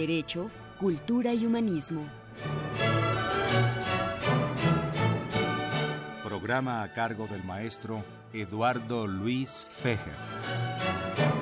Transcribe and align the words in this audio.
Derecho, 0.00 0.50
cultura 0.78 1.34
y 1.34 1.44
humanismo. 1.44 2.08
Programa 6.24 6.82
a 6.82 6.90
cargo 6.94 7.26
del 7.26 7.44
maestro 7.44 8.02
Eduardo 8.32 9.06
Luis 9.06 9.68
Fejer. 9.70 11.39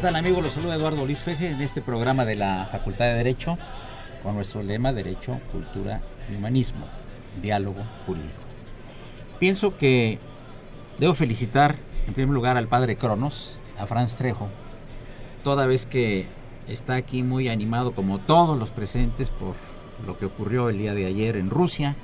¿Qué 0.00 0.06
tal 0.06 0.16
amigos? 0.16 0.42
Los 0.42 0.52
saluda 0.54 0.76
Eduardo 0.76 1.04
Luis 1.04 1.18
Feje 1.18 1.50
en 1.50 1.60
este 1.60 1.82
programa 1.82 2.24
de 2.24 2.34
la 2.34 2.66
Facultad 2.72 3.04
de 3.04 3.16
Derecho 3.16 3.58
con 4.22 4.34
nuestro 4.34 4.62
lema 4.62 4.94
Derecho, 4.94 5.38
Cultura 5.52 6.00
y 6.32 6.36
Humanismo, 6.36 6.86
Diálogo 7.42 7.82
Jurídico. 8.06 8.40
Pienso 9.38 9.76
que 9.76 10.18
debo 10.96 11.12
felicitar 11.12 11.76
en 12.06 12.14
primer 12.14 12.32
lugar 12.32 12.56
al 12.56 12.66
padre 12.66 12.96
Cronos, 12.96 13.58
a 13.78 13.86
Franz 13.86 14.16
Trejo, 14.16 14.48
toda 15.44 15.66
vez 15.66 15.84
que 15.84 16.24
está 16.66 16.94
aquí 16.94 17.22
muy 17.22 17.50
animado 17.50 17.92
como 17.92 18.20
todos 18.20 18.58
los 18.58 18.70
presentes 18.70 19.28
por 19.28 19.54
lo 20.06 20.16
que 20.16 20.24
ocurrió 20.24 20.70
el 20.70 20.78
día 20.78 20.94
de 20.94 21.04
ayer 21.04 21.36
en 21.36 21.50
Rusia, 21.50 21.94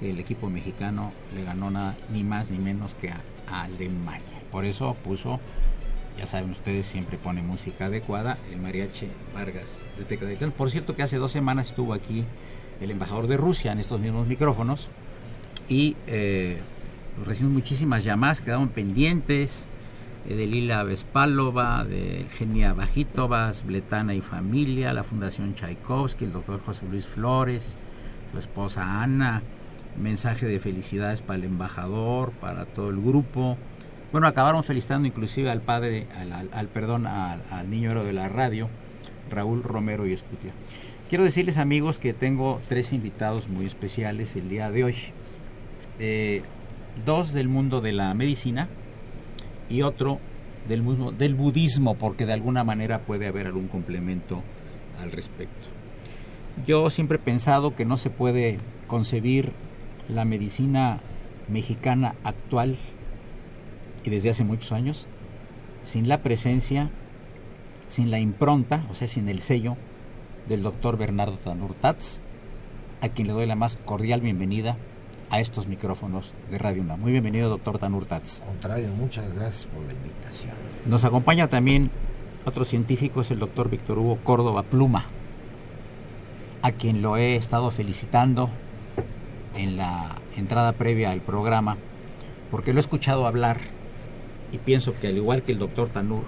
que 0.00 0.08
el 0.08 0.20
equipo 0.20 0.48
mexicano 0.48 1.12
le 1.34 1.44
ganó 1.44 1.70
nada, 1.70 1.96
ni 2.10 2.24
más 2.24 2.50
ni 2.50 2.58
menos 2.58 2.94
que 2.94 3.10
a, 3.10 3.20
Alemania. 3.52 4.40
Por 4.50 4.64
eso 4.64 4.94
puso 5.04 5.38
ya 6.18 6.26
saben 6.26 6.50
ustedes, 6.50 6.86
siempre 6.86 7.18
pone 7.18 7.42
música 7.42 7.86
adecuada, 7.86 8.38
el 8.50 8.60
mariachi 8.60 9.08
Vargas 9.34 9.80
de 9.98 10.04
Tecaditán. 10.04 10.52
Por 10.52 10.70
cierto 10.70 10.96
que 10.96 11.02
hace 11.02 11.16
dos 11.16 11.32
semanas 11.32 11.68
estuvo 11.68 11.92
aquí 11.92 12.24
el 12.80 12.90
embajador 12.90 13.26
de 13.26 13.36
Rusia 13.36 13.72
en 13.72 13.78
estos 13.78 14.00
mismos 14.00 14.26
micrófonos 14.26 14.88
y 15.68 15.96
eh, 16.06 16.58
recibimos 17.24 17.54
muchísimas 17.54 18.04
llamadas, 18.04 18.40
quedaron 18.40 18.68
pendientes 18.68 19.66
eh, 20.28 20.34
de 20.34 20.46
Lila 20.46 20.82
Vespalova, 20.82 21.84
de 21.84 22.22
Eugenia 22.22 22.72
Bajitovas, 22.72 23.64
Bletana 23.64 24.14
y 24.14 24.20
Familia, 24.20 24.92
la 24.92 25.04
Fundación 25.04 25.54
Tchaikovsky, 25.54 26.24
el 26.24 26.32
doctor 26.32 26.60
José 26.64 26.86
Luis 26.90 27.06
Flores, 27.06 27.76
su 28.32 28.38
esposa 28.38 29.02
Ana, 29.02 29.42
mensaje 30.00 30.46
de 30.46 30.60
felicidades 30.60 31.22
para 31.22 31.38
el 31.38 31.44
embajador, 31.44 32.32
para 32.32 32.66
todo 32.66 32.90
el 32.90 33.00
grupo, 33.00 33.56
bueno, 34.12 34.26
acabaron 34.26 34.62
felicitando 34.62 35.08
inclusive 35.08 35.50
al 35.50 35.60
padre, 35.60 36.06
al, 36.52 36.68
perdón, 36.68 37.06
al, 37.06 37.70
niño 37.70 37.90
héroe 37.90 38.04
de 38.06 38.12
la 38.12 38.28
radio, 38.28 38.68
Raúl 39.30 39.62
Romero 39.62 40.06
y 40.06 40.12
Escutia. 40.12 40.52
Quiero 41.08 41.24
decirles 41.24 41.56
amigos 41.56 41.98
que 41.98 42.12
tengo 42.12 42.60
tres 42.68 42.92
invitados 42.92 43.48
muy 43.48 43.66
especiales 43.66 44.36
el 44.36 44.48
día 44.48 44.70
de 44.70 44.84
hoy. 44.84 44.94
Eh, 45.98 46.42
dos 47.04 47.32
del 47.32 47.48
mundo 47.48 47.80
de 47.80 47.92
la 47.92 48.12
medicina 48.14 48.68
y 49.68 49.82
otro 49.82 50.18
del, 50.68 50.82
mundo, 50.82 51.12
del 51.12 51.34
budismo, 51.34 51.94
porque 51.96 52.26
de 52.26 52.32
alguna 52.32 52.64
manera 52.64 53.00
puede 53.00 53.26
haber 53.26 53.46
algún 53.46 53.68
complemento 53.68 54.42
al 55.00 55.12
respecto. 55.12 55.68
Yo 56.66 56.90
siempre 56.90 57.16
he 57.16 57.20
pensado 57.20 57.74
que 57.74 57.84
no 57.84 57.96
se 57.96 58.10
puede 58.10 58.56
concebir 58.86 59.52
la 60.08 60.24
medicina 60.24 61.00
mexicana 61.48 62.14
actual 62.24 62.76
y 64.06 64.10
desde 64.10 64.30
hace 64.30 64.44
muchos 64.44 64.70
años, 64.70 65.08
sin 65.82 66.08
la 66.08 66.22
presencia, 66.22 66.90
sin 67.88 68.12
la 68.12 68.20
impronta, 68.20 68.86
o 68.88 68.94
sea, 68.94 69.08
sin 69.08 69.28
el 69.28 69.40
sello 69.40 69.76
del 70.48 70.62
doctor 70.62 70.96
Bernardo 70.96 71.38
Tanurtats, 71.38 72.22
a 73.00 73.08
quien 73.08 73.26
le 73.26 73.34
doy 73.34 73.46
la 73.46 73.56
más 73.56 73.76
cordial 73.76 74.20
bienvenida 74.20 74.76
a 75.30 75.40
estos 75.40 75.66
micrófonos 75.66 76.34
de 76.52 76.58
Radio 76.58 76.82
UNAM. 76.82 77.00
Muy 77.00 77.10
bienvenido, 77.10 77.48
doctor 77.48 77.78
Tanurtats. 77.78 78.44
Contrario, 78.46 78.88
muchas 78.96 79.34
gracias 79.34 79.66
por 79.66 79.84
la 79.84 79.92
invitación. 79.92 80.54
Nos 80.86 81.04
acompaña 81.04 81.48
también 81.48 81.90
otro 82.44 82.64
científico, 82.64 83.22
es 83.22 83.32
el 83.32 83.40
doctor 83.40 83.68
Víctor 83.70 83.98
Hugo 83.98 84.18
Córdoba 84.22 84.62
Pluma, 84.62 85.06
a 86.62 86.70
quien 86.70 87.02
lo 87.02 87.16
he 87.16 87.34
estado 87.34 87.72
felicitando 87.72 88.50
en 89.56 89.76
la 89.76 90.14
entrada 90.36 90.74
previa 90.74 91.10
al 91.10 91.22
programa, 91.22 91.76
porque 92.52 92.72
lo 92.72 92.78
he 92.78 92.82
escuchado 92.82 93.26
hablar 93.26 93.58
y 94.56 94.58
pienso 94.58 94.98
que 94.98 95.08
al 95.08 95.16
igual 95.16 95.42
que 95.42 95.52
el 95.52 95.58
doctor 95.58 95.90
Tanur, 95.90 96.24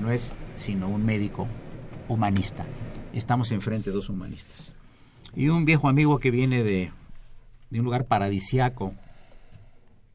no 0.00 0.10
es 0.10 0.32
sino 0.56 0.88
un 0.88 1.04
médico 1.04 1.46
humanista. 2.08 2.64
Estamos 3.12 3.52
enfrente 3.52 3.90
de 3.90 3.96
dos 3.96 4.08
humanistas. 4.08 4.72
Y 5.36 5.48
un 5.48 5.66
viejo 5.66 5.88
amigo 5.88 6.18
que 6.18 6.30
viene 6.30 6.62
de, 6.62 6.92
de 7.68 7.78
un 7.78 7.84
lugar 7.84 8.06
paradisiaco 8.06 8.94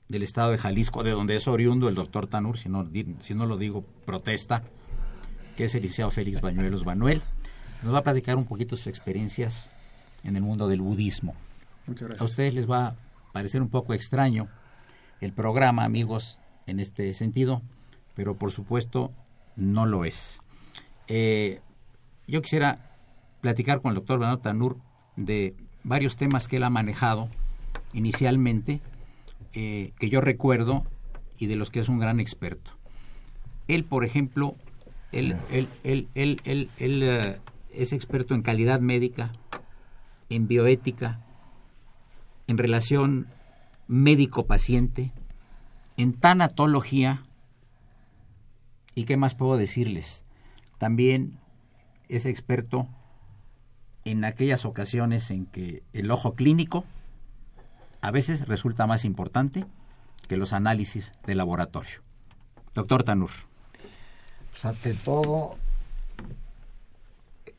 del 0.09 0.23
estado 0.23 0.51
de 0.51 0.57
Jalisco, 0.57 1.03
de 1.03 1.11
donde 1.11 1.35
es 1.35 1.47
oriundo 1.47 1.89
el 1.89 1.95
doctor 1.95 2.25
Tanur, 2.25 2.57
si 2.57 2.69
no, 2.69 2.89
si 3.19 3.35
no 3.35 3.45
lo 3.45 3.57
digo, 3.57 3.83
protesta, 4.05 4.63
que 5.55 5.65
es 5.65 5.75
el 5.75 5.83
liceo 5.83 6.09
Félix 6.09 6.41
Bañuelos 6.41 6.85
Manuel. 6.85 7.21
Nos 7.83 7.93
va 7.93 7.99
a 7.99 8.03
platicar 8.03 8.37
un 8.37 8.45
poquito 8.45 8.77
sus 8.77 8.87
experiencias 8.87 9.69
en 10.23 10.35
el 10.35 10.41
mundo 10.41 10.67
del 10.67 10.81
budismo. 10.81 11.35
Muchas 11.85 12.07
gracias. 12.07 12.21
A 12.21 12.25
ustedes 12.25 12.55
les 12.55 12.69
va 12.69 12.87
a 12.87 12.95
parecer 13.31 13.61
un 13.61 13.69
poco 13.69 13.93
extraño 13.93 14.47
el 15.21 15.33
programa, 15.33 15.83
amigos, 15.83 16.39
en 16.67 16.79
este 16.79 17.13
sentido, 17.13 17.61
pero 18.13 18.35
por 18.35 18.51
supuesto 18.51 19.11
no 19.55 19.85
lo 19.85 20.05
es. 20.05 20.39
Eh, 21.07 21.61
yo 22.27 22.41
quisiera 22.41 22.85
platicar 23.41 23.81
con 23.81 23.89
el 23.89 23.95
doctor 23.95 24.19
Bernardo 24.19 24.41
Tanur 24.41 24.77
de 25.15 25.55
varios 25.83 26.17
temas 26.17 26.47
que 26.47 26.57
él 26.57 26.63
ha 26.63 26.69
manejado 26.69 27.29
inicialmente, 27.93 28.81
eh, 29.53 29.93
que 29.99 30.09
yo 30.09 30.21
recuerdo 30.21 30.85
y 31.37 31.47
de 31.47 31.55
los 31.55 31.69
que 31.69 31.79
es 31.79 31.89
un 31.89 31.99
gran 31.99 32.19
experto. 32.19 32.71
Él, 33.67 33.83
por 33.83 34.03
ejemplo, 34.03 34.55
él, 35.11 35.35
él, 35.51 35.67
él, 35.83 36.07
él, 36.13 36.69
él 36.77 37.03
eh, 37.03 37.37
es 37.73 37.93
experto 37.93 38.35
en 38.35 38.41
calidad 38.41 38.79
médica, 38.79 39.31
en 40.29 40.47
bioética, 40.47 41.21
en 42.47 42.57
relación 42.57 43.27
médico-paciente, 43.87 45.11
en 45.97 46.13
tanatología, 46.13 47.23
¿y 48.95 49.05
qué 49.05 49.17
más 49.17 49.35
puedo 49.35 49.57
decirles? 49.57 50.23
También 50.77 51.39
es 52.07 52.25
experto 52.25 52.87
en 54.05 54.23
aquellas 54.23 54.63
ocasiones 54.63 55.31
en 55.31 55.47
que 55.47 55.83
el 55.93 56.11
ojo 56.11 56.33
clínico 56.33 56.85
a 57.99 58.11
veces 58.11 58.47
resulta 58.47 58.87
más 58.87 59.03
importante 59.03 59.65
que 60.27 60.37
los 60.37 60.53
análisis 60.53 61.13
de 61.25 61.35
laboratorio. 61.35 62.01
Doctor 62.73 63.03
Tanur. 63.03 63.31
Pues 64.51 64.65
ante 64.65 64.93
todo, 64.93 65.57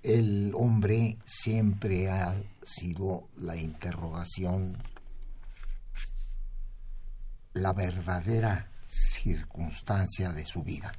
el 0.02 0.52
hombre 0.54 1.18
siempre 1.24 2.10
ha 2.10 2.34
sido 2.62 3.28
la 3.36 3.56
interrogación 3.56 4.76
la 7.62 7.72
verdadera 7.72 8.70
circunstancia 8.86 10.32
de 10.32 10.44
su 10.44 10.62
vida. 10.62 10.92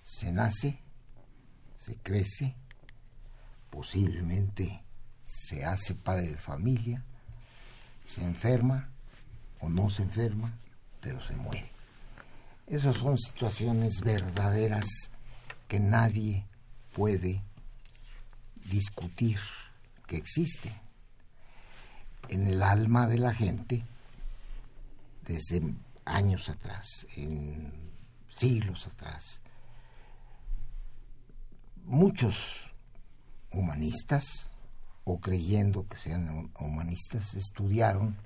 Se 0.00 0.32
nace, 0.32 0.80
se 1.76 1.96
crece, 1.96 2.56
posiblemente 3.70 4.82
se 5.22 5.64
hace 5.64 5.94
padre 5.94 6.28
de 6.28 6.38
familia, 6.38 7.04
se 8.04 8.24
enferma 8.24 8.90
o 9.60 9.68
no 9.68 9.90
se 9.90 10.02
enferma, 10.02 10.58
pero 11.00 11.22
se 11.22 11.34
muere. 11.36 11.70
Esas 12.66 12.96
son 12.96 13.18
situaciones 13.18 14.00
verdaderas 14.00 14.86
que 15.68 15.78
nadie 15.78 16.46
puede 16.94 17.42
discutir 18.70 19.38
que 20.06 20.16
existen 20.16 20.72
en 22.28 22.46
el 22.46 22.62
alma 22.62 23.06
de 23.06 23.18
la 23.18 23.34
gente 23.34 23.84
desde 25.24 25.74
años 26.04 26.48
atrás, 26.48 27.06
en 27.16 27.90
siglos 28.28 28.86
atrás. 28.86 29.40
Muchos 31.84 32.70
humanistas, 33.50 34.50
o 35.04 35.18
creyendo 35.20 35.86
que 35.86 35.96
sean 35.96 36.50
humanistas, 36.58 37.34
estudiaron 37.34 38.16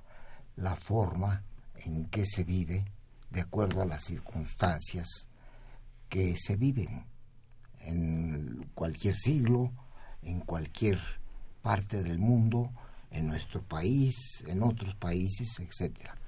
la 0.55 0.75
forma 0.75 1.43
en 1.75 2.05
que 2.05 2.25
se 2.25 2.43
vive 2.43 2.85
de 3.29 3.41
acuerdo 3.41 3.81
a 3.81 3.85
las 3.85 4.03
circunstancias 4.03 5.27
que 6.09 6.35
se 6.37 6.55
viven 6.55 7.05
en 7.81 8.69
cualquier 8.73 9.15
siglo, 9.15 9.71
en 10.21 10.41
cualquier 10.41 10.99
parte 11.61 12.03
del 12.03 12.19
mundo, 12.19 12.71
en 13.11 13.27
nuestro 13.27 13.63
país, 13.63 14.43
en 14.47 14.63
otros 14.63 14.95
países, 14.95 15.59
etcétera. 15.59 16.18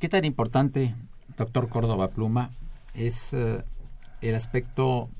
¿Qué 0.00 0.08
tan 0.08 0.24
importante, 0.24 0.94
doctor 1.36 1.68
Córdoba 1.68 2.08
Pluma, 2.08 2.48
es 2.94 3.34
eh, 3.34 3.62
el 4.22 4.34
aspecto 4.34 5.10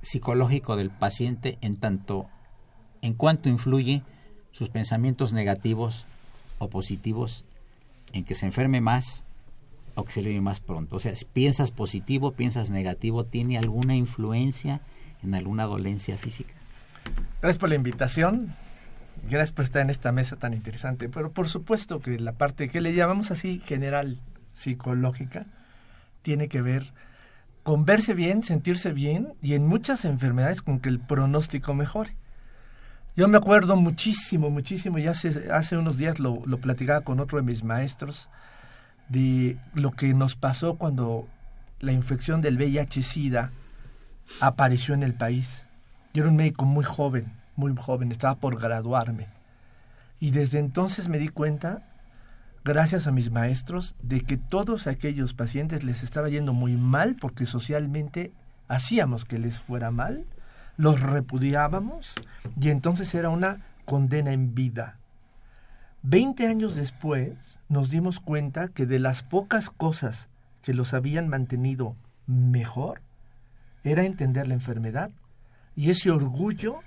psicológico 0.00 0.76
del 0.76 0.90
paciente 0.90 1.58
en 1.60 1.74
tanto 1.74 2.28
en 3.02 3.14
cuanto 3.14 3.48
influye 3.48 4.04
sus 4.52 4.68
pensamientos 4.68 5.32
negativos 5.32 6.06
o 6.58 6.68
positivos 6.70 7.44
en 8.12 8.22
que 8.22 8.36
se 8.36 8.46
enferme 8.46 8.80
más 8.80 9.24
o 9.96 10.04
que 10.04 10.12
se 10.12 10.22
le 10.22 10.40
más 10.40 10.60
pronto? 10.60 10.94
O 10.94 11.00
sea, 11.00 11.12
piensas 11.32 11.72
positivo, 11.72 12.30
piensas 12.30 12.70
negativo, 12.70 13.24
¿tiene 13.24 13.58
alguna 13.58 13.96
influencia 13.96 14.82
en 15.24 15.34
alguna 15.34 15.64
dolencia 15.64 16.16
física? 16.16 16.54
Gracias 17.42 17.58
por 17.58 17.70
la 17.70 17.74
invitación. 17.74 18.54
Gracias 19.24 19.52
por 19.52 19.64
estar 19.64 19.82
en 19.82 19.90
esta 19.90 20.12
mesa 20.12 20.36
tan 20.36 20.54
interesante. 20.54 21.08
Pero 21.08 21.32
por 21.32 21.48
supuesto 21.48 22.00
que 22.00 22.18
la 22.18 22.32
parte 22.32 22.68
que 22.68 22.80
le 22.80 22.94
llamamos 22.94 23.30
así 23.30 23.60
general 23.64 24.20
psicológica 24.52 25.46
tiene 26.22 26.48
que 26.48 26.62
ver 26.62 26.92
con 27.62 27.84
verse 27.84 28.14
bien, 28.14 28.42
sentirse 28.42 28.92
bien 28.92 29.34
y 29.42 29.54
en 29.54 29.66
muchas 29.66 30.04
enfermedades 30.04 30.62
con 30.62 30.78
que 30.78 30.88
el 30.88 31.00
pronóstico 31.00 31.74
mejore. 31.74 32.16
Yo 33.16 33.26
me 33.28 33.38
acuerdo 33.38 33.76
muchísimo, 33.76 34.50
muchísimo, 34.50 34.98
hace, 35.08 35.50
hace 35.50 35.76
unos 35.76 35.96
días 35.96 36.20
lo, 36.20 36.42
lo 36.46 36.58
platicaba 36.58 37.00
con 37.00 37.18
otro 37.18 37.38
de 37.38 37.44
mis 37.44 37.64
maestros, 37.64 38.28
de 39.08 39.56
lo 39.74 39.92
que 39.92 40.14
nos 40.14 40.36
pasó 40.36 40.76
cuando 40.76 41.26
la 41.80 41.92
infección 41.92 42.40
del 42.40 42.56
VIH-Sida 42.56 43.50
apareció 44.40 44.94
en 44.94 45.02
el 45.02 45.14
país. 45.14 45.66
Yo 46.14 46.22
era 46.22 46.30
un 46.30 46.36
médico 46.36 46.64
muy 46.66 46.84
joven, 46.84 47.32
muy 47.56 47.74
joven, 47.76 48.12
estaba 48.12 48.36
por 48.36 48.60
graduarme. 48.60 49.28
Y 50.20 50.30
desde 50.30 50.58
entonces 50.58 51.08
me 51.08 51.18
di 51.18 51.28
cuenta, 51.28 51.82
gracias 52.64 53.06
a 53.06 53.12
mis 53.12 53.30
maestros, 53.30 53.96
de 54.02 54.22
que 54.22 54.36
todos 54.36 54.86
aquellos 54.86 55.34
pacientes 55.34 55.84
les 55.84 56.02
estaba 56.02 56.28
yendo 56.28 56.52
muy 56.52 56.76
mal 56.76 57.16
porque 57.16 57.46
socialmente 57.46 58.32
hacíamos 58.68 59.24
que 59.24 59.38
les 59.38 59.58
fuera 59.58 59.90
mal, 59.90 60.26
los 60.76 61.00
repudiábamos 61.00 62.14
y 62.60 62.70
entonces 62.70 63.14
era 63.14 63.30
una 63.30 63.64
condena 63.84 64.32
en 64.32 64.54
vida. 64.54 64.94
Veinte 66.02 66.46
años 66.46 66.74
después 66.74 67.60
nos 67.68 67.90
dimos 67.90 68.20
cuenta 68.20 68.68
que 68.68 68.86
de 68.86 68.98
las 68.98 69.22
pocas 69.22 69.70
cosas 69.70 70.28
que 70.62 70.74
los 70.74 70.94
habían 70.94 71.28
mantenido 71.28 71.96
mejor 72.26 73.00
era 73.84 74.04
entender 74.04 74.48
la 74.48 74.54
enfermedad 74.54 75.10
y 75.74 75.90
ese 75.90 76.10
orgullo 76.10 76.80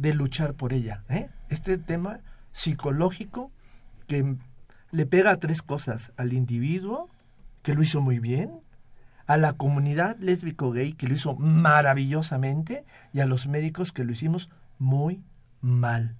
de 0.00 0.14
luchar 0.14 0.54
por 0.54 0.72
ella. 0.72 1.04
¿eh? 1.10 1.28
Este 1.50 1.76
tema 1.76 2.20
psicológico 2.52 3.50
que 4.06 4.36
le 4.90 5.06
pega 5.06 5.30
a 5.30 5.36
tres 5.36 5.60
cosas, 5.60 6.12
al 6.16 6.32
individuo, 6.32 7.10
que 7.62 7.74
lo 7.74 7.82
hizo 7.82 8.00
muy 8.00 8.18
bien, 8.18 8.60
a 9.26 9.36
la 9.36 9.52
comunidad 9.52 10.16
lésbico-gay, 10.18 10.94
que 10.94 11.06
lo 11.06 11.14
hizo 11.14 11.36
maravillosamente, 11.36 12.84
y 13.12 13.20
a 13.20 13.26
los 13.26 13.46
médicos, 13.46 13.92
que 13.92 14.04
lo 14.04 14.12
hicimos 14.12 14.50
muy 14.78 15.22
mal. 15.60 16.16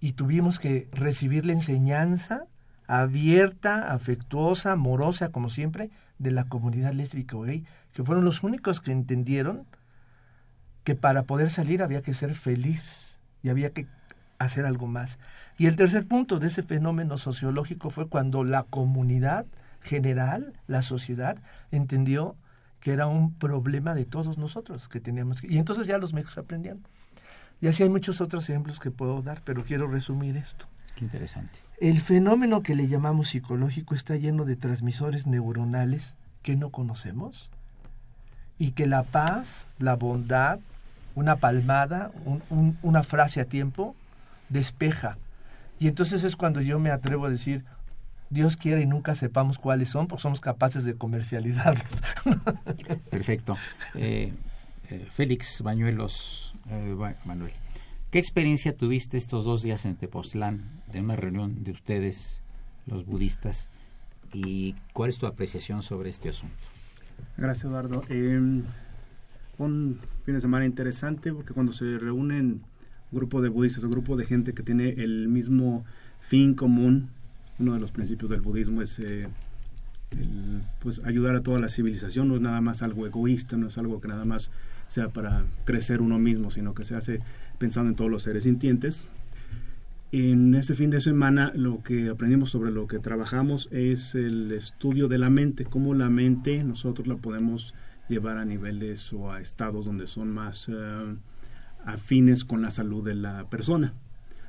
Y 0.00 0.12
tuvimos 0.12 0.60
que 0.60 0.88
recibir 0.92 1.44
la 1.44 1.54
enseñanza 1.54 2.44
abierta, 2.86 3.92
afectuosa, 3.92 4.72
amorosa, 4.72 5.30
como 5.30 5.50
siempre, 5.50 5.90
de 6.18 6.30
la 6.30 6.44
comunidad 6.44 6.92
lésbico-gay, 6.92 7.64
que 7.92 8.04
fueron 8.04 8.24
los 8.24 8.44
únicos 8.44 8.80
que 8.80 8.92
entendieron 8.92 9.66
que 10.88 10.94
para 10.94 11.24
poder 11.24 11.50
salir 11.50 11.82
había 11.82 12.00
que 12.00 12.14
ser 12.14 12.34
feliz 12.34 13.20
y 13.42 13.50
había 13.50 13.74
que 13.74 13.86
hacer 14.38 14.64
algo 14.64 14.86
más. 14.86 15.18
Y 15.58 15.66
el 15.66 15.76
tercer 15.76 16.06
punto 16.06 16.38
de 16.38 16.46
ese 16.46 16.62
fenómeno 16.62 17.18
sociológico 17.18 17.90
fue 17.90 18.08
cuando 18.08 18.42
la 18.42 18.62
comunidad 18.62 19.44
general, 19.82 20.54
la 20.66 20.80
sociedad, 20.80 21.36
entendió 21.72 22.36
que 22.80 22.92
era 22.92 23.06
un 23.06 23.34
problema 23.34 23.94
de 23.94 24.06
todos 24.06 24.38
nosotros 24.38 24.88
que 24.88 24.98
teníamos 24.98 25.42
que... 25.42 25.48
Y 25.52 25.58
entonces 25.58 25.86
ya 25.86 25.98
los 25.98 26.14
médicos 26.14 26.38
aprendían. 26.38 26.78
Y 27.60 27.66
así 27.66 27.82
hay 27.82 27.90
muchos 27.90 28.22
otros 28.22 28.48
ejemplos 28.48 28.80
que 28.80 28.90
puedo 28.90 29.20
dar, 29.20 29.42
pero 29.44 29.62
quiero 29.64 29.88
resumir 29.88 30.38
esto. 30.38 30.64
Qué 30.96 31.04
interesante. 31.04 31.58
El 31.82 31.98
fenómeno 31.98 32.62
que 32.62 32.74
le 32.74 32.88
llamamos 32.88 33.28
psicológico 33.28 33.94
está 33.94 34.16
lleno 34.16 34.46
de 34.46 34.56
transmisores 34.56 35.26
neuronales 35.26 36.14
que 36.40 36.56
no 36.56 36.70
conocemos 36.70 37.50
y 38.58 38.70
que 38.70 38.86
la 38.86 39.02
paz, 39.02 39.68
la 39.78 39.96
bondad, 39.96 40.60
una 41.18 41.36
palmada, 41.36 42.12
una 42.82 43.02
frase 43.02 43.40
a 43.40 43.44
tiempo, 43.44 43.96
despeja. 44.48 45.18
Y 45.80 45.88
entonces 45.88 46.22
es 46.22 46.36
cuando 46.36 46.60
yo 46.60 46.78
me 46.78 46.90
atrevo 46.90 47.26
a 47.26 47.28
decir, 47.28 47.64
Dios 48.30 48.56
quiere 48.56 48.82
y 48.82 48.86
nunca 48.86 49.16
sepamos 49.16 49.58
cuáles 49.58 49.88
son, 49.88 50.06
porque 50.06 50.22
somos 50.22 50.40
capaces 50.40 50.84
de 50.84 50.94
comercializarlos. 50.94 52.02
Perfecto. 53.10 53.56
Eh, 53.96 54.32
eh, 54.90 55.08
Félix 55.10 55.60
Bañuelos, 55.62 56.54
eh, 56.70 56.96
Manuel, 57.24 57.52
¿qué 58.12 58.20
experiencia 58.20 58.72
tuviste 58.72 59.18
estos 59.18 59.44
dos 59.44 59.62
días 59.62 59.86
en 59.86 59.96
Tepoztlán 59.96 60.70
de 60.92 61.00
una 61.00 61.16
reunión 61.16 61.64
de 61.64 61.72
ustedes, 61.72 62.42
los 62.86 63.06
budistas, 63.06 63.70
y 64.32 64.76
cuál 64.92 65.10
es 65.10 65.18
tu 65.18 65.26
apreciación 65.26 65.82
sobre 65.82 66.10
este 66.10 66.28
asunto? 66.28 66.54
Gracias, 67.36 67.64
Eduardo. 67.64 68.04
Un 69.58 69.98
fin 70.24 70.34
de 70.36 70.40
semana 70.40 70.64
interesante 70.64 71.32
porque 71.32 71.52
cuando 71.52 71.72
se 71.72 71.98
reúnen 71.98 72.62
grupo 73.10 73.42
de 73.42 73.48
budistas, 73.48 73.84
un 73.84 73.90
grupo 73.90 74.16
de 74.16 74.24
gente 74.24 74.54
que 74.54 74.62
tiene 74.62 74.90
el 74.90 75.28
mismo 75.28 75.84
fin 76.20 76.54
común, 76.54 77.08
uno 77.58 77.74
de 77.74 77.80
los 77.80 77.90
principios 77.90 78.30
del 78.30 78.40
budismo 78.40 78.82
es 78.82 78.98
eh, 79.00 79.26
pues 80.80 81.00
ayudar 81.04 81.34
a 81.34 81.42
toda 81.42 81.58
la 81.58 81.68
civilización, 81.68 82.28
no 82.28 82.36
es 82.36 82.40
nada 82.40 82.60
más 82.60 82.82
algo 82.82 83.06
egoísta, 83.06 83.56
no 83.56 83.66
es 83.66 83.78
algo 83.78 84.00
que 84.00 84.08
nada 84.08 84.24
más 84.24 84.50
sea 84.86 85.08
para 85.08 85.44
crecer 85.64 86.00
uno 86.00 86.18
mismo, 86.18 86.50
sino 86.50 86.74
que 86.74 86.84
se 86.84 86.94
hace 86.94 87.20
pensando 87.58 87.90
en 87.90 87.96
todos 87.96 88.10
los 88.10 88.22
seres 88.22 88.44
sintientes. 88.44 89.02
En 90.10 90.54
ese 90.54 90.74
fin 90.74 90.88
de 90.88 91.00
semana 91.00 91.52
lo 91.54 91.82
que 91.82 92.08
aprendimos 92.08 92.50
sobre 92.50 92.70
lo 92.70 92.86
que 92.86 92.98
trabajamos 92.98 93.68
es 93.72 94.14
el 94.14 94.52
estudio 94.52 95.08
de 95.08 95.18
la 95.18 95.28
mente, 95.28 95.64
cómo 95.66 95.94
la 95.94 96.08
mente 96.08 96.64
nosotros 96.64 97.06
la 97.06 97.16
podemos 97.16 97.74
llevar 98.08 98.38
a 98.38 98.44
niveles 98.44 99.12
o 99.12 99.30
a 99.30 99.40
estados 99.40 99.86
donde 99.86 100.06
son 100.06 100.30
más 100.30 100.68
eh, 100.68 101.16
afines 101.84 102.44
con 102.44 102.62
la 102.62 102.70
salud 102.70 103.04
de 103.04 103.14
la 103.14 103.48
persona. 103.48 103.94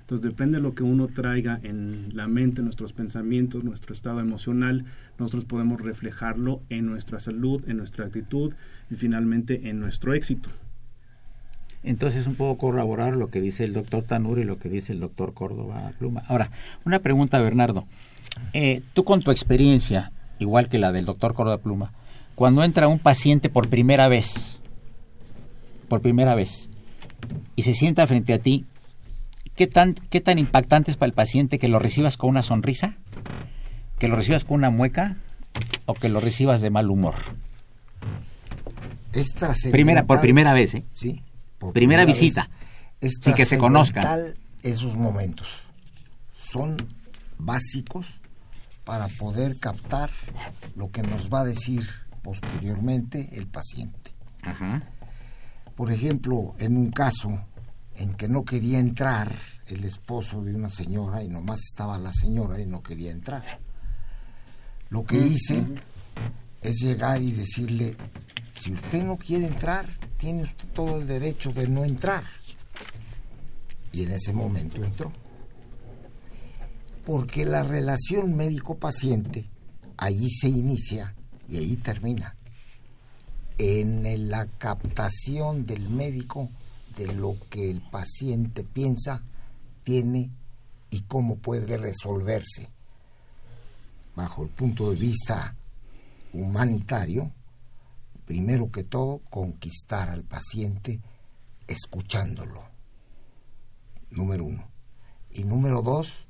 Entonces 0.01 0.25
depende 0.25 0.57
de 0.57 0.63
lo 0.63 0.73
que 0.73 0.81
uno 0.81 1.07
traiga 1.07 1.59
en 1.61 2.15
la 2.15 2.27
mente, 2.27 2.63
nuestros 2.63 2.93
pensamientos, 2.93 3.63
nuestro 3.63 3.93
estado 3.93 4.19
emocional, 4.21 4.85
nosotros 5.19 5.45
podemos 5.45 5.81
reflejarlo 5.81 6.63
en 6.69 6.87
nuestra 6.87 7.19
salud, 7.19 7.63
en 7.67 7.77
nuestra 7.77 8.05
actitud 8.05 8.53
y 8.89 8.95
finalmente 8.95 9.69
en 9.69 9.79
nuestro 9.79 10.15
éxito. 10.15 10.49
Entonces 11.83 12.27
un 12.27 12.35
poco 12.35 12.57
corroborar 12.57 13.15
lo 13.15 13.29
que 13.29 13.39
dice 13.39 13.63
el 13.63 13.73
doctor 13.73 14.03
Tanur 14.03 14.39
y 14.39 14.43
lo 14.43 14.57
que 14.57 14.67
dice 14.67 14.93
el 14.93 14.99
doctor 14.99 15.33
Córdoba 15.33 15.91
Pluma. 15.99 16.23
Ahora, 16.27 16.49
una 16.85 16.99
pregunta, 16.99 17.39
Bernardo. 17.39 17.85
Eh, 18.53 18.81
tú 18.93 19.03
con 19.03 19.21
tu 19.21 19.31
experiencia, 19.31 20.11
igual 20.39 20.69
que 20.69 20.79
la 20.79 20.91
del 20.91 21.05
doctor 21.05 21.33
Córdoba 21.33 21.59
Pluma, 21.59 21.91
cuando 22.39 22.63
entra 22.63 22.87
un 22.87 22.99
paciente 22.99 23.49
por 23.49 23.67
primera 23.67 24.07
vez, 24.07 24.61
por 25.89 25.99
primera 25.99 26.35
vez, 26.35 26.69
y 27.57 27.63
se 27.63 27.73
sienta 27.73 28.07
frente 28.07 28.31
a 28.31 28.39
ti, 28.39 28.65
¿qué 29.57 29.67
tan, 29.67 29.93
qué 29.93 30.21
tan 30.21 30.39
impactante 30.39 30.89
es 30.89 30.95
para 30.95 31.07
el 31.07 31.13
paciente 31.13 31.59
que 31.59 31.67
lo 31.67 31.79
recibas 31.79 32.15
con 32.15 32.29
una 32.29 32.41
sonrisa? 32.41 32.95
¿Que 33.97 34.07
lo 34.07 34.15
recibas 34.15 34.45
con 34.45 34.55
una 34.55 34.69
mueca? 34.69 35.17
o 35.85 35.93
que 35.95 36.07
lo 36.07 36.21
recibas 36.21 36.61
de 36.61 36.69
mal 36.69 36.89
humor? 36.89 37.15
Es. 39.11 39.33
Primera, 39.69 40.05
por 40.05 40.21
primera 40.21 40.53
vez, 40.53 40.75
¿eh? 40.75 40.85
Sí. 40.93 41.21
por 41.57 41.73
Primera 41.73 42.05
visita, 42.05 42.49
sin 43.01 43.33
que 43.33 43.45
se 43.45 43.57
conozcan. 43.57 44.35
Esos 44.63 44.95
momentos 44.95 45.49
son 46.41 46.77
básicos 47.37 48.21
para 48.85 49.09
poder 49.09 49.59
captar 49.59 50.09
lo 50.77 50.89
que 50.89 51.01
nos 51.01 51.29
va 51.29 51.41
a 51.41 51.43
decir 51.43 51.85
posteriormente 52.21 53.29
el 53.33 53.47
paciente. 53.47 54.11
Ajá. 54.43 54.83
Por 55.75 55.91
ejemplo, 55.91 56.55
en 56.59 56.77
un 56.77 56.91
caso 56.91 57.45
en 57.95 58.13
que 58.13 58.27
no 58.27 58.43
quería 58.43 58.79
entrar 58.79 59.33
el 59.67 59.83
esposo 59.85 60.41
de 60.41 60.55
una 60.55 60.69
señora 60.69 61.23
y 61.23 61.27
nomás 61.27 61.59
estaba 61.61 61.97
la 61.97 62.13
señora 62.13 62.59
y 62.59 62.65
no 62.65 62.81
quería 62.81 63.11
entrar. 63.11 63.43
Lo 64.89 65.03
que 65.03 65.17
hice 65.17 65.63
es 66.61 66.77
llegar 66.77 67.21
y 67.21 67.31
decirle, 67.31 67.95
si 68.53 68.73
usted 68.73 69.03
no 69.03 69.17
quiere 69.17 69.47
entrar, 69.47 69.85
tiene 70.17 70.43
usted 70.43 70.67
todo 70.69 70.97
el 70.97 71.07
derecho 71.07 71.51
de 71.51 71.67
no 71.67 71.85
entrar. 71.85 72.23
Y 73.91 74.03
en 74.03 74.11
ese 74.11 74.33
momento 74.33 74.83
entró. 74.83 75.11
Porque 77.05 77.45
la 77.45 77.63
relación 77.63 78.35
médico-paciente 78.35 79.49
allí 79.97 80.29
se 80.29 80.47
inicia 80.47 81.15
y 81.49 81.57
ahí 81.57 81.75
termina. 81.77 82.35
En 83.57 84.29
la 84.29 84.45
captación 84.45 85.65
del 85.65 85.89
médico 85.89 86.49
de 86.95 87.13
lo 87.13 87.35
que 87.49 87.69
el 87.69 87.81
paciente 87.81 88.63
piensa, 88.63 89.23
tiene 89.83 90.29
y 90.91 91.01
cómo 91.01 91.37
puede 91.37 91.77
resolverse. 91.77 92.69
Bajo 94.15 94.43
el 94.43 94.49
punto 94.49 94.91
de 94.91 94.97
vista 94.97 95.55
humanitario, 96.33 97.31
primero 98.25 98.71
que 98.71 98.83
todo, 98.83 99.21
conquistar 99.29 100.09
al 100.09 100.23
paciente 100.23 100.99
escuchándolo. 101.67 102.63
Número 104.11 104.45
uno. 104.45 104.67
Y 105.31 105.43
número 105.43 105.81
dos, 105.81 106.27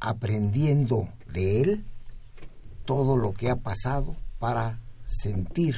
aprendiendo 0.00 1.08
de 1.32 1.60
él 1.60 1.84
todo 2.88 3.18
lo 3.18 3.34
que 3.34 3.50
ha 3.50 3.56
pasado 3.56 4.16
para 4.38 4.78
sentir 5.04 5.76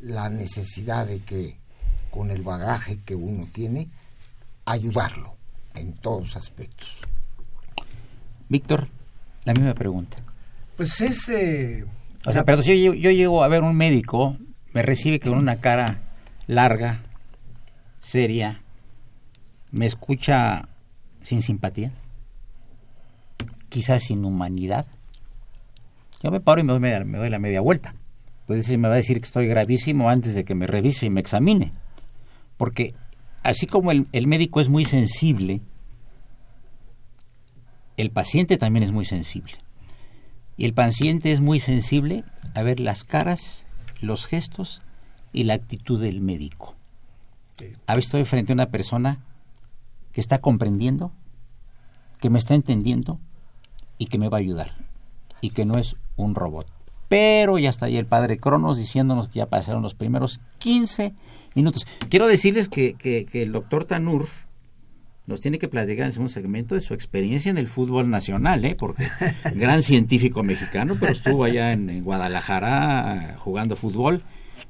la 0.00 0.30
necesidad 0.30 1.06
de 1.06 1.20
que 1.20 1.58
con 2.10 2.30
el 2.30 2.40
bagaje 2.40 2.96
que 2.96 3.14
uno 3.14 3.44
tiene, 3.52 3.88
ayudarlo 4.64 5.36
en 5.74 5.92
todos 5.92 6.34
aspectos. 6.36 6.88
Víctor, 8.48 8.88
la 9.44 9.52
misma 9.52 9.74
pregunta. 9.74 10.16
Pues 10.78 10.98
ese... 11.02 11.84
O 12.24 12.32
sea, 12.32 12.42
pero 12.46 12.62
si 12.62 12.70
yo, 12.82 12.94
llego- 12.94 12.94
yo 13.02 13.10
llego 13.10 13.44
a 13.44 13.48
ver 13.48 13.62
un 13.62 13.76
médico, 13.76 14.38
me 14.72 14.80
recibe 14.80 15.20
con 15.20 15.34
una 15.34 15.56
cara 15.60 16.00
larga, 16.46 17.02
seria, 18.00 18.62
me 19.72 19.84
escucha 19.84 20.70
sin 21.20 21.42
simpatía, 21.42 21.92
quizás 23.68 24.04
sin 24.04 24.24
humanidad. 24.24 24.86
Yo 26.22 26.30
me 26.30 26.40
paro 26.40 26.60
y 26.60 26.64
me 26.64 26.72
doy, 26.72 26.80
media- 26.80 27.04
me 27.04 27.18
doy 27.18 27.30
la 27.30 27.38
media 27.38 27.60
vuelta. 27.60 27.94
Pues 28.46 28.60
ese 28.60 28.76
me 28.78 28.88
va 28.88 28.94
a 28.94 28.98
decir 28.98 29.18
que 29.20 29.26
estoy 29.26 29.46
gravísimo 29.46 30.08
antes 30.08 30.34
de 30.34 30.44
que 30.44 30.54
me 30.54 30.66
revise 30.66 31.06
y 31.06 31.10
me 31.10 31.20
examine. 31.20 31.72
Porque 32.56 32.94
así 33.42 33.66
como 33.66 33.90
el, 33.90 34.06
el 34.12 34.26
médico 34.26 34.60
es 34.60 34.68
muy 34.68 34.84
sensible, 34.84 35.60
el 37.96 38.10
paciente 38.10 38.56
también 38.56 38.82
es 38.82 38.92
muy 38.92 39.04
sensible. 39.04 39.52
Y 40.56 40.64
el 40.64 40.74
paciente 40.74 41.32
es 41.32 41.40
muy 41.40 41.58
sensible 41.60 42.24
a 42.54 42.62
ver 42.62 42.80
las 42.80 43.04
caras, 43.04 43.66
los 44.00 44.26
gestos 44.26 44.82
y 45.32 45.44
la 45.44 45.54
actitud 45.54 46.00
del 46.00 46.20
médico. 46.20 46.76
A 47.86 47.94
veces 47.94 48.06
estoy 48.08 48.24
frente 48.24 48.52
a 48.52 48.54
una 48.54 48.70
persona 48.70 49.18
que 50.12 50.20
está 50.20 50.38
comprendiendo, 50.38 51.12
que 52.20 52.30
me 52.30 52.38
está 52.38 52.54
entendiendo 52.54 53.18
y 53.98 54.06
que 54.06 54.18
me 54.18 54.28
va 54.28 54.38
a 54.38 54.40
ayudar. 54.40 54.74
Y 55.40 55.50
que 55.50 55.64
no 55.64 55.78
es 55.78 55.96
un 56.16 56.34
robot. 56.34 56.66
Pero 57.08 57.58
ya 57.58 57.70
está 57.70 57.86
ahí 57.86 57.96
el 57.96 58.06
padre 58.06 58.38
Cronos 58.38 58.78
diciéndonos 58.78 59.28
que 59.28 59.38
ya 59.40 59.46
pasaron 59.46 59.82
los 59.82 59.94
primeros 59.94 60.40
15 60.58 61.12
minutos. 61.54 61.86
Quiero 62.08 62.26
decirles 62.26 62.68
que, 62.68 62.94
que- 62.94 63.26
que 63.26 63.42
el 63.42 63.52
doctor 63.52 63.84
Tanur 63.84 64.26
nos 65.26 65.40
tiene 65.40 65.58
que 65.58 65.68
platicar 65.68 66.06
en 66.06 66.12
segundo 66.12 66.32
segmento 66.32 66.74
de 66.74 66.80
su 66.82 66.92
experiencia 66.92 67.50
en 67.50 67.56
el 67.58 67.66
fútbol 67.68 68.10
nacional, 68.10 68.64
¿eh? 68.64 68.74
porque 68.78 69.06
gran 69.54 69.82
científico 69.82 70.42
mexicano, 70.42 70.96
pero 71.00 71.12
estuvo 71.12 71.44
allá 71.44 71.72
en, 71.72 71.88
en 71.88 72.04
Guadalajara 72.04 73.36
jugando 73.38 73.74
fútbol 73.76 74.22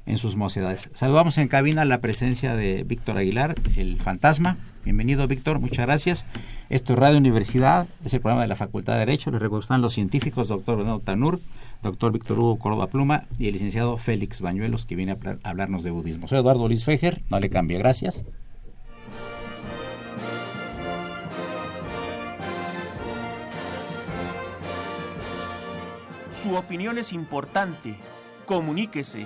en 0.05 0.17
sus 0.17 0.35
mocedades. 0.35 0.89
Saludamos 0.93 1.37
en 1.37 1.47
cabina 1.47 1.85
la 1.85 1.99
presencia 1.99 2.55
de 2.55 2.83
Víctor 2.83 3.17
Aguilar, 3.17 3.55
el 3.75 3.99
fantasma. 3.99 4.57
Bienvenido, 4.83 5.27
Víctor, 5.27 5.59
muchas 5.59 5.85
gracias. 5.85 6.25
Esto 6.69 6.93
es 6.93 6.99
Radio 6.99 7.17
Universidad, 7.17 7.87
es 8.03 8.13
el 8.13 8.21
programa 8.21 8.43
de 8.43 8.47
la 8.47 8.55
Facultad 8.55 8.93
de 8.93 8.99
Derecho. 8.99 9.31
Les 9.31 9.41
están 9.41 9.81
los 9.81 9.93
científicos, 9.93 10.47
doctor 10.47 10.77
Renato 10.77 10.99
Tanur, 10.99 11.39
doctor 11.81 12.11
Víctor 12.11 12.39
Hugo 12.39 12.59
Córdoba 12.59 12.87
Pluma 12.87 13.25
y 13.39 13.47
el 13.47 13.53
licenciado 13.53 13.97
Félix 13.97 14.41
Bañuelos, 14.41 14.85
que 14.85 14.95
viene 14.95 15.13
a 15.13 15.49
hablarnos 15.49 15.83
de 15.83 15.91
budismo. 15.91 16.27
Soy 16.27 16.39
Eduardo 16.39 16.67
Luis 16.67 16.85
Fejer, 16.85 17.23
no 17.29 17.39
le 17.39 17.49
cambie, 17.49 17.77
gracias. 17.79 18.23
Su 26.43 26.53
opinión 26.55 26.99
es 26.99 27.11
importante. 27.11 27.95
Comuníquese. 28.45 29.25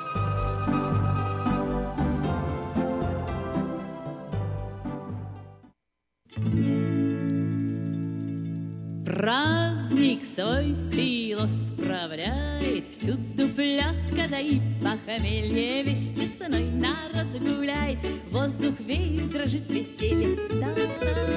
Свой 10.33 10.73
силу 10.73 11.45
справляет 11.45 12.87
Всюду 12.87 13.49
пляска, 13.49 14.29
да 14.29 14.39
и 14.39 14.61
похмелье 14.81 15.83
Вещесной 15.83 16.69
народ 16.71 17.27
гуляет 17.37 17.99
Воздух 18.31 18.75
весь 18.79 19.23
дрожит 19.25 19.69
веселье 19.69 20.37
Та-да-да-да 20.37 21.31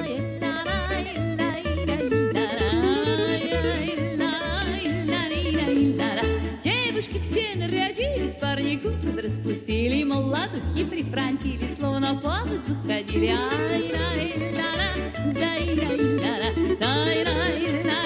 девушки 6.63 7.19
все 7.19 7.57
нарядились, 7.57 8.37
парни 8.37 8.77
купят 8.77 9.21
распустили, 9.21 10.03
молодухи 10.05 10.85
прифрантили, 10.85 11.67
словно 11.67 12.15
повод 12.15 12.65
заходили. 12.65 13.27
Ай-ай-ла-ла, 13.27 14.93
дай-дай-ла-ла, 15.33 16.77
дай-дай-ла-ла 16.79 18.04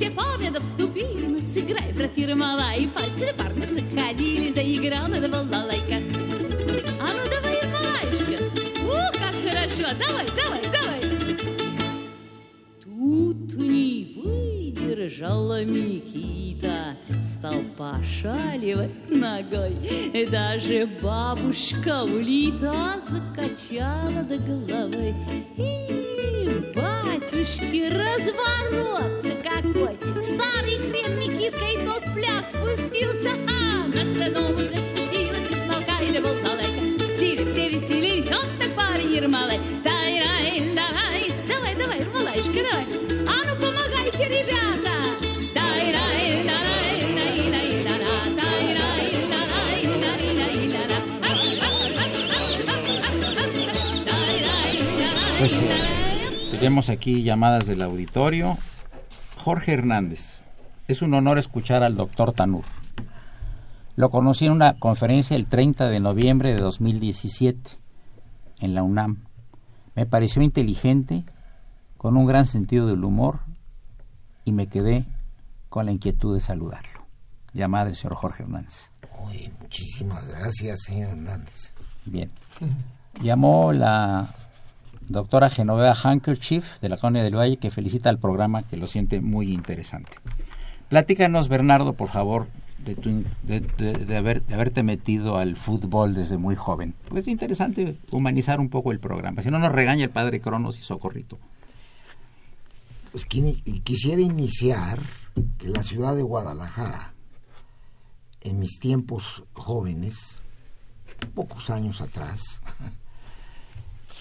все 0.00 0.10
парни 0.10 0.46
обступили, 0.46 1.26
ну 1.26 1.38
сыграй, 1.38 1.92
братья 1.92 2.34
мала, 2.34 2.72
и 2.74 2.86
пальцы 2.86 3.26
на 3.26 3.34
парня 3.34 3.66
заходили, 3.66 4.50
заиграл 4.50 5.08
на 5.08 5.20
балалайка. 5.28 5.96
А 6.98 7.08
ну 7.12 7.22
давай, 7.28 7.60
малышка, 7.70 8.42
ух, 8.82 9.12
как 9.12 9.34
хорошо, 9.44 9.94
давай, 9.98 10.26
давай, 10.34 10.62
давай. 10.72 11.02
Тут 12.82 13.52
не 13.58 14.16
выдержала 14.24 15.64
Микита, 15.64 16.96
стал 17.22 17.60
пошаливать 17.76 19.10
ногой. 19.10 19.76
И 20.14 20.24
даже 20.24 20.88
бабушка 21.02 22.04
улита 22.04 22.98
закачала 23.06 24.24
до 24.24 24.38
головой. 24.38 25.14
И, 25.58 25.99
батюшки, 26.74 27.88
разворот-то 27.90 29.34
какой! 29.42 30.22
Старый 30.22 30.78
хрен 30.78 31.18
Микитка 31.18 31.64
и 31.64 31.84
тот 31.84 32.02
пляс 32.14 32.46
спустился, 32.48 33.30
а 33.48 33.86
на 33.88 34.02
коном 34.18 34.56
Tenemos 56.60 56.90
aquí 56.90 57.22
llamadas 57.22 57.64
del 57.64 57.80
auditorio. 57.80 58.58
Jorge 59.42 59.72
Hernández. 59.72 60.42
Es 60.88 61.00
un 61.00 61.14
honor 61.14 61.38
escuchar 61.38 61.82
al 61.82 61.96
doctor 61.96 62.32
Tanur. 62.32 62.64
Lo 63.96 64.10
conocí 64.10 64.44
en 64.44 64.52
una 64.52 64.78
conferencia 64.78 65.38
el 65.38 65.46
30 65.46 65.88
de 65.88 66.00
noviembre 66.00 66.54
de 66.54 66.60
2017 66.60 67.78
en 68.58 68.74
la 68.74 68.82
UNAM. 68.82 69.24
Me 69.94 70.04
pareció 70.04 70.42
inteligente, 70.42 71.24
con 71.96 72.18
un 72.18 72.26
gran 72.26 72.44
sentido 72.44 72.86
del 72.86 73.06
humor 73.06 73.40
y 74.44 74.52
me 74.52 74.66
quedé 74.66 75.06
con 75.70 75.86
la 75.86 75.92
inquietud 75.92 76.34
de 76.34 76.42
saludarlo. 76.42 77.06
Llamada 77.54 77.86
del 77.86 77.96
señor 77.96 78.16
Jorge 78.16 78.42
Hernández. 78.42 78.90
Uy, 79.26 79.50
muchísimas 79.62 80.28
gracias, 80.28 80.80
señor 80.82 81.12
Hernández. 81.12 81.72
Bien. 82.04 82.30
Llamó 83.22 83.72
la 83.72 84.28
doctora 85.10 85.50
Genoveva 85.50 85.94
Handkerchief 86.00 86.80
de 86.80 86.88
la 86.88 86.96
Colonia 86.96 87.24
del 87.24 87.36
Valle 87.36 87.56
que 87.56 87.70
felicita 87.70 88.08
al 88.08 88.18
programa 88.18 88.62
que 88.62 88.76
lo 88.76 88.86
siente 88.86 89.20
muy 89.20 89.52
interesante. 89.52 90.12
Platícanos, 90.88 91.48
Bernardo, 91.48 91.94
por 91.94 92.08
favor, 92.08 92.46
de, 92.84 92.94
tu, 92.94 93.24
de, 93.42 93.60
de, 93.60 94.16
haber, 94.16 94.42
de 94.42 94.54
haberte 94.54 94.82
metido 94.82 95.36
al 95.36 95.56
fútbol 95.56 96.14
desde 96.14 96.38
muy 96.38 96.54
joven. 96.54 96.94
Pues 97.08 97.22
es 97.24 97.28
interesante 97.28 97.96
humanizar 98.12 98.60
un 98.60 98.70
poco 98.70 98.92
el 98.92 99.00
programa. 99.00 99.42
Si 99.42 99.50
no 99.50 99.58
nos 99.58 99.72
regaña 99.72 100.04
el 100.04 100.10
padre 100.10 100.40
Cronos 100.40 100.78
y 100.78 100.82
Socorrito. 100.82 101.38
Pues 103.10 103.26
quisiera 103.26 104.22
iniciar 104.22 105.00
que 105.58 105.68
la 105.68 105.82
ciudad 105.82 106.14
de 106.14 106.22
Guadalajara, 106.22 107.12
en 108.42 108.60
mis 108.60 108.78
tiempos 108.78 109.42
jóvenes, 109.52 110.42
pocos 111.34 111.70
años 111.70 112.00
atrás, 112.00 112.62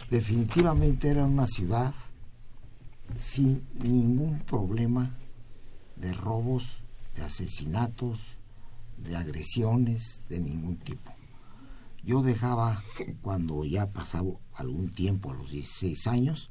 definitivamente 0.09 1.09
era 1.09 1.25
una 1.25 1.45
ciudad 1.45 1.93
sin 3.15 3.67
ningún 3.73 4.39
problema 4.39 5.15
de 5.95 6.13
robos, 6.13 6.77
de 7.15 7.23
asesinatos, 7.23 8.19
de 8.97 9.15
agresiones 9.15 10.23
de 10.29 10.39
ningún 10.39 10.77
tipo. 10.77 11.13
Yo 12.03 12.21
dejaba, 12.21 12.81
cuando 13.21 13.65
ya 13.65 13.87
pasaba 13.87 14.31
algún 14.53 14.89
tiempo, 14.89 15.31
a 15.31 15.35
los 15.35 15.51
16 15.51 16.07
años, 16.07 16.49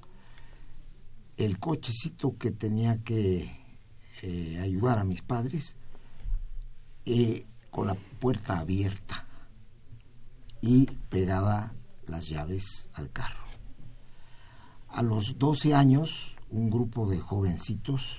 el 1.37 1.59
cochecito 1.59 2.37
que 2.37 2.51
tenía 2.51 3.03
que 3.03 3.57
eh, 4.23 4.59
ayudar 4.61 4.99
a 4.99 5.05
mis 5.05 5.23
padres 5.23 5.77
eh, 7.07 7.47
con 7.71 7.87
la 7.87 7.95
puerta 7.95 8.59
abierta 8.59 9.27
y 10.61 10.87
pegada 11.09 11.75
las 12.07 12.29
llaves 12.29 12.89
al 12.95 13.11
carro. 13.11 13.48
A 14.99 15.03
los 15.05 15.39
12 15.39 15.75
años, 15.75 16.35
un 16.51 16.71
grupo 16.71 17.09
de 17.09 17.21
jovencitos 17.21 18.17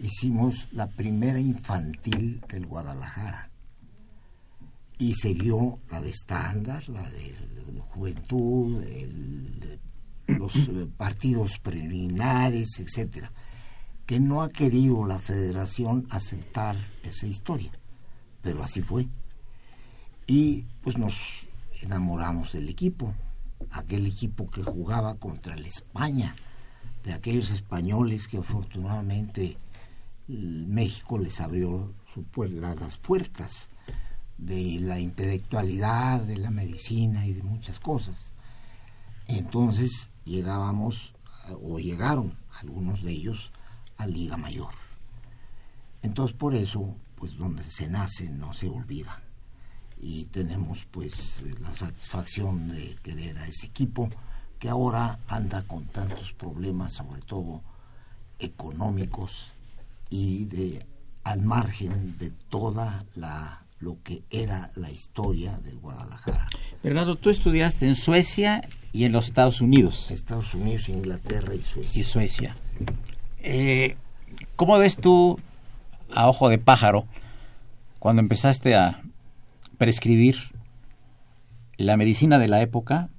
hicimos 0.00 0.66
la 0.72 0.88
primera 0.88 1.38
infantil 1.38 2.40
del 2.48 2.66
Guadalajara 2.66 3.50
y 4.98 5.14
se 5.14 5.32
vio 5.32 5.78
la 5.92 6.00
de 6.00 6.10
estándar, 6.10 6.88
la 6.88 7.08
de, 7.08 7.36
juventud, 7.90 8.82
los 10.26 10.56
eh, 10.56 10.88
partidos 10.96 11.60
preliminares, 11.60 12.80
etcétera, 12.80 13.30
que 14.04 14.18
no 14.18 14.42
ha 14.42 14.50
querido 14.50 15.06
la 15.06 15.20
federación 15.20 16.08
aceptar 16.10 16.74
esa 17.04 17.28
historia, 17.28 17.70
pero 18.42 18.64
así 18.64 18.82
fue. 18.82 19.06
Y 20.26 20.62
pues 20.82 20.98
nos 20.98 21.14
enamoramos 21.80 22.50
del 22.50 22.68
equipo, 22.68 23.14
aquel 23.70 24.06
equipo 24.06 24.50
que 24.50 24.62
jugaba 24.62 25.14
contra 25.16 25.56
la 25.56 25.68
España, 25.68 26.34
de 27.04 27.12
aquellos 27.12 27.50
españoles 27.50 28.28
que 28.28 28.38
afortunadamente 28.38 29.56
México 30.28 31.18
les 31.18 31.40
abrió 31.40 31.92
las 32.80 32.98
puertas 32.98 33.70
de 34.38 34.78
la 34.80 34.98
intelectualidad, 35.00 36.20
de 36.20 36.36
la 36.36 36.50
medicina 36.50 37.26
y 37.26 37.32
de 37.32 37.42
muchas 37.42 37.80
cosas. 37.80 38.34
Entonces 39.26 40.10
llegábamos, 40.24 41.14
o 41.62 41.78
llegaron 41.78 42.36
algunos 42.60 43.02
de 43.02 43.12
ellos, 43.12 43.52
a 43.96 44.06
Liga 44.06 44.36
Mayor. 44.36 44.72
Entonces 46.02 46.36
por 46.36 46.54
eso, 46.54 46.96
pues 47.16 47.36
donde 47.36 47.62
se 47.62 47.88
nace 47.88 48.28
no 48.28 48.52
se 48.52 48.68
olvida. 48.68 49.22
Y 50.02 50.24
tenemos 50.26 50.84
pues 50.90 51.42
la 51.60 51.72
satisfacción 51.72 52.68
de 52.68 52.96
querer 53.02 53.38
a 53.38 53.46
ese 53.46 53.66
equipo 53.66 54.10
que 54.58 54.68
ahora 54.68 55.20
anda 55.28 55.62
con 55.62 55.86
tantos 55.86 56.32
problemas, 56.32 56.92
sobre 56.92 57.22
todo 57.22 57.62
económicos, 58.38 59.52
y 60.10 60.44
de 60.46 60.84
al 61.24 61.42
margen 61.42 62.18
de 62.18 62.30
toda 62.50 63.04
la 63.14 63.62
lo 63.82 63.98
que 64.04 64.22
era 64.30 64.70
la 64.76 64.90
historia 64.90 65.58
del 65.58 65.78
Guadalajara. 65.78 66.46
Bernardo, 66.82 67.16
tú 67.16 67.30
estudiaste 67.30 67.86
en 67.86 67.96
Suecia 67.96 68.62
y 68.92 69.04
en 69.04 69.12
los 69.12 69.26
Estados 69.26 69.60
Unidos. 69.60 70.10
Estados 70.10 70.54
Unidos, 70.54 70.88
Inglaterra 70.88 71.52
y 71.54 71.62
Suecia. 71.62 72.00
Y 72.00 72.04
Suecia. 72.04 72.56
Eh, 73.40 73.96
¿Cómo 74.54 74.78
ves 74.78 74.96
tú, 74.96 75.40
a 76.14 76.28
ojo 76.28 76.48
de 76.48 76.58
pájaro, 76.58 77.06
cuando 77.98 78.22
empezaste 78.22 78.76
a 78.76 79.02
prescribir 79.82 80.36
la 81.76 81.96
medicina 81.96 82.38
de 82.38 82.46
la 82.46 82.62
época 82.62 83.10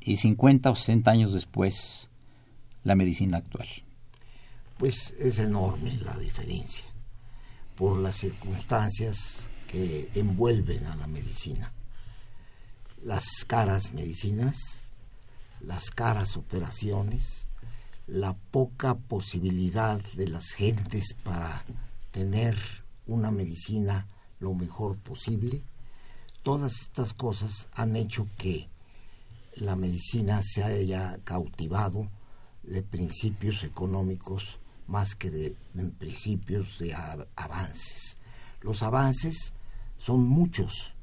y 0.00 0.16
50 0.16 0.70
o 0.70 0.74
60 0.74 1.10
años 1.10 1.32
después 1.34 2.10
la 2.82 2.94
medicina 2.94 3.36
actual? 3.36 3.68
pues 4.78 5.12
es 5.18 5.38
enorme 5.38 5.98
la 6.04 6.16
diferencia 6.16 6.84
por 7.76 7.98
las 7.98 8.16
circunstancias 8.16 9.50
que 9.70 10.08
envuelven 10.14 10.86
a 10.86 10.96
la 10.96 11.06
medicina. 11.06 11.72
Las 13.04 13.26
caras 13.46 13.92
medicinas, 13.92 14.56
las 15.60 15.90
caras 15.90 16.36
operaciones, 16.36 17.48
la 18.06 18.34
poca 18.34 18.94
posibilidad 18.94 20.00
de 20.14 20.28
las 20.28 20.46
gentes 20.56 21.14
para 21.22 21.64
tener 22.10 22.56
una 23.06 23.30
medicina 23.30 24.06
lo 24.40 24.54
mejor 24.54 24.96
posible, 24.96 25.62
todas 26.48 26.80
estas 26.80 27.12
cosas 27.12 27.68
han 27.74 27.94
hecho 27.94 28.26
que 28.38 28.70
la 29.56 29.76
medicina 29.76 30.40
se 30.42 30.64
haya 30.64 31.18
cautivado 31.22 32.08
de 32.62 32.82
principios 32.82 33.64
económicos 33.64 34.58
más 34.86 35.14
que 35.14 35.30
de, 35.30 35.56
principios 35.98 36.78
de 36.78 36.94
avances. 37.36 38.16
Los 38.62 38.82
avances 38.82 39.52
son 39.98 40.26
muchos, 40.26 40.96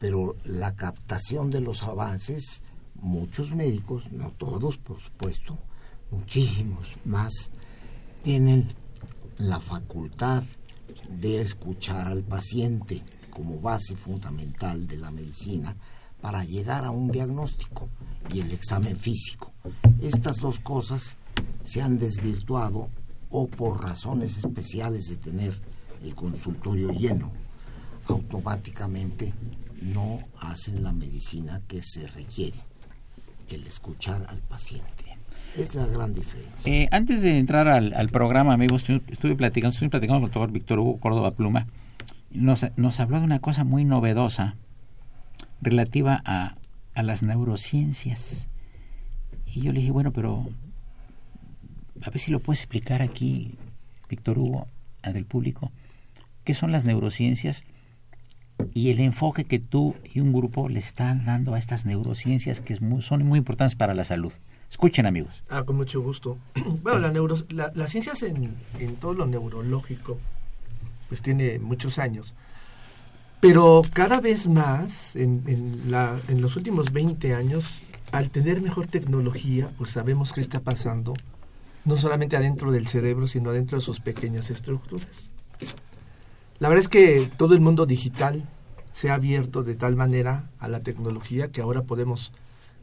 pero 0.00 0.34
la 0.42 0.74
captación 0.74 1.52
de 1.52 1.60
los 1.60 1.84
avances, 1.84 2.64
muchos 2.96 3.54
médicos, 3.54 4.10
no 4.10 4.32
todos 4.32 4.78
por 4.78 5.00
supuesto, 5.00 5.56
muchísimos 6.10 6.96
más, 7.04 7.52
tienen 8.24 8.66
la 9.38 9.60
facultad 9.60 10.42
de 11.08 11.40
escuchar 11.40 12.08
al 12.08 12.24
paciente 12.24 13.04
como 13.36 13.60
base 13.60 13.94
fundamental 13.94 14.86
de 14.86 14.96
la 14.96 15.10
medicina 15.10 15.76
para 16.22 16.42
llegar 16.42 16.86
a 16.86 16.90
un 16.90 17.10
diagnóstico 17.10 17.90
y 18.32 18.40
el 18.40 18.50
examen 18.50 18.96
físico. 18.96 19.52
Estas 20.00 20.38
dos 20.38 20.58
cosas 20.58 21.18
se 21.62 21.82
han 21.82 21.98
desvirtuado 21.98 22.88
o 23.28 23.46
por 23.46 23.84
razones 23.84 24.38
especiales 24.38 25.10
de 25.10 25.16
tener 25.16 25.60
el 26.02 26.14
consultorio 26.14 26.92
lleno, 26.92 27.30
automáticamente 28.06 29.34
no 29.82 30.18
hacen 30.40 30.82
la 30.82 30.92
medicina 30.92 31.60
que 31.68 31.82
se 31.82 32.06
requiere, 32.06 32.58
el 33.50 33.66
escuchar 33.66 34.24
al 34.30 34.38
paciente. 34.38 35.18
Es 35.58 35.74
la 35.74 35.86
gran 35.86 36.14
diferencia. 36.14 36.72
Eh, 36.72 36.88
antes 36.90 37.20
de 37.20 37.38
entrar 37.38 37.68
al, 37.68 38.08
programa, 38.08 38.54
amigos, 38.54 38.88
estuve, 38.88 39.34
platicando, 39.34 39.74
estuve 39.74 39.90
platicando 39.90 40.20
con 40.20 40.28
el 40.28 40.32
doctor 40.32 40.52
Víctor 40.52 40.78
Hugo 40.78 40.98
Córdoba 40.98 41.32
Pluma. 41.32 41.66
Nos, 42.36 42.66
nos 42.76 43.00
habló 43.00 43.18
de 43.18 43.24
una 43.24 43.40
cosa 43.40 43.64
muy 43.64 43.84
novedosa 43.84 44.56
relativa 45.60 46.22
a, 46.24 46.56
a 46.94 47.02
las 47.02 47.22
neurociencias. 47.22 48.48
Y 49.46 49.62
yo 49.62 49.72
le 49.72 49.80
dije, 49.80 49.92
bueno, 49.92 50.12
pero 50.12 50.46
a 52.02 52.10
ver 52.10 52.18
si 52.18 52.30
lo 52.30 52.40
puedes 52.40 52.60
explicar 52.60 53.02
aquí, 53.02 53.54
Víctor 54.08 54.38
Hugo, 54.38 54.68
del 55.12 55.24
público, 55.24 55.72
qué 56.44 56.54
son 56.54 56.72
las 56.72 56.84
neurociencias 56.84 57.64
y 58.72 58.90
el 58.90 59.00
enfoque 59.00 59.44
que 59.44 59.58
tú 59.58 59.94
y 60.12 60.20
un 60.20 60.32
grupo 60.32 60.68
le 60.68 60.78
están 60.78 61.26
dando 61.26 61.54
a 61.54 61.58
estas 61.58 61.86
neurociencias 61.86 62.60
que 62.60 62.74
son 62.74 63.26
muy 63.26 63.38
importantes 63.38 63.76
para 63.76 63.94
la 63.94 64.04
salud. 64.04 64.32
Escuchen, 64.70 65.06
amigos. 65.06 65.44
Ah, 65.48 65.64
con 65.64 65.76
mucho 65.76 66.00
gusto. 66.00 66.38
Bueno, 66.82 66.98
la 67.00 67.12
neuro, 67.12 67.36
las 67.50 67.90
ciencias 67.90 68.22
en, 68.22 68.54
en, 68.78 68.96
todo 68.96 69.14
lo 69.14 69.26
neurológico, 69.26 70.18
pues 71.08 71.22
tiene 71.22 71.58
muchos 71.58 71.98
años. 71.98 72.34
Pero 73.40 73.82
cada 73.92 74.20
vez 74.20 74.48
más, 74.48 75.14
en, 75.14 75.42
los 76.40 76.56
últimos 76.56 76.92
20 76.92 77.34
años, 77.34 77.82
al 78.12 78.30
tener 78.30 78.62
mejor 78.62 78.86
tecnología, 78.86 79.68
pues 79.76 79.90
sabemos 79.90 80.32
qué 80.32 80.40
está 80.40 80.60
pasando, 80.60 81.14
no 81.84 81.96
solamente 81.96 82.36
adentro 82.36 82.72
del 82.72 82.86
cerebro, 82.86 83.26
sino 83.26 83.50
adentro 83.50 83.78
de 83.78 83.84
sus 83.84 84.00
pequeñas 84.00 84.50
estructuras. 84.50 85.30
La 86.58 86.68
verdad 86.68 86.82
es 86.82 86.88
que 86.88 87.30
todo 87.36 87.54
el 87.54 87.60
mundo 87.60 87.84
digital 87.84 88.48
se 88.90 89.10
ha 89.10 89.14
abierto 89.14 89.62
de 89.62 89.74
tal 89.74 89.94
manera 89.94 90.48
a 90.58 90.68
la 90.68 90.80
tecnología 90.80 91.52
que 91.52 91.60
ahora 91.60 91.82
podemos, 91.82 92.32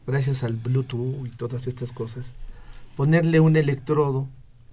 gracias 0.06 0.44
al 0.44 0.54
Bluetooth 0.54 1.26
y 1.26 1.30
todas 1.30 1.66
estas 1.66 1.90
cosas, 1.90 2.32
ponerle 2.96 3.40
un 3.40 3.56
electrodo 3.56 4.28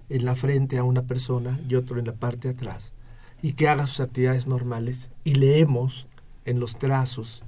en 0.08 0.24
la 0.24 0.36
frente 0.36 0.78
a 0.78 0.84
una 0.84 1.02
persona 1.02 1.60
y 1.68 1.74
otro 1.74 1.98
en 1.98 2.06
la 2.06 2.14
parte 2.14 2.48
de 2.48 2.54
atrás 2.54 2.92
y 3.42 3.52
que 3.52 3.68
haga 3.68 3.86
sus 3.86 4.00
actividades 4.00 4.46
normales 4.46 5.10
y 5.24 5.34
leemos 5.34 6.06
en 6.44 6.60
los 6.60 6.78
trazos 6.78 7.42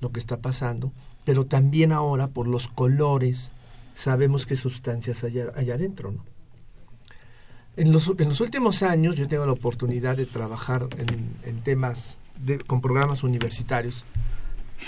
lo 0.00 0.10
que 0.10 0.18
está 0.18 0.38
pasando, 0.38 0.92
pero 1.24 1.46
también 1.46 1.92
ahora 1.92 2.28
por 2.28 2.48
los 2.48 2.68
colores 2.68 3.52
sabemos 3.94 4.46
qué 4.46 4.56
sustancias 4.56 5.22
hay 5.22 5.40
allá 5.40 5.74
adentro. 5.74 6.10
¿no? 6.10 6.24
En, 7.76 7.90
los, 7.90 8.12
en 8.18 8.28
los 8.28 8.40
últimos 8.40 8.82
años 8.82 9.16
yo 9.16 9.26
tengo 9.28 9.46
la 9.46 9.52
oportunidad 9.52 10.16
de 10.16 10.26
trabajar 10.26 10.88
en, 10.98 11.60
temas 11.62 12.18
con 12.66 12.80
programas 12.80 13.22
universitarios 13.22 14.04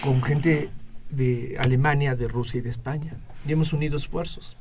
con 0.02 0.22
gente 0.22 0.70
de 1.08 1.56
Alemania, 1.58 2.14
de 2.14 2.28
Rusia 2.28 2.58
y 2.58 2.60
de 2.62 2.70
España. 2.70 3.16
Y 3.46 3.52
hemos 3.52 3.72
unido 3.72 3.96
esfuerzos. 3.96 4.56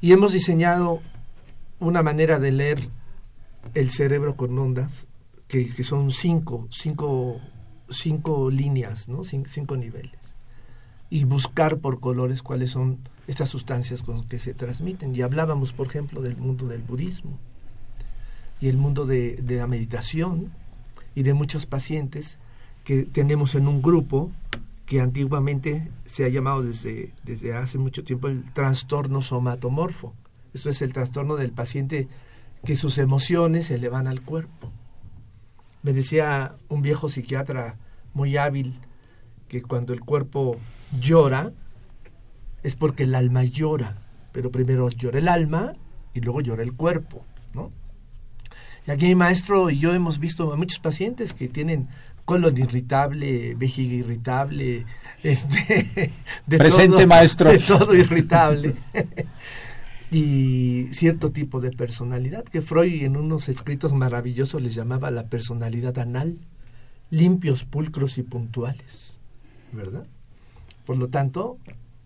Y 0.00 0.12
hemos 0.12 0.32
diseñado 0.32 1.00
una 1.80 2.02
manera 2.02 2.38
de 2.38 2.52
leer 2.52 2.88
el 3.72 3.90
cerebro 3.90 4.36
con 4.36 4.58
ondas, 4.58 5.06
que, 5.48 5.68
que 5.72 5.84
son 5.84 6.10
cinco, 6.10 6.68
cinco, 6.70 7.40
cinco 7.88 8.50
líneas, 8.50 9.08
¿no? 9.08 9.24
Cin 9.24 9.46
cinco 9.46 9.76
niveles. 9.76 10.34
Y 11.10 11.24
buscar 11.24 11.78
por 11.78 12.00
colores 12.00 12.42
cuáles 12.42 12.70
son 12.70 12.98
estas 13.26 13.50
sustancias 13.50 14.02
con 14.02 14.26
que 14.26 14.38
se 14.38 14.54
transmiten. 14.54 15.14
Y 15.14 15.22
hablábamos, 15.22 15.72
por 15.72 15.86
ejemplo, 15.86 16.20
del 16.22 16.36
mundo 16.36 16.66
del 16.66 16.82
budismo 16.82 17.38
y 18.60 18.68
el 18.68 18.76
mundo 18.76 19.06
de, 19.06 19.36
de 19.36 19.56
la 19.56 19.66
meditación 19.66 20.50
y 21.14 21.22
de 21.22 21.34
muchos 21.34 21.66
pacientes 21.66 22.38
que 22.84 23.02
tenemos 23.02 23.54
en 23.54 23.68
un 23.68 23.82
grupo 23.82 24.30
que 24.86 25.00
antiguamente 25.00 25.90
se 26.04 26.24
ha 26.24 26.28
llamado 26.28 26.62
desde, 26.62 27.12
desde 27.22 27.54
hace 27.54 27.78
mucho 27.78 28.04
tiempo 28.04 28.28
el 28.28 28.44
trastorno 28.52 29.22
somatomorfo. 29.22 30.12
Esto 30.52 30.70
es 30.70 30.82
el 30.82 30.92
trastorno 30.92 31.36
del 31.36 31.52
paciente 31.52 32.08
que 32.64 32.76
sus 32.76 32.98
emociones 32.98 33.66
se 33.66 33.78
le 33.78 33.88
van 33.88 34.06
al 34.06 34.22
cuerpo. 34.22 34.72
Me 35.82 35.92
decía 35.92 36.56
un 36.68 36.82
viejo 36.82 37.08
psiquiatra 37.08 37.76
muy 38.14 38.36
hábil 38.36 38.74
que 39.48 39.62
cuando 39.62 39.92
el 39.92 40.00
cuerpo 40.00 40.56
llora 40.98 41.52
es 42.62 42.76
porque 42.76 43.02
el 43.02 43.14
alma 43.14 43.44
llora, 43.44 43.94
pero 44.32 44.50
primero 44.50 44.88
llora 44.88 45.18
el 45.18 45.28
alma 45.28 45.74
y 46.14 46.20
luego 46.20 46.40
llora 46.40 46.62
el 46.62 46.72
cuerpo, 46.72 47.24
¿no? 47.52 47.70
Y 48.86 48.90
aquí 48.90 49.06
mi 49.06 49.14
maestro 49.14 49.70
y 49.70 49.78
yo 49.78 49.92
hemos 49.92 50.18
visto 50.18 50.52
a 50.52 50.56
muchos 50.56 50.78
pacientes 50.78 51.34
que 51.34 51.48
tienen 51.48 51.88
colon 52.24 52.56
irritable, 52.56 53.54
vejiga 53.54 53.94
irritable, 53.94 54.86
este, 55.22 56.10
de 56.46 56.58
presente 56.58 56.96
todo, 56.96 57.06
maestro, 57.06 57.50
de 57.50 57.58
todo 57.58 57.94
irritable 57.94 58.74
y 60.10 60.88
cierto 60.92 61.30
tipo 61.30 61.60
de 61.60 61.70
personalidad 61.70 62.44
que 62.44 62.62
Freud 62.62 63.02
en 63.02 63.16
unos 63.16 63.48
escritos 63.48 63.92
maravillosos 63.92 64.62
les 64.62 64.74
llamaba 64.74 65.10
la 65.10 65.26
personalidad 65.28 65.98
anal, 65.98 66.38
limpios, 67.10 67.64
pulcros 67.64 68.18
y 68.18 68.22
puntuales, 68.22 69.20
¿verdad? 69.72 70.06
Por 70.86 70.96
lo 70.96 71.08
tanto, 71.08 71.58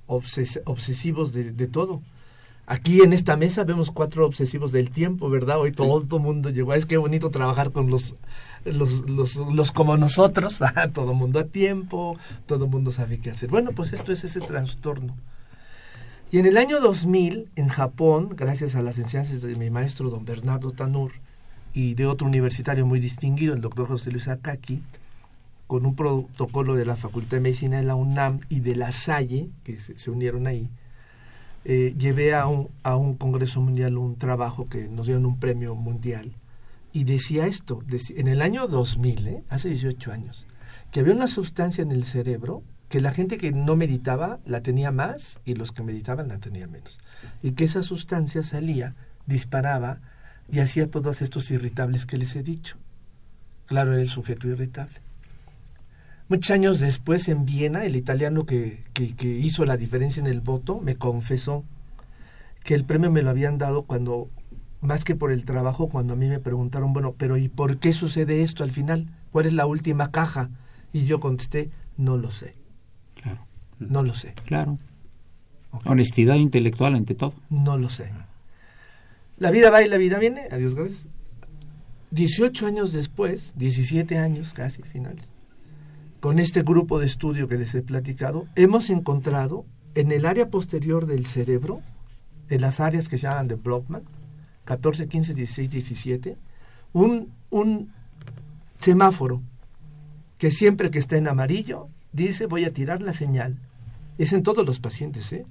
obses 0.06 0.60
obsesivos 0.64 1.32
de, 1.32 1.52
de 1.52 1.66
todo. 1.66 2.02
Aquí 2.70 3.00
en 3.00 3.14
esta 3.14 3.34
mesa 3.38 3.64
vemos 3.64 3.90
cuatro 3.90 4.26
obsesivos 4.26 4.72
del 4.72 4.90
tiempo, 4.90 5.30
¿verdad? 5.30 5.58
Hoy 5.58 5.72
todo 5.72 6.04
el 6.18 6.22
mundo 6.22 6.50
llegó. 6.50 6.74
Es 6.74 6.84
que 6.84 6.98
bonito 6.98 7.30
trabajar 7.30 7.72
con 7.72 7.88
los, 7.88 8.14
los, 8.66 9.08
los, 9.08 9.36
los 9.36 9.72
como 9.72 9.96
nosotros. 9.96 10.60
todo 10.92 11.12
el 11.12 11.16
mundo 11.16 11.38
a 11.40 11.44
tiempo, 11.44 12.18
todo 12.44 12.66
el 12.66 12.70
mundo 12.70 12.92
sabe 12.92 13.20
qué 13.20 13.30
hacer. 13.30 13.48
Bueno, 13.48 13.72
pues 13.72 13.94
esto 13.94 14.12
es 14.12 14.22
ese 14.22 14.40
trastorno. 14.40 15.16
Y 16.30 16.38
en 16.38 16.44
el 16.44 16.58
año 16.58 16.78
2000, 16.80 17.48
en 17.56 17.68
Japón, 17.68 18.34
gracias 18.36 18.74
a 18.74 18.82
las 18.82 18.98
enseñanzas 18.98 19.40
de 19.40 19.56
mi 19.56 19.70
maestro 19.70 20.10
don 20.10 20.26
Bernardo 20.26 20.72
Tanur 20.72 21.12
y 21.72 21.94
de 21.94 22.04
otro 22.04 22.26
universitario 22.26 22.84
muy 22.84 23.00
distinguido, 23.00 23.54
el 23.54 23.62
doctor 23.62 23.88
José 23.88 24.10
Luis 24.10 24.28
Akaki, 24.28 24.82
con 25.66 25.86
un 25.86 25.96
protocolo 25.96 26.74
de 26.74 26.84
la 26.84 26.96
Facultad 26.96 27.38
de 27.38 27.40
Medicina 27.40 27.78
de 27.78 27.84
la 27.84 27.94
UNAM 27.94 28.40
y 28.50 28.60
de 28.60 28.76
la 28.76 28.92
Salle, 28.92 29.48
que 29.64 29.78
se, 29.78 30.10
unieron 30.10 30.46
ahí, 30.46 30.68
eh, 31.64 31.94
llevé 31.98 32.34
a 32.34 32.46
un, 32.46 32.68
a 32.82 32.94
un 32.96 33.14
Congreso 33.14 33.62
Mundial 33.62 33.96
un 33.96 34.16
trabajo 34.16 34.68
que 34.68 34.86
nos 34.86 35.06
dieron 35.06 35.24
un 35.24 35.40
premio 35.40 35.74
mundial 35.74 36.32
y 36.92 37.04
decía 37.04 37.46
esto, 37.46 37.82
en 37.90 38.28
el 38.28 38.42
año 38.42 38.66
2000, 38.66 39.28
¿eh? 39.28 39.42
hace 39.48 39.70
18 39.70 40.12
años, 40.12 40.46
que 40.90 41.00
había 41.00 41.14
una 41.14 41.26
sustancia 41.26 41.80
en 41.80 41.90
el 41.90 42.04
cerebro 42.04 42.62
que 42.88 43.00
la 43.00 43.12
gente 43.12 43.36
que 43.36 43.52
no 43.52 43.76
meditaba 43.76 44.38
la 44.46 44.62
tenía 44.62 44.90
más 44.90 45.40
y 45.44 45.54
los 45.54 45.72
que 45.72 45.82
meditaban 45.82 46.28
la 46.28 46.38
tenían 46.38 46.70
menos. 46.70 47.00
Y 47.42 47.52
que 47.52 47.64
esa 47.64 47.82
sustancia 47.82 48.42
salía, 48.42 48.94
disparaba 49.26 50.00
y 50.50 50.60
hacía 50.60 50.90
todos 50.90 51.20
estos 51.20 51.50
irritables 51.50 52.06
que 52.06 52.16
les 52.16 52.34
he 52.34 52.42
dicho. 52.42 52.76
Claro, 53.66 53.92
era 53.92 54.00
el 54.00 54.08
sujeto 54.08 54.48
irritable. 54.48 54.96
Muchos 56.28 56.50
años 56.50 56.78
después, 56.78 57.28
en 57.28 57.44
Viena, 57.44 57.84
el 57.84 57.96
italiano 57.96 58.44
que, 58.44 58.84
que, 58.92 59.14
que, 59.14 59.28
hizo 59.28 59.64
la 59.64 59.76
diferencia 59.76 60.20
en 60.20 60.26
el 60.26 60.40
voto 60.40 60.80
me 60.80 60.96
confesó 60.96 61.64
que 62.64 62.74
el 62.74 62.84
premio 62.84 63.10
me 63.10 63.22
lo 63.22 63.30
habían 63.30 63.56
dado 63.56 63.84
cuando, 63.84 64.28
más 64.80 65.04
que 65.04 65.14
por 65.14 65.32
el 65.32 65.44
trabajo, 65.46 65.88
cuando 65.88 66.14
a 66.14 66.16
mí 66.16 66.28
me 66.28 66.38
preguntaron, 66.38 66.92
bueno, 66.92 67.14
pero 67.16 67.36
¿y 67.36 67.48
por 67.48 67.78
qué 67.78 67.92
sucede 67.92 68.42
esto 68.42 68.62
al 68.62 68.72
final? 68.72 69.06
¿Cuál 69.32 69.46
es 69.46 69.52
la 69.54 69.66
última 69.66 70.10
caja? 70.10 70.50
Y 70.92 71.04
yo 71.04 71.20
contesté, 71.20 71.70
no 71.96 72.18
lo 72.18 72.30
sé. 72.30 72.57
No 73.78 74.02
lo 74.02 74.14
sé. 74.14 74.34
Claro. 74.44 74.78
Okay. 75.70 75.92
Honestidad 75.92 76.36
intelectual 76.36 76.94
ante 76.94 77.14
todo. 77.14 77.34
No 77.50 77.76
lo 77.76 77.90
sé. 77.90 78.10
La 79.38 79.50
vida 79.50 79.70
va 79.70 79.82
y 79.82 79.88
la 79.88 79.98
vida 79.98 80.18
viene. 80.18 80.48
Adiós, 80.50 80.74
gracias. 80.74 81.06
18 82.10 82.66
años 82.66 82.92
después, 82.92 83.54
17 83.56 84.18
años 84.18 84.52
casi 84.52 84.82
finales, 84.82 85.24
con 86.20 86.38
este 86.38 86.62
grupo 86.62 86.98
de 86.98 87.06
estudio 87.06 87.48
que 87.48 87.58
les 87.58 87.74
he 87.74 87.82
platicado, 87.82 88.46
hemos 88.56 88.88
encontrado 88.88 89.66
en 89.94 90.10
el 90.10 90.24
área 90.24 90.48
posterior 90.48 91.06
del 91.06 91.26
cerebro, 91.26 91.82
en 92.48 92.62
las 92.62 92.80
áreas 92.80 93.08
que 93.08 93.18
se 93.18 93.26
llaman 93.26 93.48
de 93.48 93.56
Brockman, 93.56 94.02
14, 94.64 95.06
15, 95.06 95.34
16, 95.34 95.70
17, 95.70 96.36
un, 96.94 97.32
un 97.50 97.92
semáforo 98.80 99.42
que 100.38 100.50
siempre 100.50 100.90
que 100.90 100.98
está 100.98 101.16
en 101.16 101.28
amarillo 101.28 101.88
dice 102.12 102.46
voy 102.46 102.64
a 102.64 102.72
tirar 102.72 103.02
la 103.02 103.12
señal. 103.12 103.58
Es 104.18 104.32
en 104.32 104.42
todos 104.42 104.66
los 104.66 104.80
pacientes, 104.80 105.32
¿eh? 105.32 105.46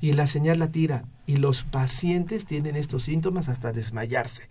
Y 0.00 0.12
la 0.12 0.26
señal 0.26 0.58
la 0.58 0.70
tira. 0.70 1.04
Y 1.26 1.36
los 1.36 1.64
pacientes 1.64 2.46
tienen 2.46 2.76
estos 2.76 3.02
síntomas 3.02 3.48
hasta 3.48 3.72
desmayarse, 3.72 4.48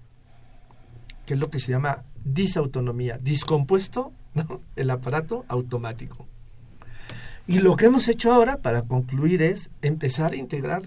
que 1.26 1.36
es 1.36 1.40
lo 1.40 1.50
que 1.50 1.60
se 1.60 1.72
llama 1.72 2.04
disautonomía, 2.26 3.18
discompuesto 3.18 4.12
¿no? 4.34 4.62
el 4.76 4.90
aparato 4.90 5.46
automático. 5.48 6.28
Y 7.48 7.60
lo 7.60 7.76
que 7.76 7.88
hemos 7.88 8.08
hecho 8.08 8.32
ahora 8.32 8.58
para 8.58 8.84
concluir 8.84 9.42
es 9.42 9.70
empezar 9.82 10.34
a 10.34 10.38
integrar 10.38 10.84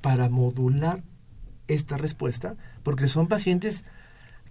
para 0.00 0.28
modular 0.28 1.02
esta 1.68 1.96
respuesta, 1.96 2.56
porque 2.82 3.08
son 3.08 3.26
pacientes 3.26 3.84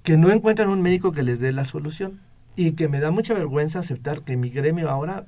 que 0.04 0.18
no 0.18 0.32
encuentran 0.32 0.70
un 0.70 0.82
médico 0.82 1.12
que 1.12 1.24
les 1.24 1.40
dé 1.40 1.52
la 1.52 1.66
solución 1.66 2.20
y 2.56 2.74
que 2.74 2.88
me 2.88 3.00
da 3.00 3.12
mucha 3.12 3.34
vergüenza 3.34 3.80
aceptar 3.80 4.22
que 4.22 4.38
mi 4.38 4.50
gremio 4.50 4.90
ahora 4.90 5.26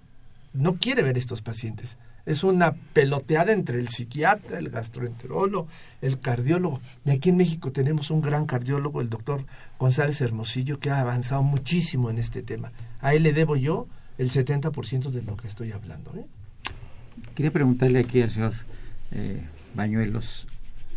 no 0.53 0.75
quiere 0.75 1.01
ver 1.01 1.17
estos 1.17 1.41
pacientes. 1.41 1.97
Es 2.25 2.43
una 2.43 2.73
peloteada 2.73 3.53
entre 3.53 3.79
el 3.79 3.89
psiquiatra, 3.89 4.57
el 4.57 4.69
gastroenterólogo, 4.69 5.67
el 6.01 6.19
cardiólogo. 6.19 6.81
Y 7.05 7.11
aquí 7.11 7.29
en 7.29 7.37
México 7.37 7.71
tenemos 7.71 8.09
un 8.09 8.21
gran 8.21 8.45
cardiólogo, 8.45 9.01
el 9.01 9.09
doctor 9.09 9.45
González 9.77 10.19
Hermosillo, 10.21 10.79
que 10.79 10.89
ha 10.89 11.01
avanzado 11.01 11.43
muchísimo 11.43 12.09
en 12.09 12.17
este 12.17 12.41
tema. 12.41 12.71
A 13.01 13.13
él 13.13 13.23
le 13.23 13.33
debo 13.33 13.55
yo 13.55 13.87
el 14.17 14.31
70% 14.31 15.11
de 15.11 15.21
lo 15.23 15.37
que 15.37 15.47
estoy 15.47 15.71
hablando. 15.71 16.11
¿eh? 16.15 16.25
Quería 17.35 17.51
preguntarle 17.51 17.99
aquí 17.99 18.21
al 18.21 18.31
señor 18.31 18.53
eh, 19.11 19.43
Bañuelos 19.75 20.47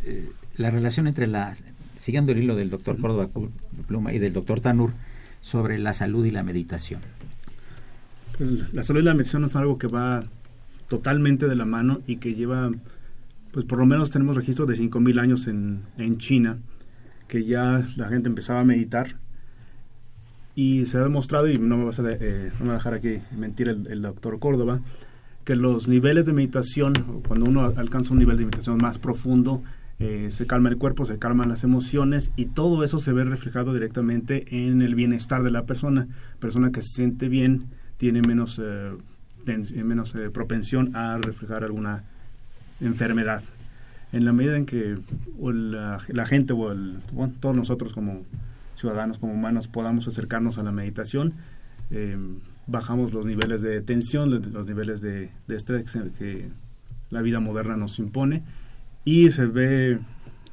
eh, 0.05 0.31
la 0.57 0.71
relación 0.71 1.07
entre 1.07 1.27
la, 1.27 1.55
siguiendo 1.99 2.33
el 2.33 2.39
hilo 2.39 2.57
del 2.57 2.71
doctor 2.71 2.99
Córdoba 2.99 3.29
Pluma 3.87 4.13
y 4.13 4.19
del 4.19 4.33
doctor 4.33 4.61
Tanur, 4.61 4.93
sobre 5.41 5.79
la 5.79 5.95
salud 5.95 6.25
y 6.25 6.31
la 6.31 6.43
meditación. 6.43 7.01
Pues 8.37 8.73
la 8.73 8.83
salud 8.83 9.01
y 9.01 9.05
la 9.05 9.15
meditación 9.15 9.45
es 9.45 9.57
algo 9.57 9.79
que 9.79 9.87
va 9.87 10.25
totalmente 10.89 11.49
de 11.49 11.57
la 11.57 11.65
mano 11.65 12.01
y 12.07 12.17
que 12.17 12.35
lleva, 12.35 12.71
pues 13.53 13.65
por 13.65 13.79
lo 13.79 13.87
menos 13.87 14.11
tenemos 14.11 14.37
registro 14.37 14.67
de 14.67 14.75
5.000 14.77 15.21
años 15.21 15.47
en, 15.47 15.83
en 15.99 16.19
China, 16.19 16.59
que 17.27 17.45
ya 17.45 17.87
la 17.97 18.09
gente 18.09 18.29
empezaba 18.29 18.61
a 18.61 18.65
meditar 18.65 19.17
y 20.55 20.87
se 20.87 20.99
ha 20.99 21.03
demostrado, 21.03 21.49
y 21.49 21.59
no 21.59 21.77
me, 21.77 21.85
vas 21.85 22.01
a, 22.01 22.03
eh, 22.11 22.51
va 22.67 22.73
a 22.73 22.75
dejar 22.75 22.95
aquí 22.95 23.19
mentir 23.37 23.69
el, 23.69 23.87
el 23.87 24.03
doctor 24.03 24.39
Córdoba, 24.39 24.81
que 25.45 25.55
los 25.55 25.89
niveles 25.89 26.27
de 26.27 26.33
meditación, 26.33 26.93
cuando 27.27 27.47
uno 27.47 27.73
alcanza 27.77 28.13
un 28.13 28.19
nivel 28.19 28.37
de 28.37 28.45
meditación 28.45 28.79
más 28.79 28.99
profundo, 28.99 29.63
eh, 30.01 30.29
se 30.31 30.47
calma 30.47 30.69
el 30.69 30.77
cuerpo, 30.77 31.05
se 31.05 31.19
calman 31.19 31.49
las 31.49 31.65
emociones 31.65 32.31
y 32.37 32.47
todo 32.47 32.85
eso 32.85 33.01
se 33.01 33.13
ve 33.13 33.25
reflejado 33.25 33.75
directamente 33.75 34.45
en 34.51 34.81
el 34.81 34.95
bienestar 34.95 35.43
de 35.43 35.51
la 35.51 35.67
persona. 35.67 36.07
Persona 36.39 36.71
que 36.71 36.83
se 36.83 36.89
siente 36.89 37.29
bien 37.29 37.67
tiene 37.97 38.23
menos, 38.23 38.61
eh, 38.63 38.93
menos 39.57 40.15
eh, 40.15 40.31
propensión 40.31 40.95
a 40.95 41.19
reflejar 41.19 41.65
alguna 41.65 42.05
enfermedad. 42.81 43.43
En 44.13 44.25
la 44.25 44.33
medida 44.33 44.57
en 44.57 44.65
que 44.65 44.97
la, 45.39 46.27
gente 46.27 46.55
o 46.55 46.75
todos 47.41 47.55
nosotros 47.57 47.93
como 47.93 48.23
ciudadanos, 48.77 49.19
como 49.19 49.35
humanos, 49.35 49.69
podamos 49.69 50.09
acercarnos 50.09 50.57
a 50.57 50.63
la 50.63 50.73
meditación, 50.73 51.35
bajamos 52.67 53.13
los 53.13 53.27
niveles 53.27 53.61
de 53.61 53.83
tensión, 53.83 54.31
los 54.53 54.67
niveles 54.67 55.03
de, 55.03 55.31
estrés 55.49 55.93
que 56.19 56.49
la 57.11 57.23
vida 57.23 57.41
moderna 57.41 57.77
nos 57.77 57.99
impone 57.99 58.45
y 59.05 59.31
se 59.31 59.47
ve, 59.47 59.99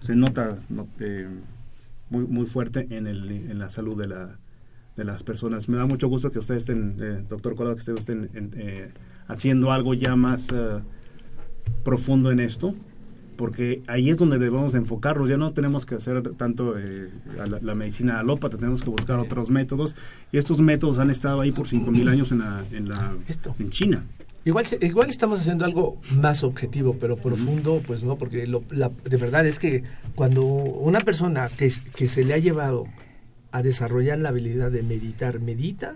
se 0.01 0.15
nota 0.15 0.58
eh, 0.99 1.27
muy, 2.10 2.25
muy 2.25 2.45
fuerte 2.45 2.88
en, 2.89 3.08
el, 3.08 3.29
en 3.29 3.60
la 3.60 3.69
salud 3.69 4.01
de, 4.01 4.08
la, 4.08 4.38
de 4.95 5.03
las 5.03 5.23
personas. 5.23 5.69
Me 5.69 5.77
da 5.77 5.86
mucho 5.86 6.08
gusto 6.08 6.31
que 6.31 6.39
ustedes 6.39 6.63
estén, 6.63 6.97
eh, 7.01 7.25
doctor 7.27 7.55
Colado, 7.55 7.75
que 7.75 7.91
ustedes 7.91 7.99
estén 7.99 8.51
eh, 8.55 8.91
haciendo 9.27 9.71
algo 9.71 9.93
ya 9.93 10.15
más 10.15 10.47
profundo 11.84 12.31
en 12.31 12.39
esto 12.39 12.75
porque 13.36 13.84
ahí 13.88 14.10
es 14.10 14.17
donde 14.17 14.39
debemos 14.39 14.75
enfocarnos. 14.75 15.29
Ya 15.29 15.38
no 15.38 15.53
tenemos 15.53 15.86
que 15.86 15.95
hacer 15.95 16.21
tanto 16.36 16.77
eh, 16.77 17.10
la, 17.62 17.75
medicina 17.75 18.19
alópata, 18.19 18.58
tenemos 18.58 18.81
que 18.81 18.89
buscar 18.89 19.19
otros 19.19 19.49
métodos. 19.49 19.95
Y 20.31 20.38
estos 20.38 20.60
métodos 20.60 20.99
han 20.99 21.10
estado 21.10 21.41
ahí 21.41 21.51
por 21.51 21.67
5.000 21.67 22.10
años 22.10 22.31
en, 22.31 22.39
la, 22.39 22.63
en, 22.71 22.89
la, 22.89 23.13
en 23.60 23.69
China. 23.69 24.03
Igual, 24.43 24.65
igual 24.81 25.10
estamos 25.10 25.39
haciendo 25.39 25.65
algo 25.65 25.99
más 26.21 26.43
objetivo, 26.43 26.95
pero 26.99 27.17
profundo, 27.17 27.81
pues 27.86 28.03
no, 28.03 28.15
porque 28.15 28.45
lo, 28.45 28.62
de 28.69 29.17
verdad 29.17 29.45
es 29.45 29.58
que 29.58 29.84
cuando 30.13 30.43
una 30.43 30.99
persona 30.99 31.49
que, 31.49 31.71
que 31.95 32.08
se 32.08 32.23
le 32.23 32.36
ha 32.36 32.38
llevado 32.38 32.86
a 33.55 33.61
desarrollar 33.61 34.17
la 34.17 34.29
habilidad 34.29 34.69
de 34.69 34.83
meditar, 34.83 35.39
medita, 35.39 35.95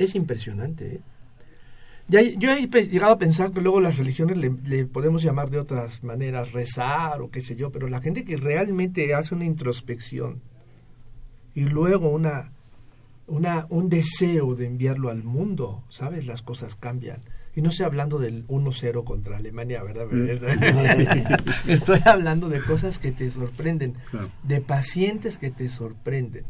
es 0.00 0.16
impresionante. 0.16 1.00
¿eh? 2.10 2.34
yo 2.36 2.50
he 2.50 2.66
llegado 2.88 3.12
a 3.12 3.18
pensar 3.18 3.52
que 3.52 3.60
luego 3.60 3.80
las 3.80 3.96
religiones 3.96 4.36
le, 4.36 4.86
podemos 4.86 5.22
llamar 5.22 5.50
de 5.50 5.60
otras 5.60 6.02
maneras, 6.02 6.50
rezar 6.50 7.22
o 7.22 7.30
qué 7.30 7.42
sé 7.42 7.54
yo, 7.54 7.70
pero 7.70 7.86
la 7.86 8.02
gente 8.02 8.24
que 8.24 8.36
realmente 8.36 9.14
hace 9.14 9.36
una 9.36 9.44
introspección 9.44 10.42
y 11.54 11.66
luego 11.66 12.08
una, 12.08 12.50
una, 13.28 13.66
un 13.70 13.88
deseo 13.88 14.56
de 14.56 14.66
enviarlo 14.66 15.10
al 15.10 15.22
mundo, 15.22 15.84
¿sabes? 15.90 16.26
Las 16.26 16.42
cosas 16.42 16.74
cambian. 16.74 17.20
Y 17.54 17.62
no 17.62 17.70
estoy 17.70 17.86
hablando 17.86 18.18
del 18.18 18.48
1-0 18.48 19.04
contra 19.04 19.36
Alemania, 19.36 19.80
¿verdad? 19.84 20.06
Mm. 20.10 21.68
estoy 21.70 22.00
hablando 22.04 22.48
de 22.48 22.60
cosas 22.60 22.98
que 22.98 23.12
te 23.12 23.30
sorprenden, 23.30 23.94
de 24.42 24.60
pacientes 24.60 25.38
que 25.38 25.52
te 25.52 25.68
sorprenden. 25.68 26.46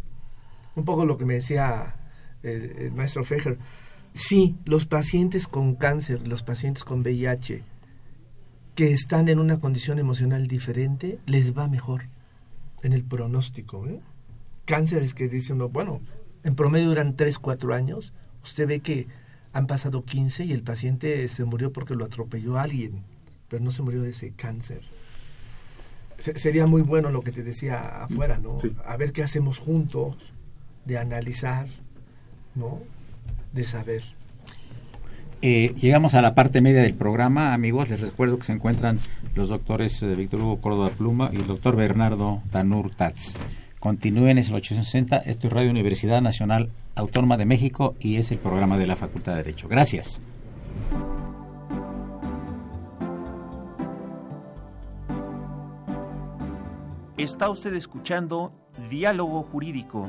Un 0.77 0.85
poco 0.85 1.05
lo 1.05 1.17
que 1.17 1.25
me 1.25 1.35
decía 1.35 1.97
el, 2.43 2.77
el 2.79 2.93
maestro 2.93 3.25
Fejer 3.25 3.59
Sí, 4.13 4.57
los 4.65 4.87
pacientes 4.87 5.47
con 5.47 5.77
cáncer, 5.77 6.27
los 6.27 6.43
pacientes 6.43 6.85
con 6.85 7.01
VIH, 7.01 7.63
que 8.75 8.93
están 8.93 9.29
en 9.29 9.39
una 9.39 9.61
condición 9.61 9.99
emocional 9.99 10.47
diferente, 10.47 11.19
les 11.27 11.57
va 11.57 11.69
mejor 11.69 12.03
en 12.83 12.93
el 12.93 13.05
pronóstico. 13.05 13.87
¿eh? 13.87 14.01
Cánceres 14.65 15.15
que 15.15 15.29
dice 15.29 15.53
uno, 15.53 15.69
bueno, 15.69 16.01
en 16.43 16.55
promedio 16.55 16.89
duran 16.89 17.17
3, 17.17 17.39
4 17.39 17.75
años, 17.75 18.13
usted 18.43 18.67
ve 18.67 18.81
que 18.81 19.07
han 19.53 19.67
pasado 19.67 20.05
15 20.05 20.45
y 20.45 20.53
el 20.53 20.63
paciente 20.63 21.27
se 21.29 21.45
murió 21.45 21.73
porque 21.73 21.95
lo 21.95 22.05
atropelló 22.05 22.59
a 22.59 22.63
alguien, 22.63 23.05
pero 23.49 23.63
no 23.63 23.71
se 23.71 23.83
murió 23.83 24.03
de 24.03 24.11
ese 24.11 24.33
cáncer. 24.33 24.83
sería 26.17 26.67
muy 26.67 26.83
bueno 26.83 27.11
lo 27.11 27.23
que 27.23 27.33
te 27.33 27.43
decía 27.43 28.05
afuera, 28.05 28.39
¿no? 28.39 28.57
A 28.87 28.97
ver 28.97 29.13
qué 29.13 29.23
hacemos 29.23 29.59
juntos, 29.59 30.35
de 30.85 30.99
analizar, 30.99 31.67
¿no? 32.55 32.81
de 33.53 33.65
saber. 33.65 34.03
Eh, 35.43 35.75
llegamos 35.81 36.15
a 36.15 36.23
la 36.23 36.35
parte 36.35 36.61
media 36.61 36.83
del 36.83 36.95
programa, 36.95 37.55
amigos. 37.55 37.89
Les 37.89 38.01
recuerdo 38.01 38.39
que 38.39 38.45
se 38.45 38.53
encuentran 38.53 39.01
los 39.35 39.49
doctores 39.49 40.03
eh, 40.03 40.15
Víctor 40.15 40.41
Hugo 40.41 40.61
Córdoba 40.61 40.91
Pluma 40.91 41.31
y 41.33 41.37
el 41.37 41.47
doctor 41.47 41.77
Bernardo 41.77 42.43
Tanur 42.51 42.91
Tats. 42.91 43.37
Continúen, 43.79 44.37
es 44.37 44.51
el 44.51 44.57
860. 44.57 45.17
Esto 45.19 45.47
es 45.47 45.53
Radio 45.53 45.71
Universidad 45.71 46.21
Nacional 46.21 46.71
Autónoma 46.95 47.39
de 47.39 47.47
México 47.47 47.95
y 47.99 48.17
es 48.17 48.31
el 48.31 48.39
programa 48.39 48.77
de 48.77 48.87
la 48.87 48.97
Facultad 48.97 49.33
de 49.33 49.39
Derecho. 49.39 49.69
Gracias. 49.69 50.21
Está 57.17 57.49
usted 57.49 57.75
escuchando 57.75 58.53
Diálogo 58.91 59.43
Jurídico, 59.43 60.09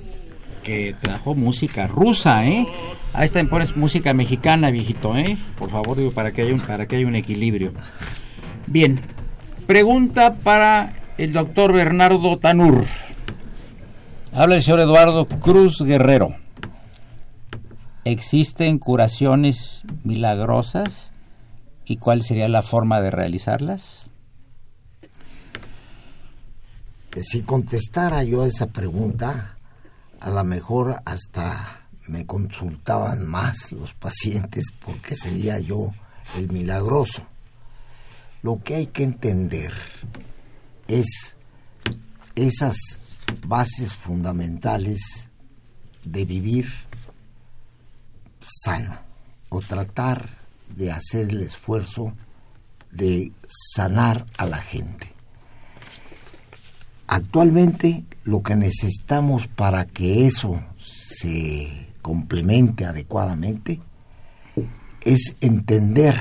que 0.63 0.95
trajo 0.99 1.35
música 1.35 1.87
rusa, 1.87 2.45
¿eh? 2.45 2.67
Ahí 3.13 3.25
está, 3.25 3.43
pones 3.43 3.75
música 3.75 4.13
mexicana, 4.13 4.71
viejito, 4.71 5.17
¿eh? 5.17 5.37
Por 5.57 5.69
favor, 5.69 5.97
digo, 5.97 6.11
para 6.11 6.31
que 6.31 6.43
haya 6.43 6.53
un, 6.53 6.59
para 6.59 6.87
que 6.87 6.95
haya 6.95 7.07
un 7.07 7.15
equilibrio. 7.15 7.73
Bien, 8.67 9.01
pregunta 9.67 10.33
para 10.33 10.93
el 11.17 11.33
doctor 11.33 11.73
Bernardo 11.73 12.37
Tanur. 12.37 12.85
Habla 14.33 14.55
el 14.55 14.63
señor 14.63 14.79
Eduardo 14.79 15.27
Cruz 15.27 15.81
Guerrero. 15.81 16.35
¿Existen 18.05 18.79
curaciones 18.79 19.83
milagrosas? 20.03 21.11
¿Y 21.85 21.97
cuál 21.97 22.23
sería 22.23 22.47
la 22.47 22.61
forma 22.61 23.01
de 23.01 23.11
realizarlas? 23.11 24.09
Si 27.17 27.41
contestara 27.41 28.23
yo 28.23 28.45
esa 28.45 28.67
pregunta, 28.67 29.57
a 30.21 30.29
lo 30.29 30.43
mejor 30.43 31.01
hasta 31.05 31.87
me 32.07 32.25
consultaban 32.25 33.25
más 33.25 33.71
los 33.71 33.93
pacientes 33.93 34.65
porque 34.83 35.15
sería 35.15 35.59
yo 35.59 35.91
el 36.37 36.49
milagroso. 36.49 37.23
Lo 38.43 38.61
que 38.63 38.75
hay 38.75 38.87
que 38.87 39.03
entender 39.03 39.73
es 40.87 41.35
esas 42.35 42.75
bases 43.47 43.93
fundamentales 43.93 44.99
de 46.05 46.25
vivir 46.25 46.71
sano 48.41 48.99
o 49.49 49.59
tratar 49.59 50.29
de 50.75 50.91
hacer 50.91 51.29
el 51.29 51.41
esfuerzo 51.41 52.13
de 52.91 53.31
sanar 53.47 54.25
a 54.37 54.45
la 54.45 54.57
gente. 54.57 55.11
Actualmente 57.07 58.05
lo 58.31 58.41
que 58.41 58.55
necesitamos 58.55 59.47
para 59.47 59.83
que 59.83 60.25
eso 60.25 60.61
se 60.77 61.89
complemente 62.01 62.85
adecuadamente 62.85 63.81
es 65.03 65.35
entender 65.41 66.15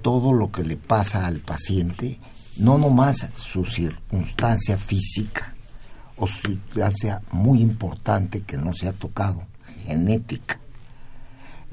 todo 0.00 0.32
lo 0.32 0.50
que 0.50 0.64
le 0.64 0.78
pasa 0.78 1.26
al 1.26 1.40
paciente, 1.40 2.18
no 2.56 2.78
nomás 2.78 3.28
su 3.36 3.66
circunstancia 3.66 4.78
física 4.78 5.52
o 6.16 6.26
su 6.26 6.48
circunstancia 6.48 7.20
muy 7.30 7.60
importante 7.60 8.40
que 8.40 8.56
no 8.56 8.72
se 8.72 8.88
ha 8.88 8.92
tocado, 8.94 9.46
genética, 9.84 10.60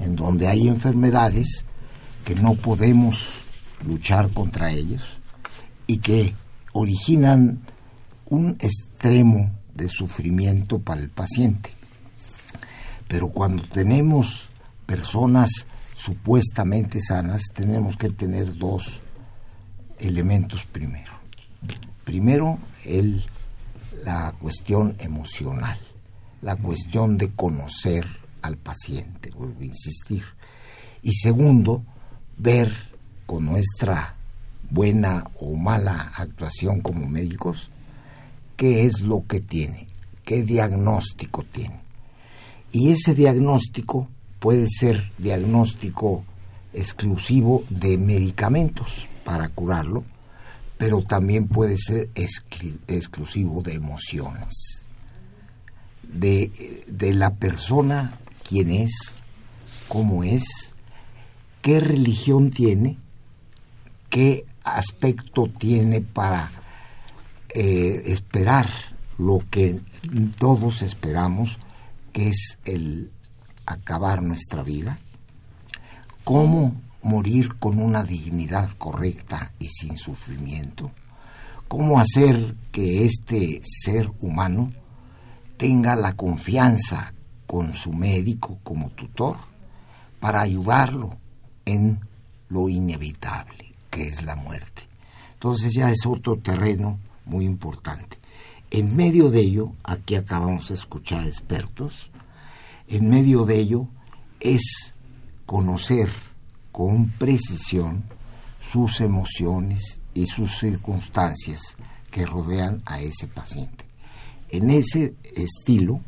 en 0.00 0.16
donde 0.16 0.48
hay 0.48 0.68
enfermedades 0.68 1.64
que 2.26 2.34
no 2.34 2.56
podemos 2.56 3.26
luchar 3.86 4.28
contra 4.28 4.70
ellos 4.70 5.02
y 5.86 5.96
que 5.96 6.34
originan 6.74 7.62
un 8.30 8.56
extremo 8.60 9.50
de 9.74 9.88
sufrimiento 9.88 10.78
para 10.78 11.00
el 11.00 11.10
paciente. 11.10 11.72
Pero 13.06 13.28
cuando 13.28 13.62
tenemos 13.64 14.48
personas 14.86 15.50
supuestamente 15.96 17.00
sanas, 17.00 17.42
tenemos 17.52 17.96
que 17.96 18.08
tener 18.10 18.56
dos 18.56 19.00
elementos 19.98 20.64
primero. 20.64 21.12
Primero, 22.04 22.58
el, 22.84 23.24
la 24.04 24.32
cuestión 24.40 24.96
emocional, 25.00 25.78
la 26.40 26.56
cuestión 26.56 27.18
de 27.18 27.32
conocer 27.32 28.06
al 28.42 28.56
paciente, 28.56 29.30
vuelvo 29.30 29.60
a 29.60 29.64
insistir. 29.64 30.24
Y 31.02 31.12
segundo, 31.12 31.84
ver 32.38 32.72
con 33.26 33.44
nuestra 33.44 34.16
buena 34.70 35.24
o 35.40 35.56
mala 35.56 36.12
actuación 36.16 36.80
como 36.80 37.06
médicos 37.06 37.70
qué 38.60 38.84
es 38.84 39.00
lo 39.00 39.24
que 39.26 39.40
tiene, 39.40 39.86
qué 40.22 40.42
diagnóstico 40.42 41.44
tiene. 41.50 41.80
Y 42.70 42.90
ese 42.90 43.14
diagnóstico 43.14 44.06
puede 44.38 44.66
ser 44.68 45.02
diagnóstico 45.16 46.26
exclusivo 46.74 47.64
de 47.70 47.96
medicamentos 47.96 49.08
para 49.24 49.48
curarlo, 49.48 50.04
pero 50.76 51.00
también 51.02 51.48
puede 51.48 51.78
ser 51.78 52.10
exclusivo 52.14 53.62
de 53.62 53.72
emociones, 53.72 54.86
de, 56.02 56.84
de 56.86 57.14
la 57.14 57.36
persona 57.36 58.12
quién 58.46 58.72
es, 58.72 59.22
cómo 59.88 60.22
es, 60.22 60.74
qué 61.62 61.80
religión 61.80 62.50
tiene, 62.50 62.98
qué 64.10 64.44
aspecto 64.64 65.48
tiene 65.48 66.02
para 66.02 66.59
eh, 67.54 68.02
esperar 68.06 68.68
lo 69.18 69.38
que 69.50 69.80
todos 70.38 70.82
esperamos, 70.82 71.58
que 72.12 72.28
es 72.28 72.58
el 72.64 73.10
acabar 73.66 74.22
nuestra 74.22 74.62
vida, 74.62 74.98
cómo 76.24 76.80
morir 77.02 77.56
con 77.58 77.80
una 77.80 78.02
dignidad 78.02 78.70
correcta 78.78 79.52
y 79.58 79.68
sin 79.68 79.96
sufrimiento, 79.96 80.90
cómo 81.68 82.00
hacer 82.00 82.56
que 82.72 83.04
este 83.04 83.62
ser 83.64 84.10
humano 84.20 84.72
tenga 85.56 85.96
la 85.96 86.14
confianza 86.14 87.12
con 87.46 87.74
su 87.74 87.92
médico 87.92 88.58
como 88.62 88.90
tutor 88.90 89.36
para 90.20 90.40
ayudarlo 90.40 91.18
en 91.64 92.00
lo 92.48 92.68
inevitable, 92.68 93.74
que 93.90 94.06
es 94.06 94.22
la 94.22 94.36
muerte. 94.36 94.82
Entonces 95.34 95.72
ya 95.74 95.90
es 95.90 96.06
otro 96.06 96.38
terreno 96.38 96.98
muy 97.30 97.44
importante. 97.44 98.18
En 98.70 98.96
medio 98.96 99.30
de 99.30 99.40
ello, 99.40 99.72
aquí 99.84 100.16
acabamos 100.16 100.68
de 100.68 100.74
escuchar 100.74 101.26
expertos, 101.26 102.10
en 102.88 103.08
medio 103.08 103.44
de 103.44 103.58
ello 103.58 103.88
es 104.40 104.94
conocer 105.46 106.10
con 106.72 107.08
precisión 107.08 108.04
sus 108.72 109.00
emociones 109.00 110.00
y 110.12 110.26
sus 110.26 110.58
circunstancias 110.58 111.76
que 112.10 112.26
rodean 112.26 112.82
a 112.84 113.00
ese 113.00 113.26
paciente. 113.28 113.84
En 114.48 114.70
ese 114.70 115.14
estilo 115.36 116.00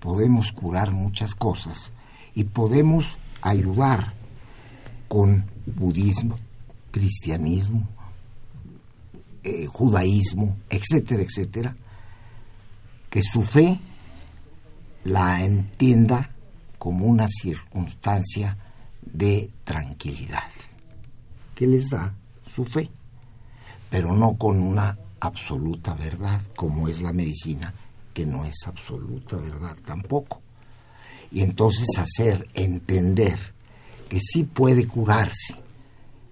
podemos 0.00 0.52
curar 0.52 0.92
muchas 0.92 1.34
cosas 1.34 1.92
y 2.34 2.44
podemos 2.44 3.16
ayudar 3.40 4.12
con 5.08 5.46
budismo, 5.66 6.36
cristianismo, 6.90 7.88
eh, 9.46 9.66
judaísmo, 9.66 10.56
etcétera, 10.68 11.22
etcétera, 11.22 11.76
que 13.08 13.22
su 13.22 13.42
fe 13.44 13.78
la 15.04 15.44
entienda 15.44 16.34
como 16.80 17.06
una 17.06 17.28
circunstancia 17.28 18.58
de 19.02 19.48
tranquilidad, 19.62 20.50
que 21.54 21.68
les 21.68 21.90
da 21.90 22.12
su 22.52 22.64
fe, 22.64 22.90
pero 23.88 24.16
no 24.16 24.36
con 24.36 24.60
una 24.60 24.98
absoluta 25.20 25.94
verdad, 25.94 26.40
como 26.56 26.88
es 26.88 27.00
la 27.00 27.12
medicina, 27.12 27.72
que 28.12 28.26
no 28.26 28.44
es 28.44 28.66
absoluta 28.66 29.36
verdad 29.36 29.76
tampoco. 29.84 30.42
Y 31.30 31.42
entonces 31.42 31.86
hacer 31.98 32.48
entender 32.54 33.38
que 34.08 34.18
sí 34.18 34.42
puede 34.42 34.88
curarse 34.88 35.54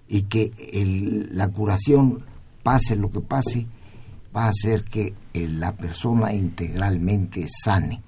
y 0.09 0.23
que 0.23 0.51
la 1.31 1.47
curación 1.47 2.34
pase 2.65 2.95
lo 2.95 3.11
que 3.11 3.21
pase, 3.21 3.67
va 4.35 4.45
a 4.45 4.49
hacer 4.49 4.85
que 4.85 5.13
eh, 5.35 5.47
la 5.47 5.77
persona 5.77 6.33
integralmente 6.33 7.47
sane. 7.47 8.01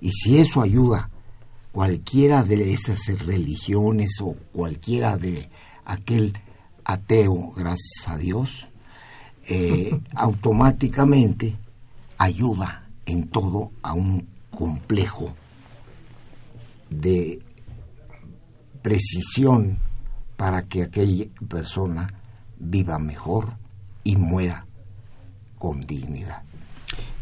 Y 0.00 0.12
si 0.12 0.38
eso 0.38 0.62
ayuda, 0.62 1.10
cualquiera 1.72 2.44
de 2.44 2.72
esas 2.72 3.00
religiones 3.26 4.20
o 4.22 4.34
cualquiera 4.52 5.16
de 5.16 5.50
aquel 5.84 6.34
ateo, 6.84 7.50
gracias 7.56 8.06
a 8.06 8.16
Dios, 8.16 8.68
eh, 9.48 9.98
automáticamente 10.14 11.56
ayuda 12.16 12.88
en 13.06 13.26
todo 13.26 13.72
a 13.82 13.92
un 13.92 14.28
complejo 14.50 15.34
de 16.90 17.42
precisión 18.82 19.80
para 20.36 20.62
que 20.62 20.84
aquella 20.84 21.26
persona 21.48 22.14
viva 22.56 23.00
mejor 23.00 23.65
y 24.06 24.14
muera 24.14 24.66
con 25.58 25.80
dignidad. 25.80 26.42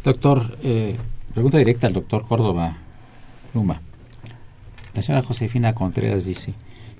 Doctor, 0.04 0.58
eh, 0.62 0.96
pregunta 1.32 1.56
directa 1.56 1.86
al 1.86 1.94
doctor 1.94 2.26
Córdoba 2.26 2.76
Luma. 3.54 3.80
La 4.94 5.02
señora 5.02 5.24
Josefina 5.24 5.74
Contreras 5.74 6.26
dice, 6.26 6.52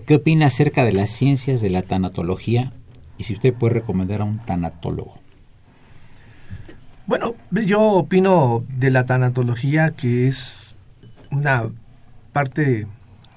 ¿qué 0.06 0.14
opina 0.14 0.46
acerca 0.46 0.86
de 0.86 0.92
las 0.92 1.10
ciencias 1.10 1.60
de 1.60 1.68
la 1.68 1.82
tanatología 1.82 2.72
y 3.18 3.24
si 3.24 3.34
usted 3.34 3.52
puede 3.52 3.74
recomendar 3.74 4.22
a 4.22 4.24
un 4.24 4.38
tanatólogo? 4.38 5.18
Bueno, 7.06 7.34
yo 7.50 7.82
opino 7.82 8.64
de 8.68 8.90
la 8.90 9.04
tanatología 9.04 9.90
que 9.90 10.28
es 10.28 10.78
una 11.30 11.68
parte 12.32 12.86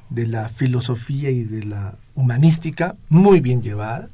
de 0.09 0.27
la 0.27 0.47
filosofía 0.47 1.29
y 1.29 1.43
de 1.43 1.63
la 1.63 1.95
humanística 2.15 2.95
muy 3.09 3.41
bien 3.41 3.61
llevada, 3.61 4.07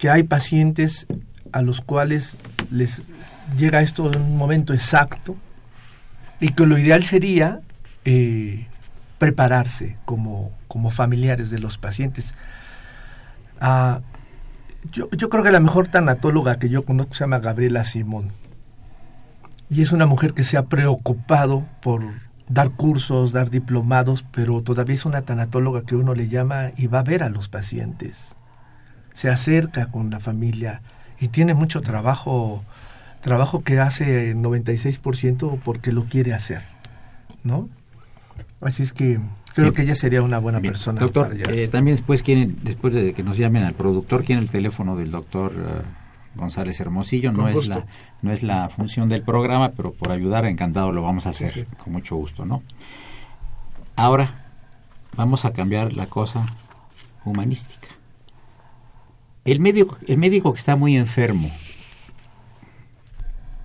que 0.00 0.08
hay 0.08 0.22
pacientes 0.22 1.06
a 1.52 1.60
los 1.60 1.82
cuales 1.82 2.38
les 2.70 3.12
llega 3.54 3.82
esto 3.82 4.10
en 4.10 4.18
un 4.18 4.38
momento 4.38 4.72
exacto 4.72 5.36
y 6.40 6.52
que 6.52 6.64
lo 6.64 6.78
ideal 6.78 7.04
sería 7.04 7.60
eh, 8.06 8.66
prepararse 9.18 9.98
como, 10.06 10.52
como 10.68 10.90
familiares 10.90 11.50
de 11.50 11.58
los 11.58 11.76
pacientes. 11.76 12.34
Ah, 13.60 14.00
yo, 14.90 15.10
yo 15.10 15.28
creo 15.28 15.44
que 15.44 15.52
la 15.52 15.60
mejor 15.60 15.86
tanatóloga 15.86 16.58
que 16.58 16.70
yo 16.70 16.86
conozco 16.86 17.12
se 17.12 17.24
llama 17.24 17.40
Gabriela 17.40 17.84
Simón. 17.84 18.32
Y 19.68 19.82
es 19.82 19.92
una 19.92 20.06
mujer 20.06 20.32
que 20.32 20.44
se 20.44 20.56
ha 20.56 20.64
preocupado 20.64 21.66
por 21.82 22.02
dar 22.48 22.70
cursos, 22.70 23.32
dar 23.32 23.50
diplomados, 23.50 24.24
pero 24.32 24.60
todavía 24.60 24.94
es 24.94 25.04
una 25.04 25.22
tanatóloga 25.22 25.82
que 25.82 25.94
uno 25.94 26.14
le 26.14 26.28
llama 26.28 26.70
y 26.78 26.86
va 26.86 27.00
a 27.00 27.04
ver 27.04 27.22
a 27.22 27.28
los 27.28 27.50
pacientes. 27.50 28.34
Se 29.14 29.28
acerca 29.28 29.90
con 29.90 30.10
la 30.10 30.20
familia 30.20 30.82
y 31.20 31.28
tiene 31.28 31.54
mucho 31.54 31.80
trabajo, 31.82 32.64
trabajo 33.20 33.62
que 33.62 33.78
hace 33.78 34.34
96% 34.34 35.58
porque 35.62 35.92
lo 35.92 36.04
quiere 36.04 36.34
hacer, 36.34 36.62
¿no? 37.44 37.68
Así 38.60 38.82
es 38.82 38.92
que 38.92 39.20
creo 39.54 39.72
que 39.72 39.82
ella 39.82 39.94
sería 39.94 40.22
una 40.22 40.38
buena 40.38 40.60
persona. 40.60 41.00
Doctor, 41.00 41.36
eh, 41.48 41.68
también 41.68 41.96
después 41.96 42.22
quieren, 42.22 42.58
después 42.62 42.94
de 42.94 43.12
que 43.12 43.22
nos 43.22 43.36
llamen 43.36 43.64
al 43.64 43.74
productor, 43.74 44.24
quieren 44.24 44.44
el 44.44 44.50
teléfono 44.50 44.96
del 44.96 45.10
doctor 45.10 45.52
eh, 45.52 45.82
González 46.34 46.80
Hermosillo. 46.80 47.32
no 47.32 47.48
es 47.48 47.66
la 47.68 47.86
no 48.22 48.32
es 48.32 48.42
la 48.42 48.68
función 48.68 49.08
del 49.08 49.22
programa, 49.22 49.72
pero 49.72 49.92
por 49.92 50.12
ayudar, 50.12 50.44
encantado 50.44 50.92
lo 50.92 51.02
vamos 51.02 51.26
a 51.26 51.30
hacer 51.30 51.66
con 51.82 51.92
mucho 51.92 52.16
gusto, 52.16 52.44
¿no? 52.44 52.62
Ahora 53.96 54.46
vamos 55.16 55.44
a 55.44 55.52
cambiar 55.52 55.92
la 55.94 56.06
cosa 56.06 56.46
humanística. 57.24 57.99
El 59.50 59.58
médico, 59.58 59.98
el 60.06 60.16
médico 60.16 60.52
que 60.52 60.60
está 60.60 60.76
muy 60.76 60.96
enfermo 60.96 61.50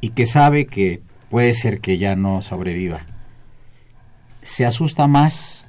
y 0.02 0.10
que 0.10 0.26
sabe 0.26 0.66
que 0.66 1.02
puede 1.30 1.54
ser 1.54 1.80
que 1.80 2.00
ya 2.00 2.16
no 2.16 2.42
sobreviva, 2.42 3.06
se 4.42 4.66
asusta 4.66 5.06
más 5.06 5.68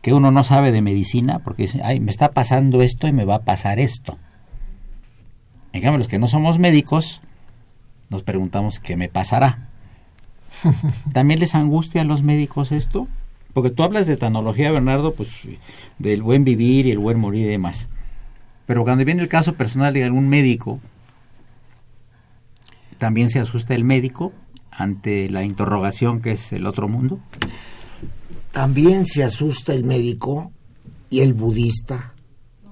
que 0.00 0.14
uno 0.14 0.30
no 0.30 0.42
sabe 0.44 0.72
de 0.72 0.80
medicina 0.80 1.40
porque 1.40 1.64
dice, 1.64 1.82
ay, 1.84 2.00
me 2.00 2.10
está 2.10 2.30
pasando 2.30 2.80
esto 2.80 3.06
y 3.06 3.12
me 3.12 3.26
va 3.26 3.34
a 3.34 3.42
pasar 3.42 3.80
esto. 3.80 4.18
En 5.74 5.82
cambio, 5.82 5.98
los 5.98 6.08
que 6.08 6.18
no 6.18 6.26
somos 6.26 6.58
médicos, 6.58 7.20
nos 8.08 8.22
preguntamos 8.22 8.78
qué 8.78 8.96
me 8.96 9.10
pasará. 9.10 9.68
¿También 11.12 11.38
les 11.38 11.54
angustia 11.54 12.00
a 12.00 12.04
los 12.04 12.22
médicos 12.22 12.72
esto? 12.72 13.08
Porque 13.52 13.68
tú 13.68 13.82
hablas 13.82 14.06
de 14.06 14.16
tecnología, 14.16 14.70
Bernardo, 14.70 15.12
pues 15.12 15.28
del 15.98 16.22
buen 16.22 16.44
vivir 16.44 16.86
y 16.86 16.92
el 16.92 16.98
buen 16.98 17.20
morir 17.20 17.46
y 17.46 17.50
demás. 17.50 17.88
Pero 18.72 18.84
cuando 18.84 19.04
viene 19.04 19.20
el 19.20 19.28
caso 19.28 19.52
personal 19.52 19.92
de 19.92 20.02
algún 20.02 20.30
médico, 20.30 20.80
¿también 22.96 23.28
se 23.28 23.38
asusta 23.38 23.74
el 23.74 23.84
médico 23.84 24.32
ante 24.70 25.28
la 25.28 25.42
interrogación 25.44 26.22
que 26.22 26.30
es 26.30 26.54
el 26.54 26.66
otro 26.66 26.88
mundo? 26.88 27.20
También 28.50 29.04
se 29.04 29.24
asusta 29.24 29.74
el 29.74 29.84
médico 29.84 30.52
y 31.10 31.20
el 31.20 31.34
budista 31.34 32.14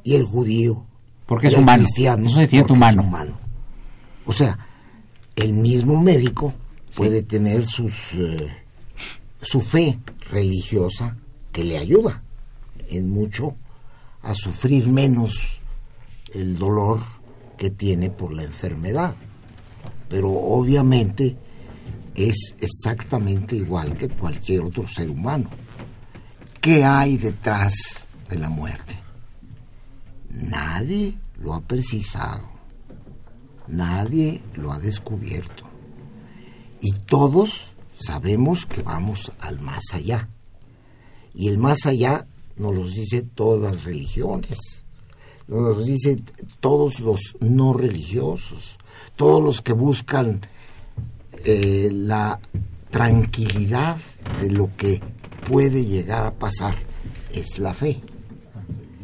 y 0.03 0.15
el 0.15 0.25
judío. 0.25 0.87
Porque 1.27 1.49
es 1.49 1.55
humano. 1.59 1.83
Cristiano, 1.83 2.41
es 2.41 2.71
humano. 2.71 3.03
humano. 3.03 3.33
O 4.25 4.33
sea, 4.33 4.59
el 5.37 5.53
mismo 5.53 6.01
médico 6.01 6.55
puede 6.97 7.23
tener 7.25 7.67
sus, 7.67 7.93
eh, 8.15 8.49
su 9.43 9.61
fe 9.61 9.99
religiosa 10.31 11.19
que 11.53 11.63
le 11.63 11.77
ayuda 11.77 12.23
en 12.89 13.11
mucho 13.11 13.55
a 14.23 14.33
sufrir 14.33 14.89
menos 14.89 15.60
el 16.35 16.59
dolor 16.59 17.01
que 17.57 17.71
tiene 17.71 18.11
por 18.11 18.33
la 18.33 18.43
enfermedad. 18.43 19.15
Pero 20.09 20.31
obviamente 20.31 21.37
es 22.15 22.55
exactamente 22.61 23.57
igual 23.57 23.97
que 23.97 24.09
cualquier 24.09 24.63
otro 24.63 24.87
ser 24.89 25.09
humano. 25.11 25.51
¿Qué 26.61 26.85
hay 26.85 27.17
detrás 27.17 27.75
de 28.29 28.39
la 28.39 28.49
muerte? 28.49 28.99
Nadie 30.31 31.15
lo 31.39 31.55
ha 31.55 31.61
precisado, 31.61 32.49
nadie 33.67 34.43
lo 34.55 34.73
ha 34.73 34.79
descubierto. 34.79 35.65
Y 36.81 36.93
todos 36.93 37.73
sabemos 37.99 38.67
que 38.67 38.83
vamos 38.83 39.33
al 39.41 39.61
más 39.61 39.85
allá. 39.93 40.29
Y 41.35 41.49
el 41.49 41.59
más 41.59 41.87
allá 41.87 42.27
nos 42.57 42.75
lo 42.75 42.87
dice 42.89 43.23
todas 43.23 43.75
las 43.75 43.85
religiones, 43.85 44.85
nos 45.51 45.77
lo 45.77 45.85
dicen 45.85 46.25
todos 46.61 47.01
los 47.01 47.37
no 47.41 47.73
religiosos, 47.73 48.79
todos 49.17 49.43
los 49.43 49.63
que 49.63 49.73
buscan 49.73 50.41
eh, 51.45 51.91
la 51.93 52.39
tranquilidad 52.91 53.97
de 54.41 54.51
lo 54.51 54.71
que 54.77 55.01
puede 55.49 55.85
llegar 55.85 56.25
a 56.25 56.35
pasar 56.35 56.77
es 57.33 57.59
la 57.59 57.75
fe. 57.75 58.01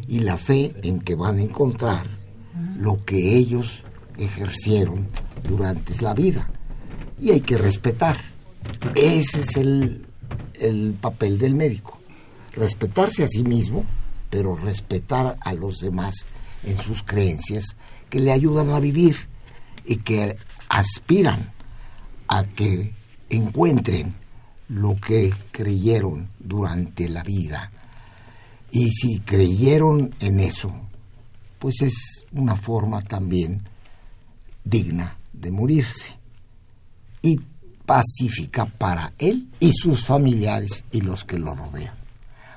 Y 0.09 0.21
la 0.21 0.39
fe 0.39 0.73
en 0.85 1.01
que 1.01 1.17
van 1.17 1.39
a 1.39 1.43
encontrar 1.43 2.07
lo 2.79 3.05
que 3.05 3.37
ellos 3.37 3.83
ejercieron 4.17 5.09
durante 5.49 6.01
la 6.01 6.15
vida. 6.15 6.49
Y 7.21 7.33
hay 7.33 7.41
que 7.41 7.59
respetar. 7.59 8.17
Ese 8.95 9.41
es 9.41 9.57
el, 9.57 10.07
el 10.61 10.95
papel 11.01 11.39
del 11.39 11.57
médico. 11.57 11.99
Respetarse 12.53 13.25
a 13.25 13.29
sí 13.29 13.43
mismo, 13.43 13.85
pero 14.31 14.55
respetar 14.55 15.37
a 15.41 15.53
los 15.55 15.79
demás 15.79 16.27
en 16.67 16.79
sus 16.79 17.03
creencias 17.03 17.77
que 18.11 18.21
le 18.21 18.33
ayudan 18.33 18.71
a 18.71 18.81
vivir 18.81 19.17
y 19.85 19.97
que 19.97 20.37
aspiran 20.69 21.53
a 22.29 22.45
que 22.45 22.93
encuentren 23.31 24.15
lo 24.69 24.97
que 24.97 25.33
creyeron 25.53 26.29
durante 26.39 27.09
la 27.09 27.23
vida. 27.23 27.71
Y 28.71 28.91
si 28.91 29.21
creyeron 29.21 30.11
en 30.21 30.41
eso, 30.41 30.73
pues 31.59 31.83
es 31.83 32.27
una 32.33 32.57
forma 32.57 33.01
también 33.03 33.63
digna 34.65 35.17
de 35.33 35.51
morirse 35.51 36.17
y 37.23 37.39
pacífica 37.87 38.67
para 38.67 39.13
él 39.19 39.49
y 39.61 39.73
sus 39.73 40.05
familiares 40.05 40.85
y 40.91 41.01
los 41.01 41.25
que 41.25 41.39
lo 41.39 41.55
rodean. 41.55 41.95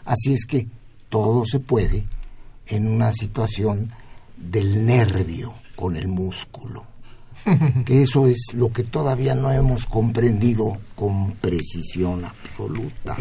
Así 0.06 0.34
es 0.34 0.46
que 0.46 0.68
todo 1.10 1.46
se 1.46 1.60
puede 1.60 2.08
en 2.68 2.88
una 2.88 3.12
situación 3.14 3.92
del 4.40 4.86
nervio 4.86 5.54
con 5.76 5.96
el 5.96 6.08
músculo. 6.08 6.86
Que 7.86 8.04
eso 8.04 8.28
es 8.28 8.54
lo 8.54 8.72
que 8.72 8.84
todavía 8.84 9.34
no 9.34 9.52
hemos 9.52 9.86
comprendido 9.86 10.78
con 10.96 11.32
precisión 11.32 12.26
absoluta. 12.26 13.16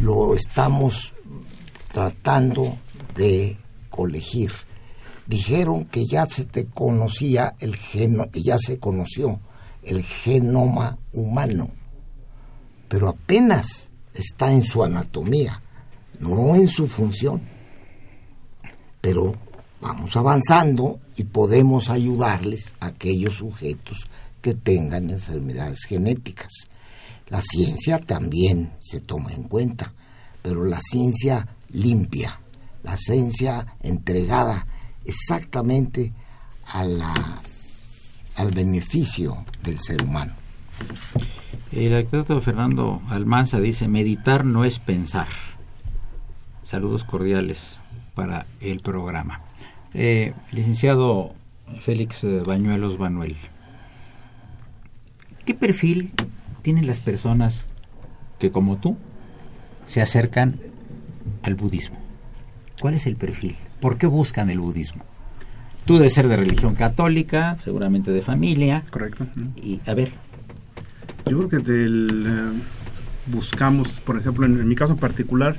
Lo 0.00 0.34
estamos 0.34 1.12
tratando 1.92 2.76
de 3.16 3.56
colegir. 3.90 4.52
Dijeron 5.26 5.84
que 5.84 6.06
ya 6.06 6.26
se 6.26 6.44
te 6.44 6.66
conocía 6.66 7.54
el 7.60 7.76
geno, 7.76 8.26
ya 8.32 8.58
se 8.58 8.78
conoció 8.78 9.40
el 9.82 10.02
genoma 10.02 10.98
humano, 11.12 11.70
pero 12.88 13.08
apenas 13.08 13.90
está 14.14 14.52
en 14.52 14.64
su 14.64 14.84
anatomía, 14.84 15.62
no 16.20 16.54
en 16.54 16.68
su 16.68 16.86
función. 16.86 17.40
Pero 19.00 19.36
vamos 19.80 20.16
avanzando 20.16 21.00
y 21.16 21.24
podemos 21.24 21.90
ayudarles 21.90 22.74
a 22.80 22.86
aquellos 22.86 23.36
sujetos 23.36 24.08
que 24.40 24.54
tengan 24.54 25.10
enfermedades 25.10 25.84
genéticas. 25.86 26.68
La 27.28 27.42
ciencia 27.42 27.98
también 27.98 28.72
se 28.80 29.00
toma 29.00 29.32
en 29.32 29.44
cuenta, 29.44 29.92
pero 30.42 30.64
la 30.64 30.80
ciencia 30.80 31.48
limpia, 31.70 32.40
la 32.82 32.96
ciencia 32.96 33.74
entregada 33.82 34.66
exactamente 35.04 36.12
al 36.66 37.02
beneficio 38.54 39.44
del 39.62 39.80
ser 39.80 40.02
humano. 40.02 40.34
El 41.72 41.94
arquitecto 41.94 42.40
Fernando 42.40 43.02
Almanza 43.08 43.60
dice, 43.60 43.88
meditar 43.88 44.44
no 44.44 44.64
es 44.64 44.78
pensar. 44.78 45.28
Saludos 46.62 47.04
cordiales 47.04 47.80
para 48.14 48.46
el 48.60 48.80
programa. 48.80 49.40
Eh, 49.98 50.34
licenciado 50.52 51.32
Félix 51.80 52.22
eh, 52.22 52.42
Bañuelos 52.46 52.98
Manuel, 52.98 53.34
¿qué 55.46 55.54
perfil 55.54 56.12
tienen 56.60 56.86
las 56.86 57.00
personas 57.00 57.64
que 58.38 58.50
como 58.50 58.76
tú 58.76 58.98
se 59.86 60.02
acercan 60.02 60.60
al 61.44 61.54
budismo? 61.54 61.96
¿Cuál 62.78 62.92
es 62.92 63.06
el 63.06 63.16
perfil? 63.16 63.56
¿Por 63.80 63.96
qué 63.96 64.06
buscan 64.06 64.50
el 64.50 64.60
budismo? 64.60 65.02
Tú 65.86 65.96
debes 65.96 66.12
ser 66.12 66.28
de 66.28 66.36
religión 66.36 66.74
católica, 66.74 67.56
seguramente 67.64 68.10
de 68.10 68.20
familia. 68.20 68.82
Correcto. 68.90 69.26
Y 69.56 69.80
a 69.86 69.94
ver. 69.94 70.10
Yo 71.24 71.38
creo 71.38 71.48
que 71.48 71.58
del, 71.60 72.26
eh, 72.26 72.62
buscamos, 73.28 73.92
por 74.00 74.18
ejemplo, 74.18 74.44
en, 74.44 74.68
mi 74.68 74.74
caso 74.74 74.96
particular, 74.96 75.56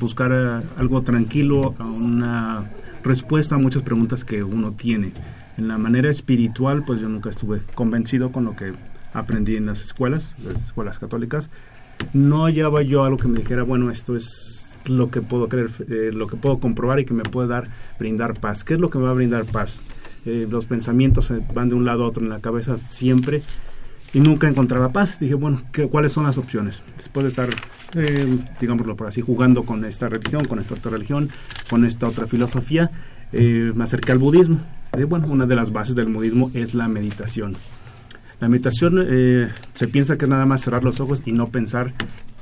buscar 0.00 0.32
algo 0.78 1.02
tranquilo, 1.02 1.74
a 1.78 1.84
una 1.84 2.70
respuesta 3.02 3.56
a 3.56 3.58
muchas 3.58 3.82
preguntas 3.82 4.24
que 4.24 4.42
uno 4.42 4.72
tiene. 4.72 5.12
En 5.58 5.68
la 5.68 5.78
manera 5.78 6.10
espiritual, 6.10 6.84
pues 6.84 7.00
yo 7.00 7.08
nunca 7.08 7.30
estuve 7.30 7.60
convencido 7.74 8.32
con 8.32 8.44
lo 8.44 8.56
que 8.56 8.72
aprendí 9.12 9.56
en 9.56 9.66
las 9.66 9.82
escuelas, 9.82 10.24
las 10.44 10.64
escuelas 10.66 10.98
católicas. 10.98 11.50
No 12.12 12.44
hallaba 12.44 12.82
yo 12.82 13.04
algo 13.04 13.18
que 13.18 13.28
me 13.28 13.40
dijera, 13.40 13.62
bueno, 13.62 13.90
esto 13.90 14.16
es 14.16 14.76
lo 14.86 15.10
que 15.10 15.22
puedo 15.22 15.48
creer, 15.48 15.70
eh, 15.88 16.10
lo 16.12 16.26
que 16.26 16.36
puedo 16.36 16.58
comprobar 16.58 17.00
y 17.00 17.04
que 17.04 17.14
me 17.14 17.22
puede 17.22 17.48
dar, 17.48 17.68
brindar 17.98 18.38
paz. 18.40 18.64
¿Qué 18.64 18.74
es 18.74 18.80
lo 18.80 18.90
que 18.90 18.98
me 18.98 19.04
va 19.04 19.10
a 19.10 19.14
brindar 19.14 19.44
paz? 19.44 19.82
Eh, 20.24 20.46
los 20.50 20.66
pensamientos 20.66 21.32
van 21.54 21.68
de 21.68 21.74
un 21.74 21.84
lado 21.84 22.04
a 22.04 22.08
otro 22.08 22.22
en 22.22 22.28
la 22.28 22.40
cabeza 22.40 22.76
siempre 22.76 23.42
y 24.14 24.20
nunca 24.20 24.48
encontraba 24.48 24.92
paz. 24.92 25.18
Dije, 25.18 25.34
bueno, 25.34 25.60
¿qué, 25.72 25.88
¿cuáles 25.88 26.12
son 26.12 26.24
las 26.24 26.38
opciones? 26.38 26.82
Después 26.98 27.24
de 27.24 27.30
estar, 27.30 27.48
eh, 27.94 28.38
digámoslo 28.60 28.96
por 28.96 29.08
así, 29.08 29.20
jugando 29.20 29.64
con 29.64 29.84
esta 29.84 30.08
religión, 30.08 30.44
con 30.44 30.58
esta 30.58 30.74
otra 30.74 30.90
religión, 30.90 31.28
con 31.70 31.84
esta 31.84 32.08
otra 32.08 32.26
filosofía, 32.26 32.90
eh, 33.32 33.72
me 33.74 33.84
acerqué 33.84 34.12
al 34.12 34.18
budismo. 34.18 34.60
Y 34.96 35.04
bueno, 35.04 35.26
una 35.28 35.46
de 35.46 35.56
las 35.56 35.72
bases 35.72 35.94
del 35.94 36.12
budismo 36.12 36.50
es 36.54 36.74
la 36.74 36.88
meditación. 36.88 37.56
La 38.40 38.48
meditación 38.48 39.06
eh, 39.08 39.48
se 39.74 39.88
piensa 39.88 40.18
que 40.18 40.24
es 40.24 40.28
nada 40.28 40.46
más 40.46 40.62
cerrar 40.62 40.84
los 40.84 41.00
ojos 41.00 41.22
y 41.24 41.32
no 41.32 41.48
pensar, 41.48 41.92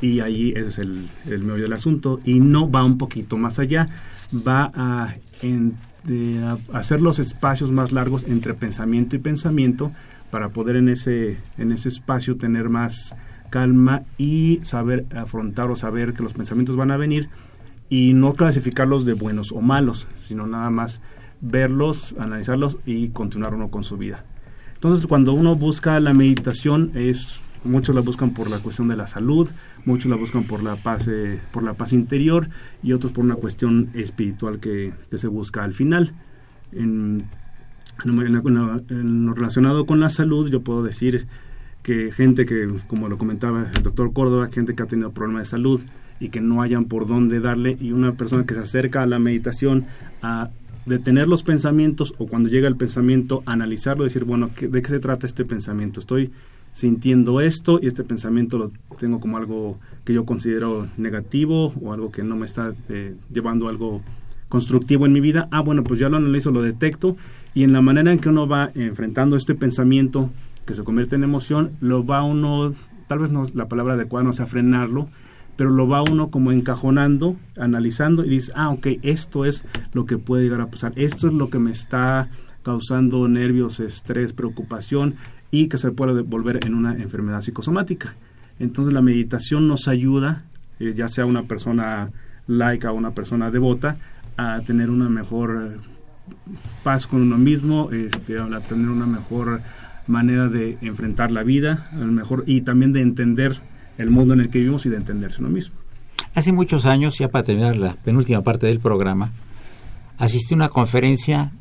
y 0.00 0.20
ahí 0.20 0.52
es 0.56 0.78
el, 0.78 1.08
el 1.26 1.42
meollo 1.42 1.64
del 1.64 1.74
asunto, 1.74 2.20
y 2.24 2.40
no 2.40 2.70
va 2.70 2.82
un 2.84 2.96
poquito 2.96 3.36
más 3.36 3.58
allá, 3.58 3.86
va 4.34 4.72
a, 4.74 5.14
a 6.42 6.78
hacer 6.78 7.02
los 7.02 7.18
espacios 7.18 7.70
más 7.70 7.92
largos 7.92 8.24
entre 8.24 8.54
pensamiento 8.54 9.14
y 9.14 9.18
pensamiento 9.18 9.92
para 10.30 10.50
poder 10.50 10.76
en 10.76 10.88
ese, 10.88 11.38
en 11.58 11.72
ese 11.72 11.88
espacio 11.88 12.36
tener 12.36 12.68
más 12.68 13.16
calma 13.50 14.02
y 14.16 14.60
saber 14.62 15.06
afrontar 15.14 15.70
o 15.70 15.76
saber 15.76 16.14
que 16.14 16.22
los 16.22 16.34
pensamientos 16.34 16.76
van 16.76 16.90
a 16.90 16.96
venir 16.96 17.28
y 17.88 18.14
no 18.14 18.32
clasificarlos 18.32 19.04
de 19.04 19.14
buenos 19.14 19.52
o 19.52 19.60
malos, 19.60 20.06
sino 20.16 20.46
nada 20.46 20.70
más 20.70 21.02
verlos, 21.40 22.14
analizarlos 22.18 22.78
y 22.86 23.08
continuar 23.08 23.54
uno 23.54 23.68
con 23.68 23.82
su 23.82 23.96
vida. 23.96 24.24
Entonces, 24.74 25.06
cuando 25.06 25.34
uno 25.34 25.56
busca 25.56 25.98
la 26.00 26.14
meditación, 26.14 26.92
es 26.94 27.42
muchos 27.64 27.94
la 27.94 28.00
buscan 28.00 28.30
por 28.30 28.48
la 28.48 28.58
cuestión 28.60 28.88
de 28.88 28.96
la 28.96 29.06
salud, 29.06 29.50
muchos 29.84 30.10
la 30.10 30.16
buscan 30.16 30.44
por 30.44 30.62
la 30.62 30.76
paz, 30.76 31.08
eh, 31.08 31.38
por 31.50 31.62
la 31.62 31.74
paz 31.74 31.92
interior 31.92 32.48
y 32.82 32.92
otros 32.92 33.12
por 33.12 33.24
una 33.24 33.34
cuestión 33.34 33.90
espiritual 33.92 34.60
que, 34.60 34.92
que 35.10 35.18
se 35.18 35.26
busca 35.26 35.64
al 35.64 35.74
final. 35.74 36.14
En, 36.72 37.24
en, 38.04 39.26
lo 39.26 39.34
relacionado 39.34 39.86
con 39.86 40.00
la 40.00 40.10
salud, 40.10 40.50
yo 40.50 40.60
puedo 40.60 40.82
decir 40.82 41.26
que 41.82 42.12
gente 42.12 42.46
que, 42.46 42.68
como 42.86 43.08
lo 43.08 43.18
comentaba 43.18 43.70
el 43.74 43.82
doctor 43.82 44.12
Córdoba, 44.12 44.48
gente 44.52 44.74
que 44.74 44.82
ha 44.82 44.86
tenido 44.86 45.12
problemas 45.12 45.42
de 45.42 45.50
salud 45.50 45.80
y 46.18 46.28
que 46.28 46.40
no 46.40 46.62
hayan 46.62 46.84
por 46.84 47.06
dónde 47.06 47.40
darle, 47.40 47.76
y 47.80 47.92
una 47.92 48.12
persona 48.12 48.44
que 48.44 48.54
se 48.54 48.60
acerca 48.60 49.02
a 49.02 49.06
la 49.06 49.18
meditación 49.18 49.86
a 50.22 50.50
detener 50.86 51.28
los 51.28 51.42
pensamientos 51.42 52.14
o 52.18 52.26
cuando 52.26 52.50
llega 52.50 52.68
el 52.68 52.76
pensamiento, 52.76 53.42
analizarlo, 53.46 54.04
decir, 54.04 54.24
bueno, 54.24 54.50
¿de 54.60 54.82
qué 54.82 54.88
se 54.88 55.00
trata 55.00 55.26
este 55.26 55.44
pensamiento? 55.44 56.00
Estoy 56.00 56.30
sintiendo 56.72 57.40
esto 57.40 57.80
y 57.82 57.86
este 57.86 58.04
pensamiento 58.04 58.58
lo 58.58 58.70
tengo 58.98 59.20
como 59.20 59.36
algo 59.36 59.78
que 60.04 60.14
yo 60.14 60.24
considero 60.24 60.88
negativo 60.96 61.72
o 61.80 61.92
algo 61.92 62.10
que 62.10 62.22
no 62.22 62.36
me 62.36 62.46
está 62.46 62.74
eh, 62.88 63.14
llevando 63.32 63.68
algo 63.68 64.02
constructivo 64.50 65.06
en 65.06 65.12
mi 65.12 65.20
vida. 65.20 65.48
Ah, 65.50 65.60
bueno, 65.62 65.82
pues 65.82 65.98
ya 65.98 66.10
lo 66.10 66.18
analizo, 66.18 66.50
lo 66.50 66.60
detecto 66.60 67.16
y 67.54 67.64
en 67.64 67.72
la 67.72 67.80
manera 67.80 68.12
en 68.12 68.18
que 68.18 68.28
uno 68.28 68.46
va 68.46 68.70
enfrentando 68.74 69.36
este 69.36 69.54
pensamiento 69.54 70.30
que 70.66 70.74
se 70.74 70.84
convierte 70.84 71.16
en 71.16 71.24
emoción, 71.24 71.72
lo 71.80 72.04
va 72.04 72.22
uno, 72.22 72.74
tal 73.06 73.20
vez 73.20 73.30
no 73.30 73.46
la 73.54 73.68
palabra 73.68 73.94
adecuada 73.94 74.24
no 74.24 74.32
sea 74.34 74.46
frenarlo, 74.46 75.08
pero 75.56 75.70
lo 75.70 75.88
va 75.88 76.02
uno 76.02 76.30
como 76.30 76.52
encajonando, 76.52 77.36
analizando 77.56 78.24
y 78.24 78.28
dice, 78.28 78.52
ah, 78.54 78.70
ok, 78.70 78.86
esto 79.02 79.44
es 79.44 79.64
lo 79.92 80.04
que 80.04 80.18
puede 80.18 80.44
llegar 80.44 80.60
a 80.60 80.70
pasar, 80.70 80.92
esto 80.96 81.28
es 81.28 81.32
lo 81.32 81.48
que 81.48 81.58
me 81.58 81.70
está 81.70 82.28
causando 82.62 83.26
nervios, 83.28 83.80
estrés, 83.80 84.32
preocupación 84.32 85.14
y 85.50 85.68
que 85.68 85.78
se 85.78 85.92
puede 85.92 86.22
volver 86.22 86.60
en 86.66 86.74
una 86.74 86.94
enfermedad 86.94 87.40
psicosomática. 87.40 88.14
Entonces 88.58 88.92
la 88.92 89.00
meditación 89.00 89.66
nos 89.66 89.88
ayuda, 89.88 90.44
eh, 90.78 90.92
ya 90.94 91.08
sea 91.08 91.24
una 91.24 91.44
persona 91.44 92.10
laica 92.46 92.92
o 92.92 92.94
una 92.94 93.12
persona 93.12 93.50
devota, 93.50 93.96
a 94.40 94.60
tener 94.62 94.90
una 94.90 95.08
mejor 95.08 95.78
paz 96.82 97.06
con 97.06 97.20
uno 97.22 97.36
mismo, 97.36 97.90
este, 97.92 98.38
a 98.38 98.60
tener 98.60 98.88
una 98.88 99.06
mejor 99.06 99.60
manera 100.06 100.48
de 100.48 100.78
enfrentar 100.80 101.30
la 101.30 101.42
vida, 101.42 101.90
mejor 101.92 102.44
y 102.46 102.62
también 102.62 102.92
de 102.92 103.02
entender 103.02 103.60
el 103.98 104.10
mundo 104.10 104.34
en 104.34 104.40
el 104.40 104.48
que 104.48 104.58
vivimos 104.58 104.86
y 104.86 104.88
de 104.88 104.96
entenderse 104.96 105.40
uno 105.40 105.50
mismo. 105.50 105.76
Hace 106.34 106.52
muchos 106.52 106.86
años, 106.86 107.18
ya 107.18 107.28
para 107.28 107.44
terminar 107.44 107.76
la 107.76 107.94
penúltima 107.96 108.42
parte 108.42 108.66
del 108.66 108.80
programa, 108.80 109.30
asistí 110.18 110.54
a 110.54 110.56
una 110.56 110.68
conferencia 110.68 111.52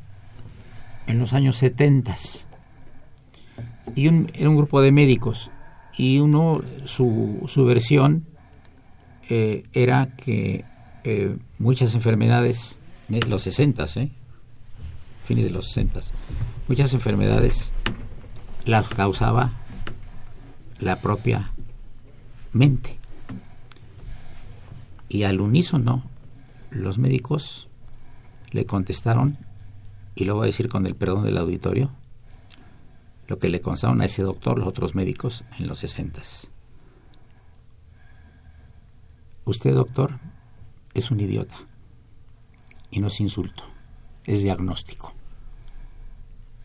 en 1.08 1.20
los 1.20 1.34
años 1.34 1.58
70 1.58 2.16
y 3.96 4.08
era 4.08 4.50
un 4.50 4.56
grupo 4.56 4.82
de 4.82 4.92
médicos 4.92 5.52
y 5.98 6.20
uno 6.20 6.62
su, 6.86 7.44
su 7.48 7.66
versión 7.66 8.26
eh, 9.30 9.64
era 9.74 10.16
que 10.16 10.64
eh, 11.12 11.36
muchas 11.58 11.96
enfermedades, 11.96 12.78
los 13.28 13.42
60, 13.42 13.84
¿eh? 13.96 14.12
fines 15.26 15.46
de 15.46 15.50
los 15.50 15.66
60, 15.70 16.02
muchas 16.68 16.94
enfermedades 16.94 17.74
las 18.66 18.88
causaba 18.90 19.54
la 20.78 20.98
propia 20.98 21.52
mente. 22.54 23.00
Y 25.08 25.24
al 25.24 25.42
unísono, 25.42 26.04
los 26.70 27.00
médicos 27.00 27.70
le 28.52 28.68
contestaron, 28.68 29.36
y 30.14 30.26
lo 30.26 30.36
voy 30.36 30.44
a 30.44 30.46
decir 30.46 30.70
con 30.70 30.86
el 30.86 30.94
perdón 30.94 31.26
del 31.26 31.40
auditorio, 31.40 31.90
lo 33.28 33.40
que 33.40 33.50
le 33.50 33.62
contaron 33.62 34.02
a 34.02 34.06
ese 34.06 34.22
doctor 34.22 34.60
los 34.60 34.68
otros 34.68 34.94
médicos 34.94 35.44
en 35.58 35.66
los 35.66 35.80
60. 35.80 36.22
Usted, 39.46 39.74
doctor, 39.74 40.20
es 40.94 41.12
un 41.12 41.20
idiota. 41.20 41.56
Y 42.92 43.00
no 43.00 43.08
es 43.08 43.20
insulto, 43.20 43.64
es 44.26 44.42
diagnóstico 44.44 45.14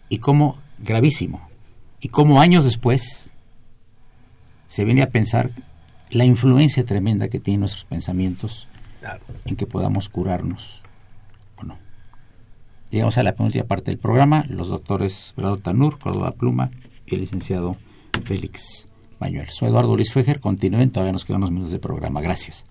y 0.09 0.19
cómo, 0.19 0.59
gravísimo, 0.79 1.49
y 2.01 2.09
cómo 2.09 2.41
años 2.41 2.65
después 2.65 3.33
se 4.69 4.85
viene 4.85 5.03
a 5.03 5.09
pensar 5.09 5.51
la 6.11 6.25
influencia 6.25 6.85
tremenda 6.85 7.29
que 7.29 7.41
tienen 7.41 7.61
nuestros 7.61 7.85
pensamientos 7.85 8.69
en 9.45 9.57
que 9.57 9.67
podamos 9.67 10.09
curarnos 10.09 10.83
o 11.57 11.65
no. 11.65 11.77
Llegamos 12.91 13.19
a 13.19 13.23
la 13.23 13.35
penúltima 13.35 13.65
parte 13.65 13.91
del 13.91 13.99
programa, 13.99 14.45
los 14.49 14.69
doctores 14.69 15.35
Brado 15.37 15.59
Tanur, 15.59 15.99
Córdoba 15.99 16.33
Pluma 16.33 16.71
y 17.07 17.15
el 17.15 17.23
licenciado 17.23 17.77
Félix 18.25 18.87
Manuel. 19.19 19.49
Soy 19.51 19.69
Eduardo 19.69 19.97
Luis 19.97 20.13
Fejer, 20.13 20.41
continúen, 20.41 20.91
todavía 20.91 21.13
nos 21.13 21.25
quedan 21.25 21.39
unos 21.39 21.51
minutos 21.51 21.73
de 21.73 21.81
programa. 21.81 22.21
Gracias. 22.21 22.67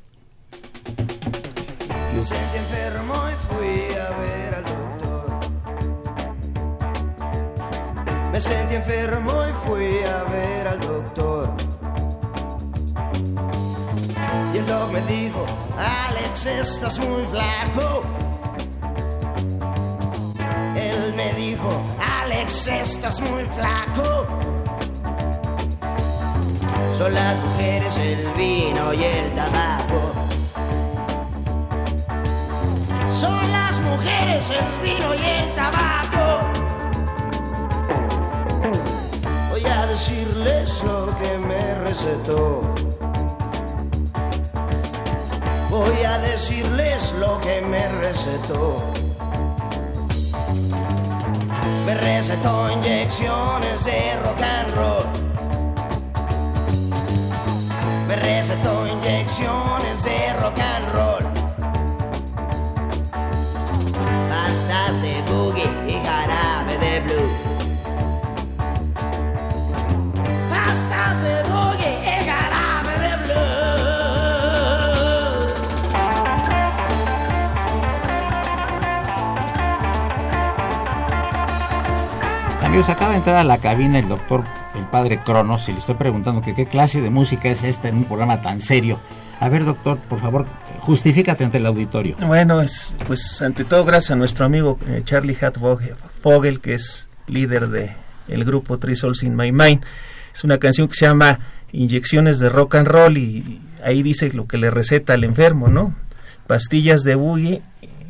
Me 8.32 8.41
sentí 8.41 8.76
enfermo 8.76 9.34
y 9.47 9.53
fui 9.68 10.03
a 10.05 10.24
ver 10.24 10.68
al 10.68 10.80
doctor. 10.80 11.53
Y 14.53 14.57
el 14.57 14.66
doc 14.66 14.91
me 14.91 15.01
dijo, 15.01 15.45
Alex, 16.07 16.45
estás 16.47 16.97
muy 16.97 17.26
flaco. 17.28 18.03
Él 20.76 21.14
me 21.16 21.34
dijo, 21.34 21.82
Alex, 22.22 22.68
estás 22.68 23.20
muy 23.20 23.43
flaco. 23.45 24.26
Son 26.97 27.14
las 27.14 27.36
mujeres, 27.43 27.97
el 27.97 28.32
vino 28.34 28.93
y 28.93 29.03
el 29.03 29.36
tabaco. 29.36 30.22
Son 33.24 33.51
las 33.51 33.80
mujeres, 33.80 34.49
el 34.49 34.82
vino 34.82 35.15
y 35.15 35.26
el 35.26 35.55
tabaco. 35.55 36.53
decirles 39.93 40.84
lo 40.84 41.15
que 41.15 41.38
me 41.38 41.76
recetó. 41.76 42.61
Voy 45.69 46.03
a 46.03 46.17
decirles 46.17 47.13
lo 47.19 47.39
que 47.39 47.61
me 47.61 47.88
recetó. 48.01 48.82
Me 51.86 51.93
recetó 51.93 52.71
inyecciones 52.71 53.84
de 53.84 53.99
rock 54.24 54.41
and 54.41 54.76
roll. 54.76 55.05
Me 58.07 58.15
recetó 58.15 58.88
inyecciones 58.88 60.03
de 60.03 60.34
rock 60.41 60.59
and 60.59 60.91
roll. 60.91 61.22
Amigos, 82.74 82.89
acaba 82.89 83.11
de 83.11 83.17
entrar 83.17 83.36
a 83.36 83.43
la 83.43 83.59
cabina 83.59 83.99
el 83.99 84.09
doctor 84.09 84.45
el 84.74 84.86
padre 84.86 85.19
Cronos 85.19 85.69
y 85.69 85.74
le 85.74 85.78
estoy 85.78 85.93
preguntando 85.93 86.41
que 86.41 86.55
qué 86.55 86.65
clase 86.65 87.01
de 87.01 87.11
música 87.11 87.47
es 87.49 87.63
esta 87.63 87.88
en 87.88 87.97
un 87.97 88.05
programa 88.05 88.41
tan 88.41 88.61
serio. 88.61 88.99
A 89.39 89.47
ver, 89.47 89.63
doctor, 89.63 89.99
por 89.99 90.19
favor, 90.19 90.47
justifícate 90.80 91.43
ante 91.43 91.57
el 91.59 91.67
auditorio. 91.67 92.15
Bueno, 92.26 92.61
es, 92.61 92.95
pues 93.05 93.39
ante 93.43 93.63
todo 93.63 93.86
gracias 93.86 94.09
a 94.09 94.15
nuestro 94.15 94.45
amigo 94.45 94.80
eh, 94.88 95.03
Charlie 95.05 95.38
Hat 95.39 95.57
Fogel, 96.24 96.61
que 96.61 96.74
es 96.74 97.09
líder 97.28 97.69
de 97.69 97.93
grupo 98.28 98.80
Three 98.80 98.95
Souls 98.95 99.21
in 99.21 99.36
My 99.36 99.51
Mind. 99.51 99.84
Es 100.34 100.43
una 100.43 100.57
canción 100.57 100.88
que 100.88 100.95
se 100.95 101.05
llama 101.05 101.41
Inyecciones 101.74 102.39
de 102.39 102.49
Rock 102.49 102.74
and 102.74 102.88
Roll 102.88 103.19
y 103.19 103.61
ahí 103.84 104.01
dice 104.01 104.34
lo 104.34 104.47
que 104.47 104.57
le 104.57 104.71
receta 104.71 105.13
al 105.13 105.24
enfermo, 105.24 105.67
¿no? 105.67 105.93
Pastillas 106.47 107.03
de 107.03 107.13
boogie, 107.13 107.61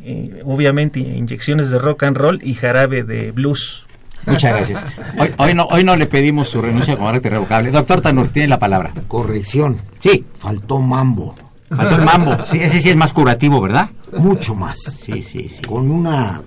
eh, 0.04 0.40
obviamente 0.42 1.00
inyecciones 1.00 1.68
de 1.68 1.78
rock 1.78 2.04
and 2.04 2.16
roll 2.16 2.40
y 2.42 2.54
jarabe 2.54 3.02
de 3.02 3.30
blues. 3.30 3.84
Muchas 4.26 4.52
gracias. 4.52 4.84
Hoy, 5.38 5.54
no, 5.54 5.64
hoy 5.66 5.84
no 5.84 5.96
le 5.96 6.06
pedimos 6.06 6.48
su 6.48 6.62
renuncia 6.62 6.94
como 6.94 7.08
carácter 7.08 7.32
revocable. 7.32 7.70
Doctor 7.70 8.00
Tanur, 8.00 8.28
tiene 8.30 8.48
la 8.48 8.58
palabra. 8.58 8.92
Corrección. 9.08 9.80
Sí. 9.98 10.24
Faltó 10.38 10.80
mambo. 10.80 11.34
Faltó 11.68 11.96
el 11.96 12.04
mambo. 12.04 12.44
Sí, 12.44 12.58
ese 12.58 12.80
sí 12.80 12.90
es 12.90 12.96
más 12.96 13.12
curativo, 13.12 13.60
¿verdad? 13.60 13.90
Mucho 14.16 14.54
más. 14.54 14.78
Sí, 14.78 15.22
sí, 15.22 15.48
sí. 15.48 15.62
Con 15.62 15.90
una 15.90 16.42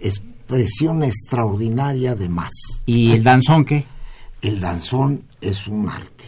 expresión 0.00 1.02
extraordinaria 1.02 2.14
de 2.14 2.28
más. 2.28 2.52
¿Y 2.86 3.12
el 3.12 3.22
danzón 3.22 3.64
qué? 3.64 3.84
El 4.42 4.60
danzón 4.60 5.24
es 5.40 5.66
un 5.66 5.88
arte. 5.88 6.24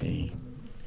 Sí. 0.00 0.32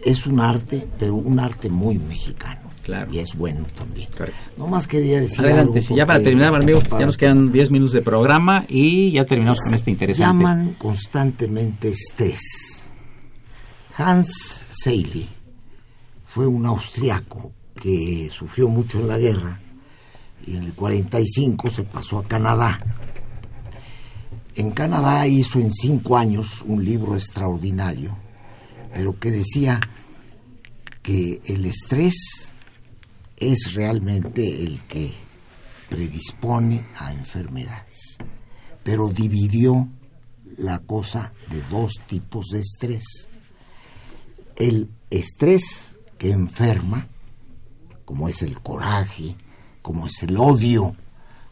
Es 0.04 0.26
un 0.26 0.40
arte, 0.40 0.88
pero 1.00 1.16
un 1.16 1.40
arte 1.40 1.70
muy 1.70 1.98
mexicano. 1.98 2.61
Claro. 2.84 3.14
Y 3.14 3.20
es 3.20 3.36
bueno 3.36 3.66
también. 3.76 4.10
No 4.58 4.68
más 4.68 4.88
quería 4.88 5.20
decir. 5.20 5.42
Adelante, 5.42 5.82
si 5.82 5.96
ya 5.96 6.06
para 6.06 6.22
terminar, 6.22 6.54
amigos, 6.56 6.84
ya 6.90 7.06
nos 7.06 7.18
quedan 7.18 7.52
10 7.52 7.72
minutos 7.72 7.94
de 7.94 8.02
programa 8.02 8.66
y 8.68 9.12
ya 9.12 9.26
terminamos 9.26 9.60
con 9.60 9.74
este 9.74 9.92
interesante. 9.92 10.44
Llaman 10.44 10.76
constantemente 10.78 11.90
estrés. 11.90 12.88
Hans 13.98 14.62
Seily 14.72 15.30
fue 16.28 16.48
un 16.48 16.66
austriaco 16.66 17.52
que 17.76 18.30
sufrió 18.32 18.68
mucho 18.68 19.00
en 19.00 19.08
la 19.08 19.18
guerra 19.18 19.60
y 20.46 20.56
en 20.56 20.64
el 20.64 20.74
45 20.74 21.70
se 21.70 21.84
pasó 21.84 22.20
a 22.20 22.24
Canadá. 22.24 22.80
En 24.56 24.72
Canadá 24.72 25.28
hizo 25.28 25.60
en 25.60 25.72
cinco 25.72 26.18
años 26.18 26.64
un 26.66 26.84
libro 26.84 27.16
extraordinario, 27.16 28.16
pero 28.94 29.18
que 29.18 29.32
decía 29.32 29.80
que 31.02 31.42
el 31.46 31.66
estrés 31.66 32.51
es 33.42 33.74
realmente 33.74 34.64
el 34.64 34.80
que 34.82 35.14
predispone 35.90 36.86
a 37.00 37.12
enfermedades, 37.12 38.18
pero 38.84 39.10
dividió 39.10 39.90
la 40.58 40.80
cosa 40.80 41.34
de 41.50 41.62
dos 41.64 41.94
tipos 42.08 42.46
de 42.52 42.60
estrés. 42.60 43.04
El 44.56 44.92
estrés 45.10 45.98
que 46.20 46.32
enferma, 46.32 47.08
como 48.06 48.30
es 48.30 48.44
el 48.44 48.62
coraje, 48.62 49.36
como 49.82 50.06
es 50.06 50.22
el 50.22 50.38
odio, 50.38 50.96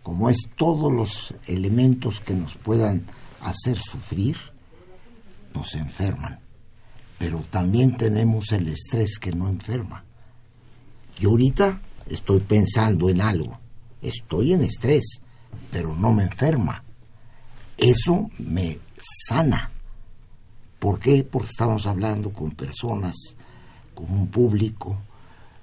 como 0.04 0.30
es 0.30 0.38
todos 0.56 0.94
los 0.94 1.34
elementos 1.48 2.20
que 2.20 2.36
nos 2.36 2.56
puedan 2.56 3.06
hacer 3.42 3.80
sufrir, 3.80 4.38
nos 5.56 5.74
enferman. 5.74 6.40
Pero 7.18 7.42
también 7.50 7.98
tenemos 7.98 8.52
el 8.52 8.68
estrés 8.68 9.18
que 9.20 9.32
no 9.32 9.50
enferma. 9.50 10.06
Yo 11.20 11.32
ahorita 11.32 11.82
estoy 12.08 12.40
pensando 12.40 13.10
en 13.10 13.20
algo, 13.20 13.60
estoy 14.02 14.54
en 14.54 14.64
estrés, 14.64 15.20
pero 15.72 15.96
no 15.96 16.14
me 16.14 16.24
enferma. 16.24 16.84
Eso 17.78 18.30
me 18.38 18.80
sana. 18.98 19.70
¿Por 20.80 21.00
qué? 21.00 21.24
Porque 21.24 21.50
estamos 21.50 21.88
hablando 21.88 22.32
con 22.32 22.52
personas, 22.52 23.16
con 23.94 24.10
un 24.12 24.28
público, 24.28 24.98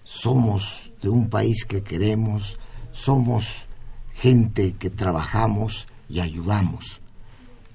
somos 0.05 0.93
de 1.03 1.09
un 1.09 1.31
país 1.31 1.65
que 1.65 1.83
queremos, 1.83 2.59
somos 2.93 3.67
gente 4.15 4.75
que 4.75 4.91
trabajamos 4.91 5.89
y 6.09 6.21
ayudamos. 6.21 7.01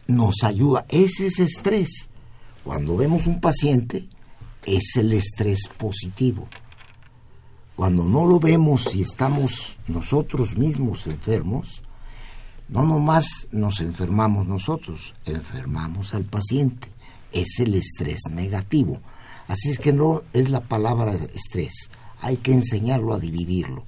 Nos 0.08 0.44
ayuda, 0.44 0.86
ese 0.90 1.28
es 1.28 1.40
estrés. 1.40 2.10
Cuando 2.64 2.96
vemos 2.96 3.26
un 3.26 3.42
paciente, 3.42 4.08
es 4.66 4.96
el 4.98 5.14
estrés 5.14 5.68
positivo. 5.78 6.48
Cuando 7.76 8.04
no 8.04 8.26
lo 8.26 8.40
vemos 8.40 8.94
y 8.96 9.02
estamos 9.02 9.78
nosotros 9.88 10.58
mismos 10.58 11.08
enfermos, 11.08 11.82
no 12.70 12.84
nomás 12.84 13.48
nos 13.52 13.82
enfermamos 13.82 14.48
nosotros, 14.48 15.14
enfermamos 15.26 16.14
al 16.14 16.24
paciente. 16.24 16.88
Es 17.32 17.60
el 17.60 17.76
estrés 17.76 18.20
negativo. 18.30 19.02
Así 19.48 19.70
es 19.72 19.80
que 19.80 19.92
no 19.92 20.24
es 20.34 20.50
la 20.50 20.62
palabra 20.62 21.14
estrés, 21.14 21.90
hay 22.22 22.38
que 22.38 22.54
enseñarlo 22.54 23.14
a 23.14 23.20
dividirlo. 23.20 23.84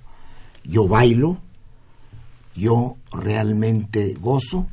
Yo 0.63 0.87
bailo, 0.87 1.37
yo 2.55 2.97
realmente 3.11 4.13
gozo 4.19 4.67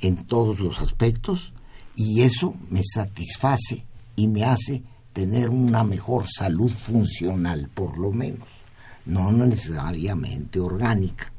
en 0.00 0.24
todos 0.24 0.58
los 0.60 0.80
aspectos 0.80 1.52
y 1.96 2.22
eso 2.22 2.54
me 2.70 2.82
satisface 2.82 3.84
y 4.16 4.28
me 4.28 4.44
hace 4.44 4.82
tener 5.12 5.48
una 5.48 5.84
mejor 5.84 6.26
salud 6.28 6.70
funcional, 6.70 7.68
por 7.72 7.98
lo 7.98 8.12
menos, 8.12 8.48
no 9.06 9.32
necesariamente 9.32 10.60
orgánica. 10.60 11.32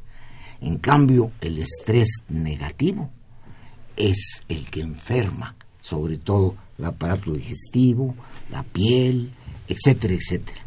En 0.60 0.78
cambio, 0.78 1.32
el 1.42 1.58
estrés 1.58 2.10
negativo 2.30 3.10
es 3.98 4.44
el 4.48 4.70
que 4.70 4.82
enferma, 4.82 5.56
sobre 5.82 6.18
todo 6.18 6.56
el 6.78 6.86
aparato 6.86 7.34
digestivo, 7.34 8.16
la 8.52 8.64
piel, 8.64 9.32
etcétera, 9.68 10.14
etcétera. 10.14 10.62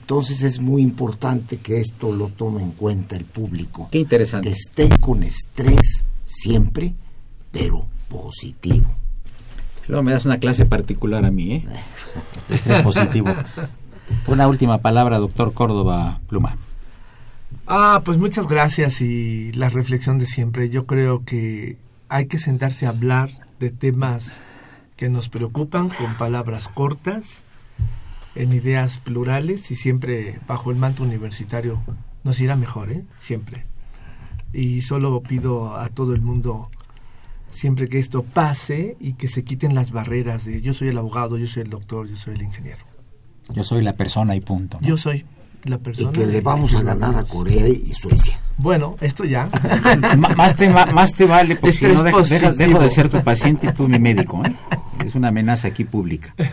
Entonces 0.00 0.42
es 0.42 0.60
muy 0.60 0.82
importante 0.82 1.58
que 1.58 1.80
esto 1.80 2.12
lo 2.12 2.28
tome 2.28 2.62
en 2.62 2.72
cuenta 2.72 3.16
el 3.16 3.24
público. 3.24 3.88
Qué 3.92 3.98
interesante. 3.98 4.48
Que 4.48 4.54
esté 4.54 4.88
con 4.98 5.22
estrés 5.22 6.04
siempre, 6.26 6.94
pero 7.52 7.86
positivo. 8.08 8.99
Luego 9.90 10.04
me 10.04 10.12
das 10.12 10.24
una 10.24 10.38
clase 10.38 10.66
particular 10.66 11.24
a 11.24 11.32
mí, 11.32 11.52
¿eh? 11.52 11.64
Estrés 12.48 12.78
positivo. 12.78 13.34
Una 14.28 14.46
última 14.46 14.78
palabra, 14.78 15.18
doctor 15.18 15.52
Córdoba 15.52 16.20
Pluma. 16.28 16.56
Ah, 17.66 18.00
pues 18.04 18.16
muchas 18.16 18.46
gracias 18.46 19.00
y 19.00 19.50
la 19.50 19.68
reflexión 19.68 20.20
de 20.20 20.26
siempre. 20.26 20.70
Yo 20.70 20.86
creo 20.86 21.24
que 21.24 21.76
hay 22.08 22.26
que 22.26 22.38
sentarse 22.38 22.86
a 22.86 22.90
hablar 22.90 23.30
de 23.58 23.70
temas 23.70 24.40
que 24.96 25.08
nos 25.08 25.28
preocupan 25.28 25.88
con 25.88 26.14
palabras 26.14 26.68
cortas, 26.68 27.42
en 28.36 28.52
ideas 28.52 28.98
plurales 28.98 29.72
y 29.72 29.74
siempre 29.74 30.38
bajo 30.46 30.70
el 30.70 30.76
manto 30.76 31.02
universitario 31.02 31.82
nos 32.22 32.38
irá 32.38 32.54
mejor, 32.54 32.92
¿eh? 32.92 33.02
Siempre. 33.18 33.66
Y 34.52 34.82
solo 34.82 35.20
pido 35.20 35.76
a 35.76 35.88
todo 35.88 36.14
el 36.14 36.20
mundo 36.20 36.70
siempre 37.50 37.88
que 37.88 37.98
esto 37.98 38.22
pase 38.22 38.96
y 39.00 39.14
que 39.14 39.28
se 39.28 39.44
quiten 39.44 39.74
las 39.74 39.90
barreras 39.90 40.44
de 40.44 40.60
yo 40.60 40.72
soy 40.72 40.88
el 40.88 40.98
abogado, 40.98 41.36
yo 41.36 41.46
soy 41.46 41.64
el 41.64 41.70
doctor, 41.70 42.08
yo 42.08 42.16
soy 42.16 42.34
el 42.34 42.42
ingeniero. 42.42 42.84
Yo 43.52 43.64
soy 43.64 43.82
la 43.82 43.94
persona 43.94 44.36
y 44.36 44.40
punto. 44.40 44.78
Yo 44.80 44.96
soy 44.96 45.24
la 45.64 45.78
persona. 45.78 46.10
Y 46.10 46.12
que 46.12 46.26
le 46.26 46.40
vamos 46.40 46.74
a 46.74 46.82
ganar 46.82 47.16
a 47.16 47.24
Corea 47.24 47.68
y 47.68 47.92
Suecia. 47.92 48.38
Bueno, 48.56 48.96
esto 49.00 49.24
ya. 49.24 49.48
más, 50.36 50.54
te, 50.54 50.68
más 50.68 51.14
te 51.14 51.24
vale 51.24 51.56
porque 51.56 51.76
si 51.76 51.86
no 51.86 52.02
dejo, 52.02 52.22
de 52.22 52.90
ser 52.90 53.08
tu 53.08 53.20
paciente 53.22 53.68
y 53.68 53.72
tú 53.72 53.88
mi 53.88 53.98
médico. 53.98 54.42
¿eh? 54.44 54.54
Es 55.04 55.14
una 55.14 55.28
amenaza 55.28 55.68
aquí 55.68 55.84
pública. 55.84 56.34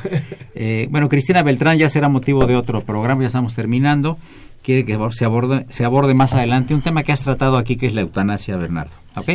Eh, 0.59 0.87
bueno, 0.89 1.07
Cristina 1.07 1.43
Beltrán 1.43 1.77
ya 1.77 1.87
será 1.87 2.09
motivo 2.09 2.47
de 2.47 2.55
otro 2.55 2.83
programa, 2.83 3.21
ya 3.21 3.27
estamos 3.27 3.53
terminando. 3.53 4.17
Quiere 4.63 4.83
que 4.85 4.97
se 5.11 5.25
aborde, 5.25 5.65
se 5.69 5.85
aborde 5.85 6.13
más 6.13 6.33
adelante 6.33 6.75
un 6.75 6.81
tema 6.81 7.03
que 7.03 7.11
has 7.11 7.21
tratado 7.21 7.57
aquí, 7.57 7.77
que 7.77 7.85
es 7.85 7.93
la 7.93 8.01
eutanasia, 8.01 8.57
Bernardo. 8.57 8.91
¿Ok? 9.15 9.29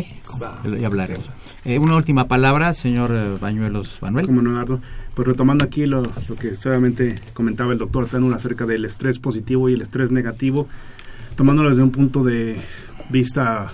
Ya 0.79 0.87
hablaremos. 0.87 1.29
Eh, 1.65 1.79
una 1.79 1.97
última 1.97 2.27
palabra, 2.27 2.75
señor 2.75 3.13
eh, 3.13 3.39
Bañuelos 3.41 3.99
Manuel. 4.03 4.27
Como 4.27 4.43
Leonardo, 4.43 4.81
pues 5.15 5.29
retomando 5.29 5.65
aquí 5.65 5.87
lo, 5.87 6.03
que 6.41 6.57
solamente 6.57 7.21
comentaba 7.35 7.73
el 7.73 7.79
doctor 7.79 8.07
Tanur 8.07 8.35
acerca 8.35 8.67
del 8.67 8.85
estrés 8.85 9.19
positivo 9.19 9.69
y 9.69 9.75
el 9.75 9.83
estrés 9.83 10.11
negativo, 10.11 10.67
tomándolo 11.37 11.71
desde 11.71 11.83
un 11.83 11.93
punto 11.93 12.25
de 12.25 12.57
vista 13.11 13.73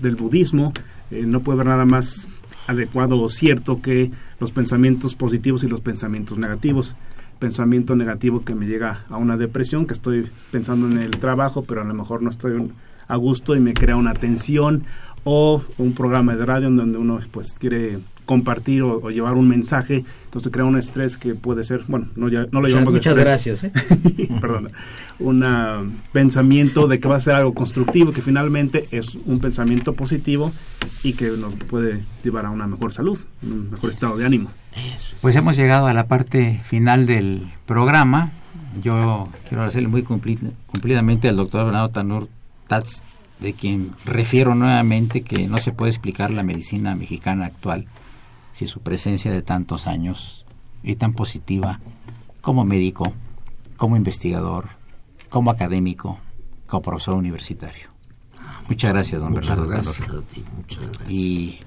del 0.00 0.16
budismo, 0.16 0.72
eh, 1.10 1.24
no 1.26 1.40
puede 1.40 1.56
haber 1.56 1.66
nada 1.66 1.84
más 1.84 2.28
adecuado 2.66 3.20
o 3.20 3.28
cierto 3.28 3.82
que 3.82 4.10
los 4.40 4.52
pensamientos 4.52 5.14
positivos 5.14 5.62
y 5.64 5.68
los 5.68 5.80
pensamientos 5.80 6.38
negativos. 6.38 6.96
Pensamiento 7.38 7.94
negativo 7.94 8.44
que 8.44 8.54
me 8.54 8.66
llega 8.66 9.04
a 9.08 9.16
una 9.16 9.36
depresión, 9.36 9.86
que 9.86 9.94
estoy 9.94 10.28
pensando 10.50 10.88
en 10.88 10.98
el 10.98 11.10
trabajo, 11.12 11.62
pero 11.62 11.82
a 11.82 11.84
lo 11.84 11.94
mejor 11.94 12.22
no 12.22 12.30
estoy 12.30 12.72
a 13.06 13.16
gusto 13.16 13.54
y 13.54 13.60
me 13.60 13.74
crea 13.74 13.96
una 13.96 14.14
tensión 14.14 14.84
o 15.24 15.62
un 15.78 15.94
programa 15.94 16.36
de 16.36 16.44
radio 16.44 16.68
en 16.68 16.76
donde 16.76 16.98
uno 16.98 17.20
pues 17.30 17.54
quiere 17.58 17.98
compartir 18.28 18.82
o, 18.82 19.08
llevar 19.10 19.32
un 19.34 19.48
mensaje, 19.48 20.04
entonces 20.26 20.52
crea 20.52 20.66
un 20.66 20.76
estrés 20.76 21.16
que 21.16 21.34
puede 21.34 21.64
ser, 21.64 21.80
bueno, 21.88 22.08
no, 22.14 22.28
ya, 22.28 22.46
no 22.52 22.60
lo 22.60 22.68
de 22.68 22.74
muchas 22.84 23.16
estrés. 23.16 23.24
gracias, 23.24 23.64
¿eh? 23.64 23.72
Perdón, 24.40 24.70
un 25.18 25.42
ah, 25.44 25.82
pensamiento 26.12 26.88
de 26.88 27.00
que 27.00 27.08
va 27.08 27.16
a 27.16 27.20
ser 27.20 27.36
algo 27.36 27.54
constructivo, 27.54 28.12
que 28.12 28.20
finalmente 28.20 28.84
es 28.90 29.14
un 29.24 29.38
pensamiento 29.38 29.94
positivo 29.94 30.52
y 31.02 31.14
que 31.14 31.30
nos 31.40 31.54
puede 31.54 32.02
llevar 32.22 32.44
a 32.44 32.50
una 32.50 32.66
mejor 32.66 32.92
salud, 32.92 33.18
un 33.42 33.70
mejor 33.70 33.88
estado 33.88 34.18
de 34.18 34.26
ánimo. 34.26 34.50
Pues 35.22 35.34
hemos 35.34 35.56
llegado 35.56 35.86
a 35.86 35.94
la 35.94 36.06
parte 36.06 36.60
final 36.64 37.06
del 37.06 37.50
programa. 37.64 38.32
Yo 38.82 39.26
quiero 39.48 39.62
agradecerle 39.62 39.88
muy 39.88 40.02
cumpli- 40.02 40.52
cumplidamente 40.66 41.30
al 41.30 41.36
doctor 41.36 41.64
Bernardo 41.64 41.88
Tanur 41.88 42.28
Tats, 42.66 43.02
de 43.40 43.54
quien 43.54 43.92
refiero 44.04 44.54
nuevamente 44.54 45.22
que 45.22 45.46
no 45.48 45.56
se 45.56 45.72
puede 45.72 45.88
explicar 45.92 46.30
la 46.30 46.42
medicina 46.42 46.94
mexicana 46.94 47.46
actual 47.46 47.86
sin 48.58 48.66
su 48.66 48.80
presencia 48.80 49.30
de 49.30 49.40
tantos 49.40 49.86
años 49.86 50.44
y 50.82 50.96
tan 50.96 51.12
positiva 51.12 51.78
como 52.40 52.64
médico, 52.64 53.12
como 53.76 53.96
investigador, 53.96 54.66
como 55.28 55.52
académico, 55.52 56.18
como 56.66 56.82
profesor 56.82 57.14
universitario. 57.14 57.88
Muchas 58.68 58.92
gracias, 58.92 59.20
don 59.20 59.30
Muchas 59.30 59.56
Bernardo 59.56 59.70
gracias 59.70 60.10
a 60.10 60.22
ti, 60.22 60.44
muchas 60.56 60.84
gracias. 60.88 61.08
Y 61.08 61.60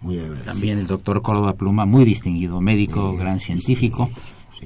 Muy 0.00 0.18
agradecido. 0.18 0.52
también 0.52 0.78
el 0.80 0.88
doctor 0.88 1.22
Córdoba 1.22 1.54
Pluma, 1.54 1.86
muy 1.86 2.04
distinguido 2.04 2.60
médico, 2.60 3.16
gran 3.16 3.38
científico 3.38 4.10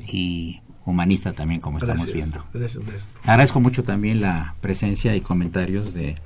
y 0.06 0.62
humanista 0.86 1.34
también, 1.34 1.60
como 1.60 1.76
estamos 1.76 2.10
viendo. 2.10 2.42
Gracias. 2.54 2.82
Agradezco 3.24 3.60
mucho 3.60 3.82
también 3.82 4.22
la 4.22 4.54
presencia 4.62 5.14
y 5.14 5.20
comentarios 5.20 5.92
de, 5.92 6.16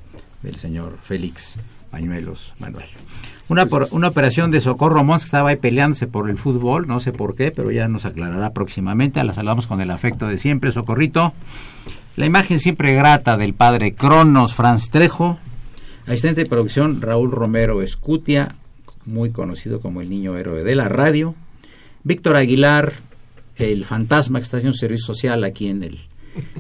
del 0.43 0.55
señor 0.55 0.99
Félix 1.03 1.59
Pañuelos 1.91 2.55
Manuel. 2.61 2.87
Una, 3.49 3.64
por- 3.66 3.88
una 3.92 4.09
operación 4.09 4.51
de 4.51 4.61
Socorro 4.61 5.03
Mons 5.05 5.22
que 5.22 5.26
estaba 5.26 5.49
ahí 5.51 5.57
peleándose 5.57 6.07
por 6.07 6.28
el 6.28 6.36
fútbol, 6.36 6.86
no 6.86 7.01
sé 7.01 7.12
por 7.12 7.34
qué, 7.34 7.51
pero 7.51 7.70
ya 7.70 7.88
nos 7.88 8.05
aclarará 8.05 8.53
próximamente. 8.53 9.22
La 9.24 9.32
saludamos 9.32 9.66
con 9.66 9.80
el 9.80 9.90
afecto 9.90 10.28
de 10.28 10.36
siempre, 10.36 10.70
Socorrito. 10.70 11.32
La 12.16 12.26
imagen 12.26 12.59
siempre 12.59 12.94
grata 12.94 13.36
del 13.38 13.55
padre 13.55 13.94
Cronos 13.94 14.53
Franz 14.55 14.90
Trejo. 14.90 15.38
Asistente 16.07 16.42
de 16.42 16.49
producción 16.49 17.01
Raúl 17.01 17.30
Romero 17.30 17.80
Escutia, 17.80 18.55
muy 19.07 19.30
conocido 19.30 19.80
como 19.80 20.03
el 20.03 20.11
niño 20.11 20.36
héroe 20.36 20.62
de 20.62 20.74
la 20.74 20.88
radio. 20.88 21.34
Víctor 22.05 22.36
Aguilar, 22.36 22.92
el 23.57 23.84
fantasma 23.86 24.40
que 24.40 24.44
está 24.44 24.59
haciendo 24.59 24.76
servicio 24.76 25.07
social 25.07 25.42
aquí 25.44 25.68
en 25.68 25.82
el, 25.82 26.01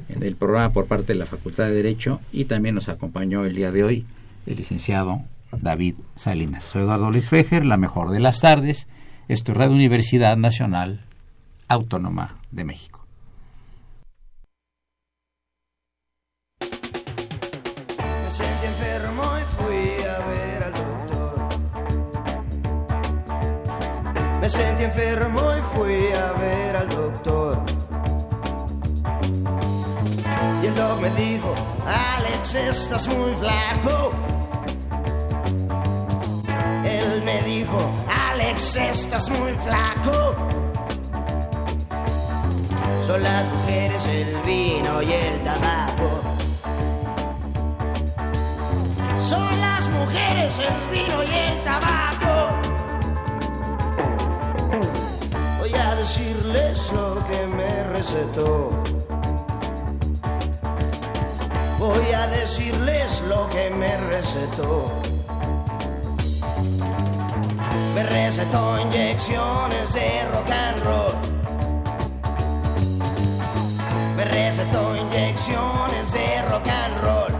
en 0.08 0.22
el 0.22 0.36
programa 0.36 0.72
por 0.72 0.86
parte 0.86 1.12
de 1.12 1.18
la 1.18 1.26
Facultad 1.26 1.64
de 1.66 1.72
Derecho. 1.74 2.20
Y 2.32 2.46
también 2.46 2.74
nos 2.74 2.88
acompañó 2.88 3.44
el 3.44 3.54
día 3.54 3.70
de 3.70 3.84
hoy 3.84 4.06
el 4.46 4.56
licenciado 4.56 5.22
David 5.52 5.96
Salinas. 6.14 6.64
Soy 6.64 6.82
Eduardo 6.82 7.10
Luis 7.10 7.28
Fejer, 7.28 7.64
la 7.64 7.76
mejor 7.76 8.10
de 8.10 8.20
las 8.20 8.40
tardes. 8.40 8.88
Esto 9.28 9.52
es 9.52 9.58
Radio 9.58 9.74
Universidad 9.74 10.36
Nacional 10.36 11.00
Autónoma 11.68 12.38
de 12.50 12.64
México. 12.64 13.04
Me 16.60 18.30
sentí 18.30 18.66
enfermo 18.66 19.22
y 19.38 19.44
fui 19.56 20.02
a 20.06 20.18
ver 20.26 20.62
al 20.62 20.72
doctor. 20.72 21.48
Me 24.40 24.48
sentí 24.48 24.84
enfermo 24.84 25.40
y 25.56 25.62
fui 25.76 26.12
a 26.12 26.32
ver 26.32 26.76
al 26.76 26.88
doctor. 26.88 27.64
Y 30.62 30.66
el 30.66 30.74
doc 30.74 31.00
me 31.00 31.10
dijo, 31.10 31.54
Alex, 31.86 32.54
estás 32.54 33.08
muy 33.08 33.34
flaco. 33.34 34.27
Me 37.28 37.42
dijo, 37.42 37.78
Alex, 38.30 38.76
estás 38.76 39.28
muy 39.28 39.52
flaco. 39.66 40.34
Son 43.06 43.22
las 43.22 43.44
mujeres, 43.52 44.06
el 44.06 44.40
vino 44.50 45.02
y 45.02 45.12
el 45.12 45.42
tabaco. 45.42 46.08
Son 49.20 49.60
las 49.60 49.84
mujeres, 49.90 50.58
el 50.70 50.78
vino 50.90 51.22
y 51.22 51.34
el 51.48 51.56
tabaco. 51.64 52.34
Voy 55.58 55.74
a 55.74 55.94
decirles 55.96 56.90
lo 56.92 57.08
que 57.28 57.40
me 57.58 57.84
recetó. 57.94 58.70
Voy 61.78 62.08
a 62.20 62.26
decirles 62.28 63.22
lo 63.28 63.46
que 63.50 63.68
me 63.70 63.92
recetó. 64.12 65.07
Me 67.98 68.04
recetó 68.04 68.78
inyecciones 68.78 69.92
de 69.92 70.24
rock 70.32 70.48
and 70.50 70.84
roll. 70.84 71.14
Me 74.16 74.24
recetó 74.24 74.94
inyecciones 74.94 76.12
de 76.12 76.42
rock 76.42 76.68
and 76.68 77.00
roll. 77.00 77.37